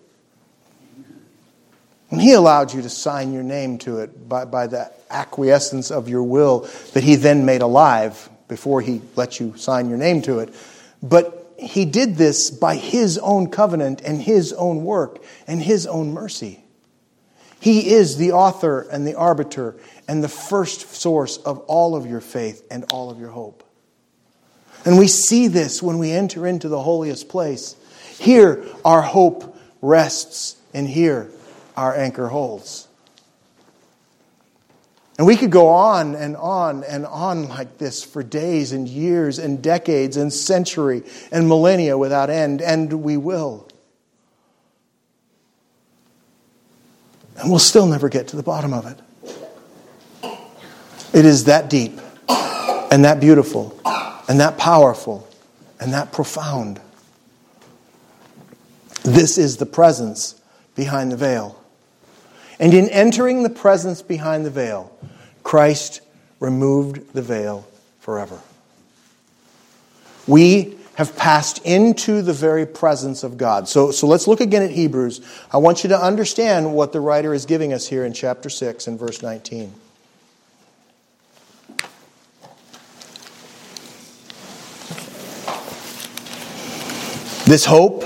And 2.11 2.21
He 2.21 2.33
allowed 2.33 2.73
you 2.73 2.83
to 2.83 2.89
sign 2.89 3.33
your 3.33 3.43
name 3.43 3.79
to 3.79 3.99
it 4.01 4.29
by, 4.29 4.45
by 4.45 4.67
the 4.67 4.93
acquiescence 5.11 5.91
of 5.91 6.09
your 6.09 6.23
will 6.23 6.69
that 6.93 7.03
He 7.03 7.17
then 7.17 7.45
made 7.45 7.63
alive 7.63 8.29
before 8.49 8.81
He 8.81 9.03
let 9.17 9.41
you 9.41 9.57
sign 9.57 9.89
your 9.89 9.99
name 9.99 10.23
to 10.23 10.39
it. 10.39 10.55
But 11.03 11.55
He 11.59 11.85
did 11.85 12.17
this 12.17 12.51
by 12.51 12.77
His 12.77 13.19
own 13.19 13.51
covenant 13.51 14.01
and 14.03 14.23
His 14.23 14.53
own 14.53 14.85
work 14.85 15.23
and 15.47 15.63
His 15.63 15.87
own 15.87 16.13
mercy. 16.13 16.62
He 17.63 17.93
is 17.93 18.17
the 18.17 18.33
author 18.33 18.81
and 18.91 19.07
the 19.07 19.15
arbiter 19.15 19.77
and 20.09 20.21
the 20.21 20.29
first 20.29 20.97
source 20.97 21.37
of 21.37 21.61
all 21.61 21.95
of 21.95 22.07
your 22.07 22.21
faith 22.21 22.67
and 22.73 22.85
all 22.93 23.09
of 23.09 23.21
your 23.21 23.29
hope. 23.29 23.63
And 24.85 24.99
we 24.99 25.07
see 25.07 25.47
this 25.47 25.81
when 25.81 25.99
we 25.99 26.11
enter 26.11 26.45
into 26.45 26.69
the 26.69 26.83
holiest 26.83 27.29
place. 27.29 27.77
Here, 28.19 28.65
our 28.85 29.01
hope 29.01 29.57
rests, 29.81 30.57
and 30.75 30.89
here, 30.89 31.31
our 31.77 31.97
anchor 31.97 32.27
holds. 32.27 32.89
And 35.17 35.25
we 35.25 35.37
could 35.37 35.53
go 35.53 35.69
on 35.69 36.17
and 36.17 36.37
on 36.37 36.83
and 36.83 37.07
on 37.07 37.49
like 37.49 37.79
this 37.79 38.03
for 38.03 38.25
days 38.25 38.73
and 38.73 38.89
years 38.89 39.39
and 39.39 39.63
decades 39.63 40.17
and 40.17 40.33
century 40.33 41.05
and 41.31 41.47
millennia 41.47 41.97
without 41.97 42.29
end, 42.29 42.61
and 42.61 43.05
we 43.05 43.17
will. 43.17 43.69
And 47.43 47.51
we'll 47.51 47.59
still 47.59 47.87
never 47.87 48.09
get 48.09 48.29
to 48.29 48.37
the 48.37 48.43
bottom 48.45 48.73
of 48.73 48.87
it. 48.87 48.99
It 51.13 51.25
is 51.25 51.45
that 51.45 51.69
deep 51.69 51.99
and 52.29 53.05
that 53.05 53.19
beautiful 53.19 53.79
and 54.29 54.39
that 54.39 54.59
powerful 54.59 55.29
and 55.81 55.93
that 55.93 56.13
profound. 56.13 56.81
This 59.03 59.39
is 59.39 59.57
the 59.57 59.67
presence 59.67 60.41
behind 60.77 61.11
the 61.11 61.17
veil. 61.17 61.61
And 62.61 62.73
in 62.73 62.89
entering 62.91 63.43
the 63.43 63.51
presence 63.51 64.03
behind 64.03 64.47
the 64.47 64.51
veil, 64.51 64.97
Christ 65.43 66.01
removed 66.39 67.13
the 67.13 67.23
veil 67.23 67.67
forever. 67.99 68.39
We 70.29 70.77
have 70.95 71.17
passed 71.17 71.59
into 71.65 72.21
the 72.21 72.33
very 72.33 72.67
presence 72.67 73.23
of 73.25 73.39
God. 73.39 73.69
So, 73.69 73.91
so 73.91 74.07
let's 74.07 74.27
look 74.27 74.41
again 74.41 74.63
at 74.63 74.71
Hebrews. 74.71 75.21
I 75.51 75.57
want 75.57 75.85
you 75.85 75.89
to 75.89 75.99
understand 75.99 76.75
what 76.75 76.93
the 76.93 77.01
writer 77.01 77.33
is 77.33 77.47
giving 77.47 77.73
us 77.73 77.87
here 77.89 78.05
in 78.05 78.13
chapter 78.13 78.51
6 78.51 78.87
and 78.87 78.99
verse 78.99 79.23
19. 79.23 79.73
This 87.47 87.65
hope 87.65 88.05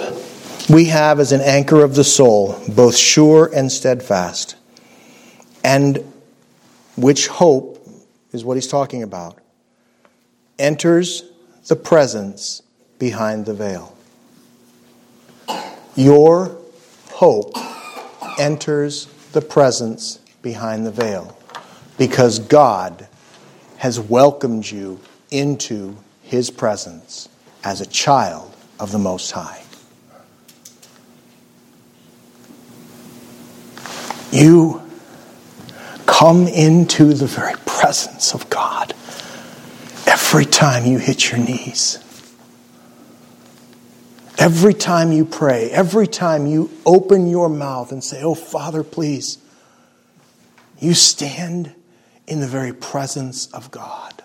we 0.70 0.86
have 0.86 1.20
as 1.20 1.32
an 1.32 1.40
anchor 1.40 1.84
of 1.84 1.94
the 1.94 2.04
soul, 2.04 2.60
both 2.68 2.96
sure 2.96 3.50
and 3.54 3.70
steadfast, 3.70 4.56
and 5.62 5.98
which 6.96 7.28
hope 7.28 7.86
is 8.32 8.44
what 8.44 8.56
he's 8.56 8.66
talking 8.66 9.02
about, 9.02 9.38
enters 10.58 11.24
the 11.68 11.76
presence 11.76 12.62
behind 12.98 13.46
the 13.46 13.54
veil. 13.54 13.96
Your 15.94 16.56
hope 17.10 17.56
enters 18.38 19.06
the 19.32 19.40
presence 19.40 20.18
behind 20.42 20.86
the 20.86 20.90
veil 20.90 21.36
because 21.98 22.38
God 22.38 23.08
has 23.78 23.98
welcomed 23.98 24.70
you 24.70 25.00
into 25.30 25.96
his 26.22 26.50
presence 26.50 27.28
as 27.64 27.80
a 27.80 27.86
child 27.86 28.54
of 28.78 28.92
the 28.92 28.98
Most 28.98 29.30
High. 29.32 29.62
You 34.30 34.82
come 36.06 36.46
into 36.46 37.14
the 37.14 37.26
very 37.26 37.54
presence 37.64 38.34
of 38.34 38.48
God 38.50 38.94
every 40.06 40.44
time 40.44 40.84
you 40.84 40.98
hit 40.98 41.30
your 41.30 41.38
knees. 41.38 41.98
Every 44.38 44.74
time 44.74 45.12
you 45.12 45.24
pray, 45.24 45.70
every 45.70 46.06
time 46.06 46.46
you 46.46 46.70
open 46.84 47.26
your 47.26 47.48
mouth 47.48 47.90
and 47.90 48.04
say, 48.04 48.22
Oh, 48.22 48.34
Father, 48.34 48.82
please, 48.82 49.38
you 50.78 50.94
stand 50.94 51.74
in 52.26 52.40
the 52.40 52.46
very 52.46 52.72
presence 52.72 53.46
of 53.52 53.70
God. 53.70 54.22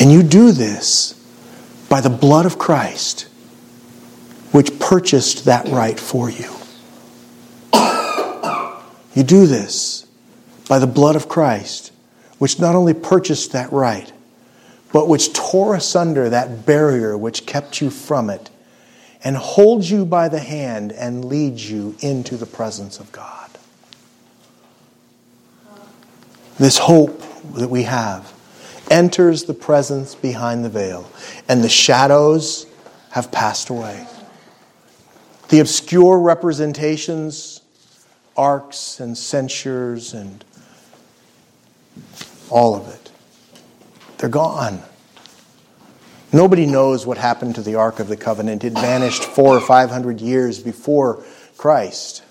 And 0.00 0.10
you 0.12 0.22
do 0.22 0.52
this 0.52 1.14
by 1.88 2.00
the 2.00 2.10
blood 2.10 2.46
of 2.46 2.58
Christ, 2.58 3.22
which 4.52 4.78
purchased 4.78 5.44
that 5.46 5.68
right 5.68 5.98
for 5.98 6.30
you. 6.30 6.50
You 9.14 9.22
do 9.22 9.46
this 9.46 10.06
by 10.68 10.78
the 10.78 10.86
blood 10.86 11.16
of 11.16 11.28
Christ, 11.28 11.92
which 12.38 12.58
not 12.58 12.74
only 12.74 12.94
purchased 12.94 13.52
that 13.52 13.70
right, 13.72 14.10
but 14.92 15.08
which 15.08 15.32
tore 15.32 15.74
asunder 15.74 16.28
that 16.28 16.66
barrier 16.66 17.16
which 17.16 17.46
kept 17.46 17.80
you 17.80 17.90
from 17.90 18.30
it 18.30 18.50
and 19.24 19.36
holds 19.36 19.90
you 19.90 20.04
by 20.04 20.28
the 20.28 20.40
hand 20.40 20.92
and 20.92 21.24
leads 21.24 21.70
you 21.70 21.96
into 22.00 22.36
the 22.36 22.46
presence 22.46 22.98
of 22.98 23.10
God. 23.12 23.50
This 26.58 26.78
hope 26.78 27.22
that 27.54 27.70
we 27.70 27.84
have 27.84 28.32
enters 28.90 29.44
the 29.44 29.54
presence 29.54 30.14
behind 30.14 30.64
the 30.64 30.68
veil, 30.68 31.10
and 31.48 31.64
the 31.64 31.68
shadows 31.68 32.66
have 33.10 33.32
passed 33.32 33.70
away. 33.70 34.06
The 35.48 35.60
obscure 35.60 36.18
representations, 36.18 37.62
arks 38.36 39.00
and 39.00 39.16
censers, 39.16 40.14
and 40.14 40.44
all 42.50 42.74
of 42.74 42.88
it, 42.88 43.01
they're 44.22 44.30
gone. 44.30 44.80
Nobody 46.32 46.64
knows 46.64 47.04
what 47.04 47.18
happened 47.18 47.56
to 47.56 47.60
the 47.60 47.74
Ark 47.74 47.98
of 47.98 48.06
the 48.06 48.16
Covenant. 48.16 48.62
It 48.62 48.72
vanished 48.72 49.24
four 49.24 49.56
or 49.56 49.60
five 49.60 49.90
hundred 49.90 50.20
years 50.20 50.62
before 50.62 51.24
Christ. 51.56 52.22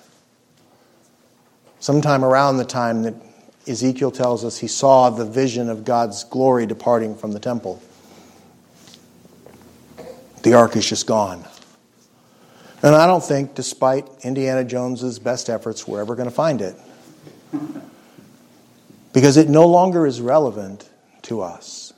Sometime 1.81 2.23
around 2.23 2.55
the 2.55 2.63
time 2.63 3.03
that 3.03 3.15
Ezekiel 3.67 4.09
tells 4.09 4.45
us 4.45 4.57
he 4.57 4.67
saw 4.67 5.09
the 5.09 5.25
vision 5.25 5.67
of 5.67 5.83
God's 5.83 6.23
glory 6.23 6.65
departing 6.65 7.13
from 7.13 7.33
the 7.33 7.41
temple. 7.41 7.83
The 10.43 10.53
ark 10.53 10.77
is 10.77 10.87
just 10.87 11.07
gone. 11.07 11.43
And 12.81 12.95
I 12.95 13.05
don't 13.05 13.23
think, 13.23 13.53
despite 13.53 14.07
Indiana 14.23 14.63
Jones's 14.63 15.19
best 15.19 15.49
efforts, 15.49 15.85
we're 15.85 15.99
ever 15.99 16.15
going 16.15 16.29
to 16.29 16.33
find 16.33 16.61
it. 16.61 16.77
Because 19.11 19.35
it 19.35 19.49
no 19.49 19.67
longer 19.67 20.07
is 20.07 20.21
relevant 20.21 20.87
to 21.23 21.41
us. 21.41 21.93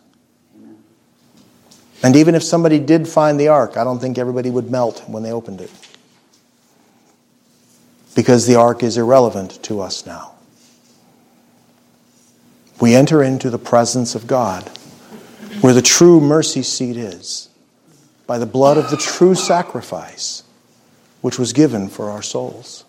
And 2.04 2.16
even 2.16 2.36
if 2.36 2.44
somebody 2.44 2.80
did 2.80 3.08
find 3.08 3.40
the 3.40 3.48
ark, 3.48 3.78
I 3.78 3.84
don't 3.84 4.00
think 4.00 4.18
everybody 4.18 4.50
would 4.50 4.70
melt 4.70 5.04
when 5.08 5.24
they 5.24 5.32
opened 5.32 5.62
it. 5.62 5.72
Because 8.16 8.46
the 8.46 8.56
ark 8.56 8.84
is 8.84 8.98
irrelevant 8.98 9.64
to 9.64 9.80
us 9.80 10.06
now 10.06 10.34
we 12.84 12.96
enter 12.96 13.24
into 13.24 13.50
the 13.50 13.58
presence 13.58 14.14
of 14.14 14.28
God, 14.28 14.70
where 15.62 15.74
the 15.74 15.82
true 15.82 16.20
mercy 16.20 16.62
seat 16.62 16.98
is, 16.98 17.48
by 18.28 18.38
the 18.38 18.46
blood 18.46 18.78
of 18.78 18.90
the 18.90 18.98
true 18.98 19.36
sacrifice 19.36 20.44
which 21.22 21.40
was 21.40 21.54
given 21.54 21.88
for 21.88 22.10
our 22.10 22.22
souls. 22.22 22.84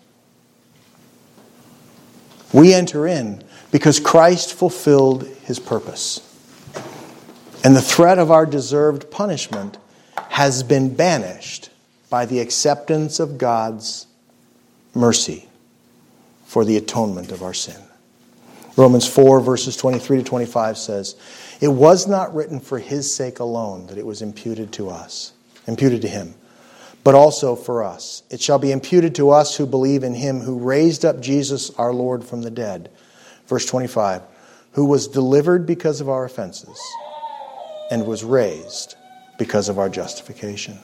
We 2.51 2.73
enter 2.73 3.07
in 3.07 3.41
because 3.71 4.01
Christ 4.01 4.53
fulfilled 4.53 5.23
his 5.45 5.59
purpose. 5.59 6.19
And 7.65 7.75
the 7.75 7.81
threat 7.81 8.19
of 8.19 8.29
our 8.29 8.45
deserved 8.45 9.09
punishment 9.09 9.79
has 10.29 10.61
been 10.61 10.93
banished 10.93 11.71
by 12.11 12.27
the 12.27 12.39
acceptance 12.39 13.19
of 13.19 13.39
God's 13.39 14.05
mercy 14.93 15.49
for 16.45 16.63
the 16.63 16.77
atonement 16.77 17.31
of 17.31 17.41
our 17.41 17.55
sin. 17.55 17.81
Romans 18.77 19.07
4, 19.07 19.39
verses 19.39 19.75
23 19.77 20.19
to 20.19 20.23
25 20.23 20.77
says, 20.77 21.15
It 21.59 21.69
was 21.69 22.05
not 22.05 22.35
written 22.35 22.59
for 22.59 22.77
his 22.77 23.11
sake 23.11 23.39
alone 23.39 23.87
that 23.87 23.97
it 23.97 24.05
was 24.05 24.21
imputed 24.21 24.71
to 24.73 24.91
us, 24.91 25.33
imputed 25.65 26.03
to 26.03 26.07
him, 26.07 26.35
but 27.03 27.15
also 27.15 27.55
for 27.55 27.83
us. 27.83 28.21
It 28.29 28.41
shall 28.41 28.59
be 28.59 28.71
imputed 28.71 29.15
to 29.15 29.31
us 29.31 29.57
who 29.57 29.65
believe 29.65 30.03
in 30.03 30.13
him 30.13 30.41
who 30.41 30.59
raised 30.59 31.03
up 31.03 31.19
Jesus 31.19 31.71
our 31.79 31.93
Lord 31.93 32.23
from 32.23 32.43
the 32.43 32.51
dead. 32.51 32.91
Verse 33.47 33.65
25, 33.65 34.21
who 34.73 34.85
was 34.85 35.07
delivered 35.07 35.65
because 35.65 35.99
of 35.99 36.09
our 36.09 36.25
offenses 36.25 36.79
and 37.91 38.05
was 38.05 38.23
raised 38.23 38.95
because 39.37 39.69
of 39.69 39.79
our 39.79 39.89
justification. 39.89 40.77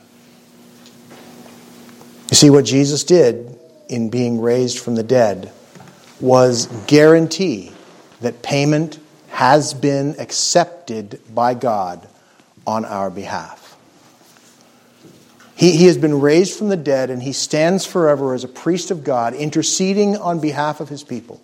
You 2.29 2.35
see, 2.35 2.49
what 2.49 2.65
Jesus 2.65 3.03
did 3.03 3.57
in 3.89 4.09
being 4.09 4.39
raised 4.39 4.79
from 4.79 4.95
the 4.95 5.03
dead 5.03 5.51
was 6.19 6.67
guarantee 6.87 7.71
that 8.21 8.41
payment 8.41 8.99
has 9.29 9.73
been 9.73 10.15
accepted 10.19 11.19
by 11.33 11.53
God 11.53 12.07
on 12.65 12.85
our 12.85 13.09
behalf. 13.09 13.75
He, 15.55 15.77
he 15.77 15.85
has 15.85 15.97
been 15.97 16.21
raised 16.21 16.57
from 16.57 16.69
the 16.69 16.77
dead 16.77 17.09
and 17.09 17.21
he 17.21 17.33
stands 17.33 17.85
forever 17.85 18.33
as 18.33 18.43
a 18.43 18.47
priest 18.47 18.91
of 18.91 19.03
God, 19.03 19.33
interceding 19.33 20.17
on 20.17 20.39
behalf 20.39 20.79
of 20.79 20.89
his 20.89 21.03
people. 21.03 21.41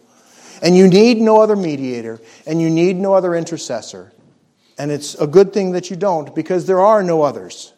And 0.61 0.75
you 0.75 0.87
need 0.87 1.17
no 1.17 1.41
other 1.41 1.55
mediator 1.55 2.19
and 2.45 2.61
you 2.61 2.69
need 2.69 2.95
no 2.95 3.13
other 3.13 3.35
intercessor. 3.35 4.11
And 4.77 4.91
it's 4.91 5.15
a 5.15 5.27
good 5.27 5.53
thing 5.53 5.71
that 5.71 5.89
you 5.89 5.95
don't 5.95 6.33
because 6.35 6.65
there 6.65 6.79
are 6.79 7.01
no 7.01 7.23
others. 7.23 7.73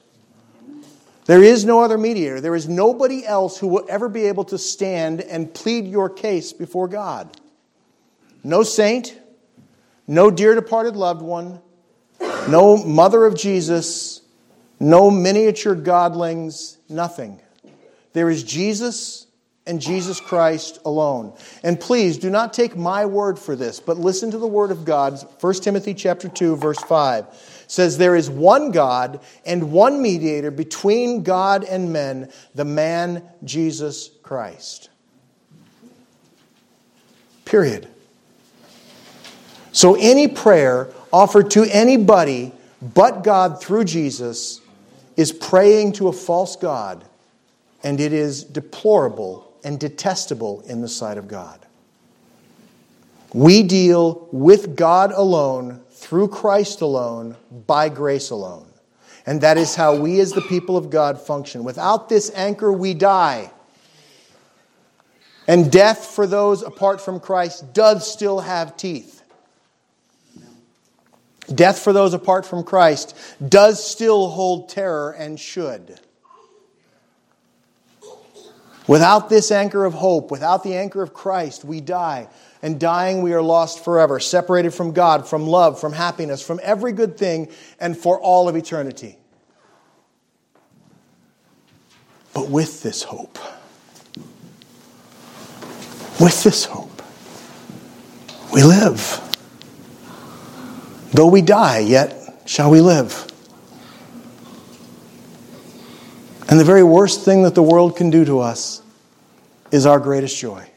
There 1.25 1.43
is 1.43 1.63
no 1.63 1.81
other 1.81 1.97
mediator. 1.97 2.41
There 2.41 2.55
is 2.55 2.67
nobody 2.67 3.25
else 3.25 3.59
who 3.59 3.67
will 3.67 3.85
ever 3.87 4.09
be 4.09 4.25
able 4.25 4.45
to 4.45 4.57
stand 4.57 5.21
and 5.21 5.53
plead 5.53 5.85
your 5.85 6.09
case 6.09 6.51
before 6.51 6.87
God. 6.87 7.29
No 8.43 8.63
saint, 8.63 9.17
no 10.07 10.31
dear 10.31 10.55
departed 10.55 10.95
loved 10.95 11.21
one, 11.21 11.61
no 12.49 12.77
mother 12.77 13.25
of 13.25 13.35
Jesus, 13.35 14.21
no 14.79 15.11
miniature 15.11 15.75
godlings, 15.75 16.77
nothing. 16.89 17.39
There 18.13 18.29
is 18.29 18.43
Jesus 18.43 19.27
and 19.69 19.79
Jesus 19.79 20.19
Christ 20.19 20.79
alone. 20.83 21.33
And 21.63 21.79
please 21.79 22.17
do 22.17 22.29
not 22.29 22.53
take 22.53 22.75
my 22.75 23.05
word 23.05 23.37
for 23.37 23.55
this, 23.55 23.79
but 23.79 23.97
listen 23.97 24.31
to 24.31 24.37
the 24.37 24.47
word 24.47 24.71
of 24.71 24.83
God. 24.83 25.23
1 25.39 25.53
Timothy 25.55 25.93
chapter 25.93 26.27
2 26.27 26.57
verse 26.57 26.81
5 26.81 27.63
says 27.67 27.97
there 27.97 28.15
is 28.15 28.29
one 28.29 28.71
God 28.71 29.21
and 29.45 29.71
one 29.71 30.01
mediator 30.01 30.49
between 30.49 31.21
God 31.21 31.63
and 31.63 31.93
men, 31.93 32.31
the 32.55 32.65
man 32.65 33.23
Jesus 33.43 34.09
Christ. 34.23 34.89
Period. 37.45 37.87
So 39.71 39.95
any 39.95 40.27
prayer 40.27 40.89
offered 41.13 41.51
to 41.51 41.63
anybody 41.63 42.53
but 42.81 43.23
God 43.23 43.61
through 43.61 43.83
Jesus 43.83 44.61
is 45.15 45.31
praying 45.31 45.93
to 45.93 46.07
a 46.07 46.13
false 46.13 46.55
God, 46.55 47.03
and 47.83 47.99
it 47.99 48.13
is 48.13 48.43
deplorable 48.43 49.48
and 49.63 49.79
detestable 49.79 50.61
in 50.61 50.81
the 50.81 50.87
sight 50.87 51.17
of 51.17 51.27
God. 51.27 51.65
We 53.33 53.63
deal 53.63 54.27
with 54.31 54.75
God 54.75 55.11
alone, 55.11 55.81
through 55.91 56.29
Christ 56.29 56.81
alone, 56.81 57.35
by 57.67 57.89
grace 57.89 58.29
alone. 58.31 58.65
And 59.25 59.41
that 59.41 59.57
is 59.57 59.75
how 59.75 59.95
we, 59.95 60.19
as 60.19 60.31
the 60.31 60.41
people 60.41 60.75
of 60.75 60.89
God, 60.89 61.21
function. 61.21 61.63
Without 61.63 62.09
this 62.09 62.31
anchor, 62.33 62.71
we 62.71 62.93
die. 62.93 63.51
And 65.47 65.71
death 65.71 66.05
for 66.05 66.25
those 66.25 66.63
apart 66.63 67.01
from 67.01 67.19
Christ 67.19 67.73
does 67.73 68.11
still 68.11 68.39
have 68.39 68.77
teeth. 68.77 69.21
Death 71.53 71.79
for 71.79 71.93
those 71.93 72.13
apart 72.13 72.45
from 72.45 72.63
Christ 72.63 73.15
does 73.47 73.83
still 73.83 74.29
hold 74.29 74.69
terror 74.69 75.11
and 75.11 75.39
should. 75.39 75.99
Without 78.89 79.29
this 79.29 79.51
anchor 79.51 79.85
of 79.85 79.93
hope, 79.93 80.31
without 80.31 80.63
the 80.63 80.75
anchor 80.75 81.03
of 81.03 81.13
Christ, 81.13 81.63
we 81.63 81.79
die. 81.79 82.27
And 82.63 82.79
dying, 82.79 83.21
we 83.21 83.33
are 83.33 83.41
lost 83.41 83.83
forever, 83.83 84.19
separated 84.19 84.73
from 84.73 84.93
God, 84.93 85.27
from 85.27 85.45
love, 85.45 85.79
from 85.79 85.93
happiness, 85.93 86.41
from 86.41 86.59
every 86.63 86.91
good 86.91 87.15
thing, 87.15 87.49
and 87.79 87.95
for 87.95 88.19
all 88.19 88.49
of 88.49 88.55
eternity. 88.55 89.19
But 92.33 92.49
with 92.49 92.81
this 92.81 93.03
hope, 93.03 93.37
with 96.19 96.43
this 96.43 96.65
hope, 96.65 97.03
we 98.51 98.63
live. 98.63 99.21
Though 101.11 101.27
we 101.27 101.43
die, 101.43 101.77
yet 101.77 102.41
shall 102.47 102.71
we 102.71 102.81
live. 102.81 103.28
And 106.49 106.59
the 106.59 106.65
very 106.65 106.83
worst 106.83 107.23
thing 107.23 107.43
that 107.43 107.53
the 107.53 107.61
world 107.61 107.95
can 107.95 108.09
do 108.09 108.25
to 108.25 108.39
us 108.39 108.81
is 109.71 109.85
our 109.85 109.99
greatest 109.99 110.37
joy. 110.39 110.67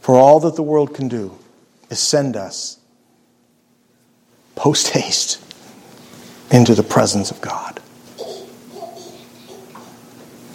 For 0.00 0.14
all 0.14 0.38
that 0.40 0.54
the 0.54 0.62
world 0.62 0.94
can 0.94 1.08
do 1.08 1.36
is 1.90 1.98
send 1.98 2.36
us 2.36 2.78
post 4.54 4.88
haste 4.88 5.42
into 6.52 6.74
the 6.74 6.84
presence 6.84 7.32
of 7.32 7.40
God. 7.40 7.80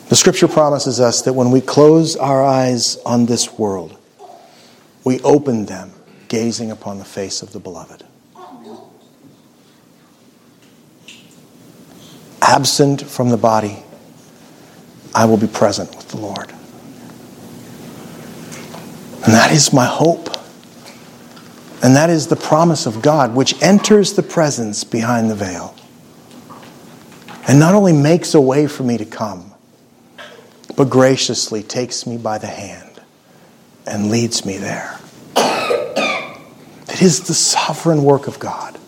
The 0.07 0.15
scripture 0.15 0.47
promises 0.47 1.01
us 1.01 1.23
that 1.23 1.33
when 1.33 1.51
we 1.51 1.59
close 1.59 2.15
our 2.15 2.43
eyes 2.43 2.97
on 3.05 3.25
this 3.25 3.57
world, 3.57 3.97
we 5.03 5.19
open 5.21 5.65
them 5.65 5.91
gazing 6.29 6.71
upon 6.71 6.99
the 6.99 7.05
face 7.05 7.41
of 7.41 7.51
the 7.51 7.59
beloved. 7.59 8.05
Absent 12.47 13.01
from 13.01 13.29
the 13.29 13.37
body, 13.37 13.83
I 15.15 15.25
will 15.25 15.37
be 15.37 15.47
present 15.47 15.95
with 15.95 16.09
the 16.09 16.17
Lord. 16.17 16.51
And 19.23 19.33
that 19.33 19.51
is 19.51 19.73
my 19.73 19.85
hope. 19.85 20.29
And 21.81 21.95
that 21.95 22.11
is 22.11 22.27
the 22.27 22.35
promise 22.35 22.85
of 22.85 23.01
God, 23.01 23.33
which 23.33 23.59
enters 23.63 24.13
the 24.13 24.21
presence 24.23 24.83
behind 24.83 25.31
the 25.31 25.35
veil. 25.35 25.75
And 27.47 27.59
not 27.59 27.73
only 27.73 27.93
makes 27.93 28.35
a 28.35 28.41
way 28.41 28.67
for 28.67 28.83
me 28.83 28.97
to 28.97 29.05
come, 29.05 29.53
but 30.75 30.89
graciously 30.89 31.63
takes 31.63 32.05
me 32.05 32.17
by 32.17 32.37
the 32.37 32.47
hand 32.47 33.01
and 33.87 34.11
leads 34.11 34.45
me 34.45 34.57
there. 34.57 34.99
It 35.35 37.01
is 37.01 37.21
the 37.21 37.33
sovereign 37.33 38.03
work 38.03 38.27
of 38.27 38.37
God. 38.39 38.79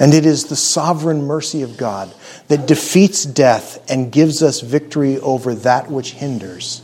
And 0.00 0.14
it 0.14 0.24
is 0.24 0.46
the 0.46 0.56
sovereign 0.56 1.26
mercy 1.26 1.60
of 1.62 1.76
God 1.76 2.12
that 2.48 2.66
defeats 2.66 3.24
death 3.24 3.78
and 3.90 4.10
gives 4.10 4.42
us 4.42 4.60
victory 4.60 5.18
over 5.18 5.54
that 5.54 5.90
which 5.90 6.12
hinders. 6.12 6.82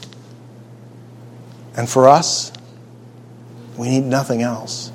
And 1.77 1.89
for 1.89 2.09
us, 2.09 2.53
we 3.79 3.89
need 3.89 4.05
nothing 4.05 4.43
else. 4.43 4.93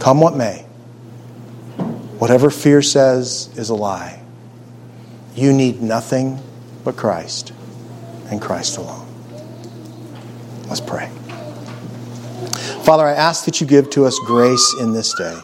Come 0.00 0.20
what 0.20 0.36
may, 0.36 0.62
whatever 2.18 2.50
fear 2.50 2.82
says 2.82 3.48
is 3.56 3.70
a 3.70 3.74
lie. 3.74 4.20
You 5.36 5.52
need 5.52 5.80
nothing 5.80 6.40
but 6.84 6.96
Christ 6.96 7.52
and 8.30 8.42
Christ 8.42 8.78
alone. 8.78 9.06
Let's 10.66 10.80
pray. 10.80 11.08
Father, 12.82 13.04
I 13.04 13.12
ask 13.12 13.44
that 13.44 13.60
you 13.60 13.66
give 13.66 13.90
to 13.90 14.06
us 14.06 14.18
grace 14.26 14.74
in 14.80 14.92
this 14.92 15.14
day. 15.14 15.40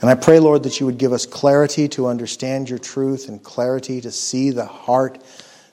And 0.00 0.10
I 0.10 0.14
pray, 0.14 0.38
Lord, 0.38 0.62
that 0.64 0.78
you 0.78 0.86
would 0.86 0.98
give 0.98 1.12
us 1.12 1.24
clarity 1.24 1.88
to 1.88 2.06
understand 2.06 2.68
your 2.68 2.78
truth 2.78 3.28
and 3.28 3.42
clarity 3.42 4.00
to 4.02 4.10
see 4.10 4.50
the 4.50 4.66
heart 4.66 5.22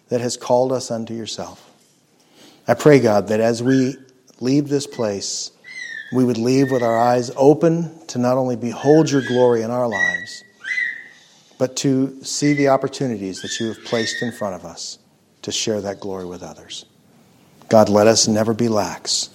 that 0.10 0.22
has 0.22 0.38
called 0.38 0.72
us 0.72 0.92
unto 0.92 1.14
yourself. 1.14 1.70
I 2.68 2.74
pray, 2.76 3.00
God, 3.00 3.28
that 3.28 3.42
as 3.42 3.62
we 3.62 3.96
leave 4.40 4.70
this 4.70 4.88
place, 4.88 5.52
we 6.14 6.24
would 6.24 6.38
leave 6.38 6.72
with 6.72 6.84
our 6.84 6.98
eyes 6.98 7.32
open 7.36 8.06
to 8.08 8.20
not 8.20 8.38
only 8.38 8.56
behold 8.56 9.12
your 9.12 9.22
glory 9.22 9.62
in 9.62 9.72
our 9.72 9.88
lives, 9.88 10.44
but 11.58 11.76
to 11.78 12.24
see 12.24 12.54
the 12.54 12.70
opportunities 12.70 13.42
that 13.42 13.60
you 13.60 13.68
have 13.68 13.84
placed 13.84 14.22
in 14.22 14.32
front 14.32 14.56
of 14.56 14.64
us 14.64 15.00
to 15.42 15.52
share 15.52 15.82
that 15.82 16.00
glory 16.00 16.26
with 16.26 16.44
others. 16.44 16.86
God, 17.68 17.90
let 17.90 18.08
us 18.08 18.28
never 18.28 18.54
be 18.54 18.70
lax 18.70 19.30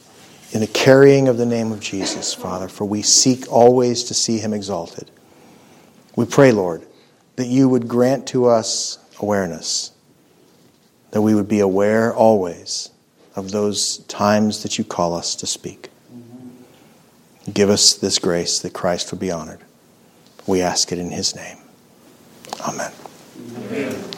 in 0.52 0.60
the 0.60 0.66
carrying 0.66 1.28
of 1.28 1.36
the 1.36 1.46
name 1.46 1.72
of 1.72 1.80
Jesus, 1.80 2.32
Father, 2.34 2.68
for 2.68 2.84
we 2.84 3.02
seek 3.02 3.50
always 3.50 4.04
to 4.04 4.14
see 4.14 4.38
him 4.38 4.54
exalted. 4.54 5.10
We 6.16 6.24
pray, 6.24 6.52
Lord, 6.52 6.86
that 7.36 7.46
you 7.46 7.68
would 7.68 7.86
grant 7.86 8.26
to 8.28 8.46
us 8.46 8.98
awareness, 9.20 9.92
that 11.10 11.22
we 11.22 11.34
would 11.34 11.48
be 11.48 11.60
aware 11.60 12.14
always 12.14 12.90
of 13.36 13.50
those 13.50 13.98
times 14.08 14.62
that 14.62 14.78
you 14.78 14.84
call 14.84 15.14
us 15.14 15.34
to 15.36 15.46
speak. 15.46 15.90
Give 17.52 17.70
us 17.70 17.94
this 17.94 18.18
grace 18.18 18.58
that 18.60 18.72
Christ 18.72 19.10
would 19.10 19.20
be 19.20 19.30
honored. 19.30 19.60
We 20.46 20.60
ask 20.60 20.92
it 20.92 20.98
in 20.98 21.10
his 21.10 21.36
name. 21.36 21.58
Amen. 22.66 22.92
Amen. 23.56 24.04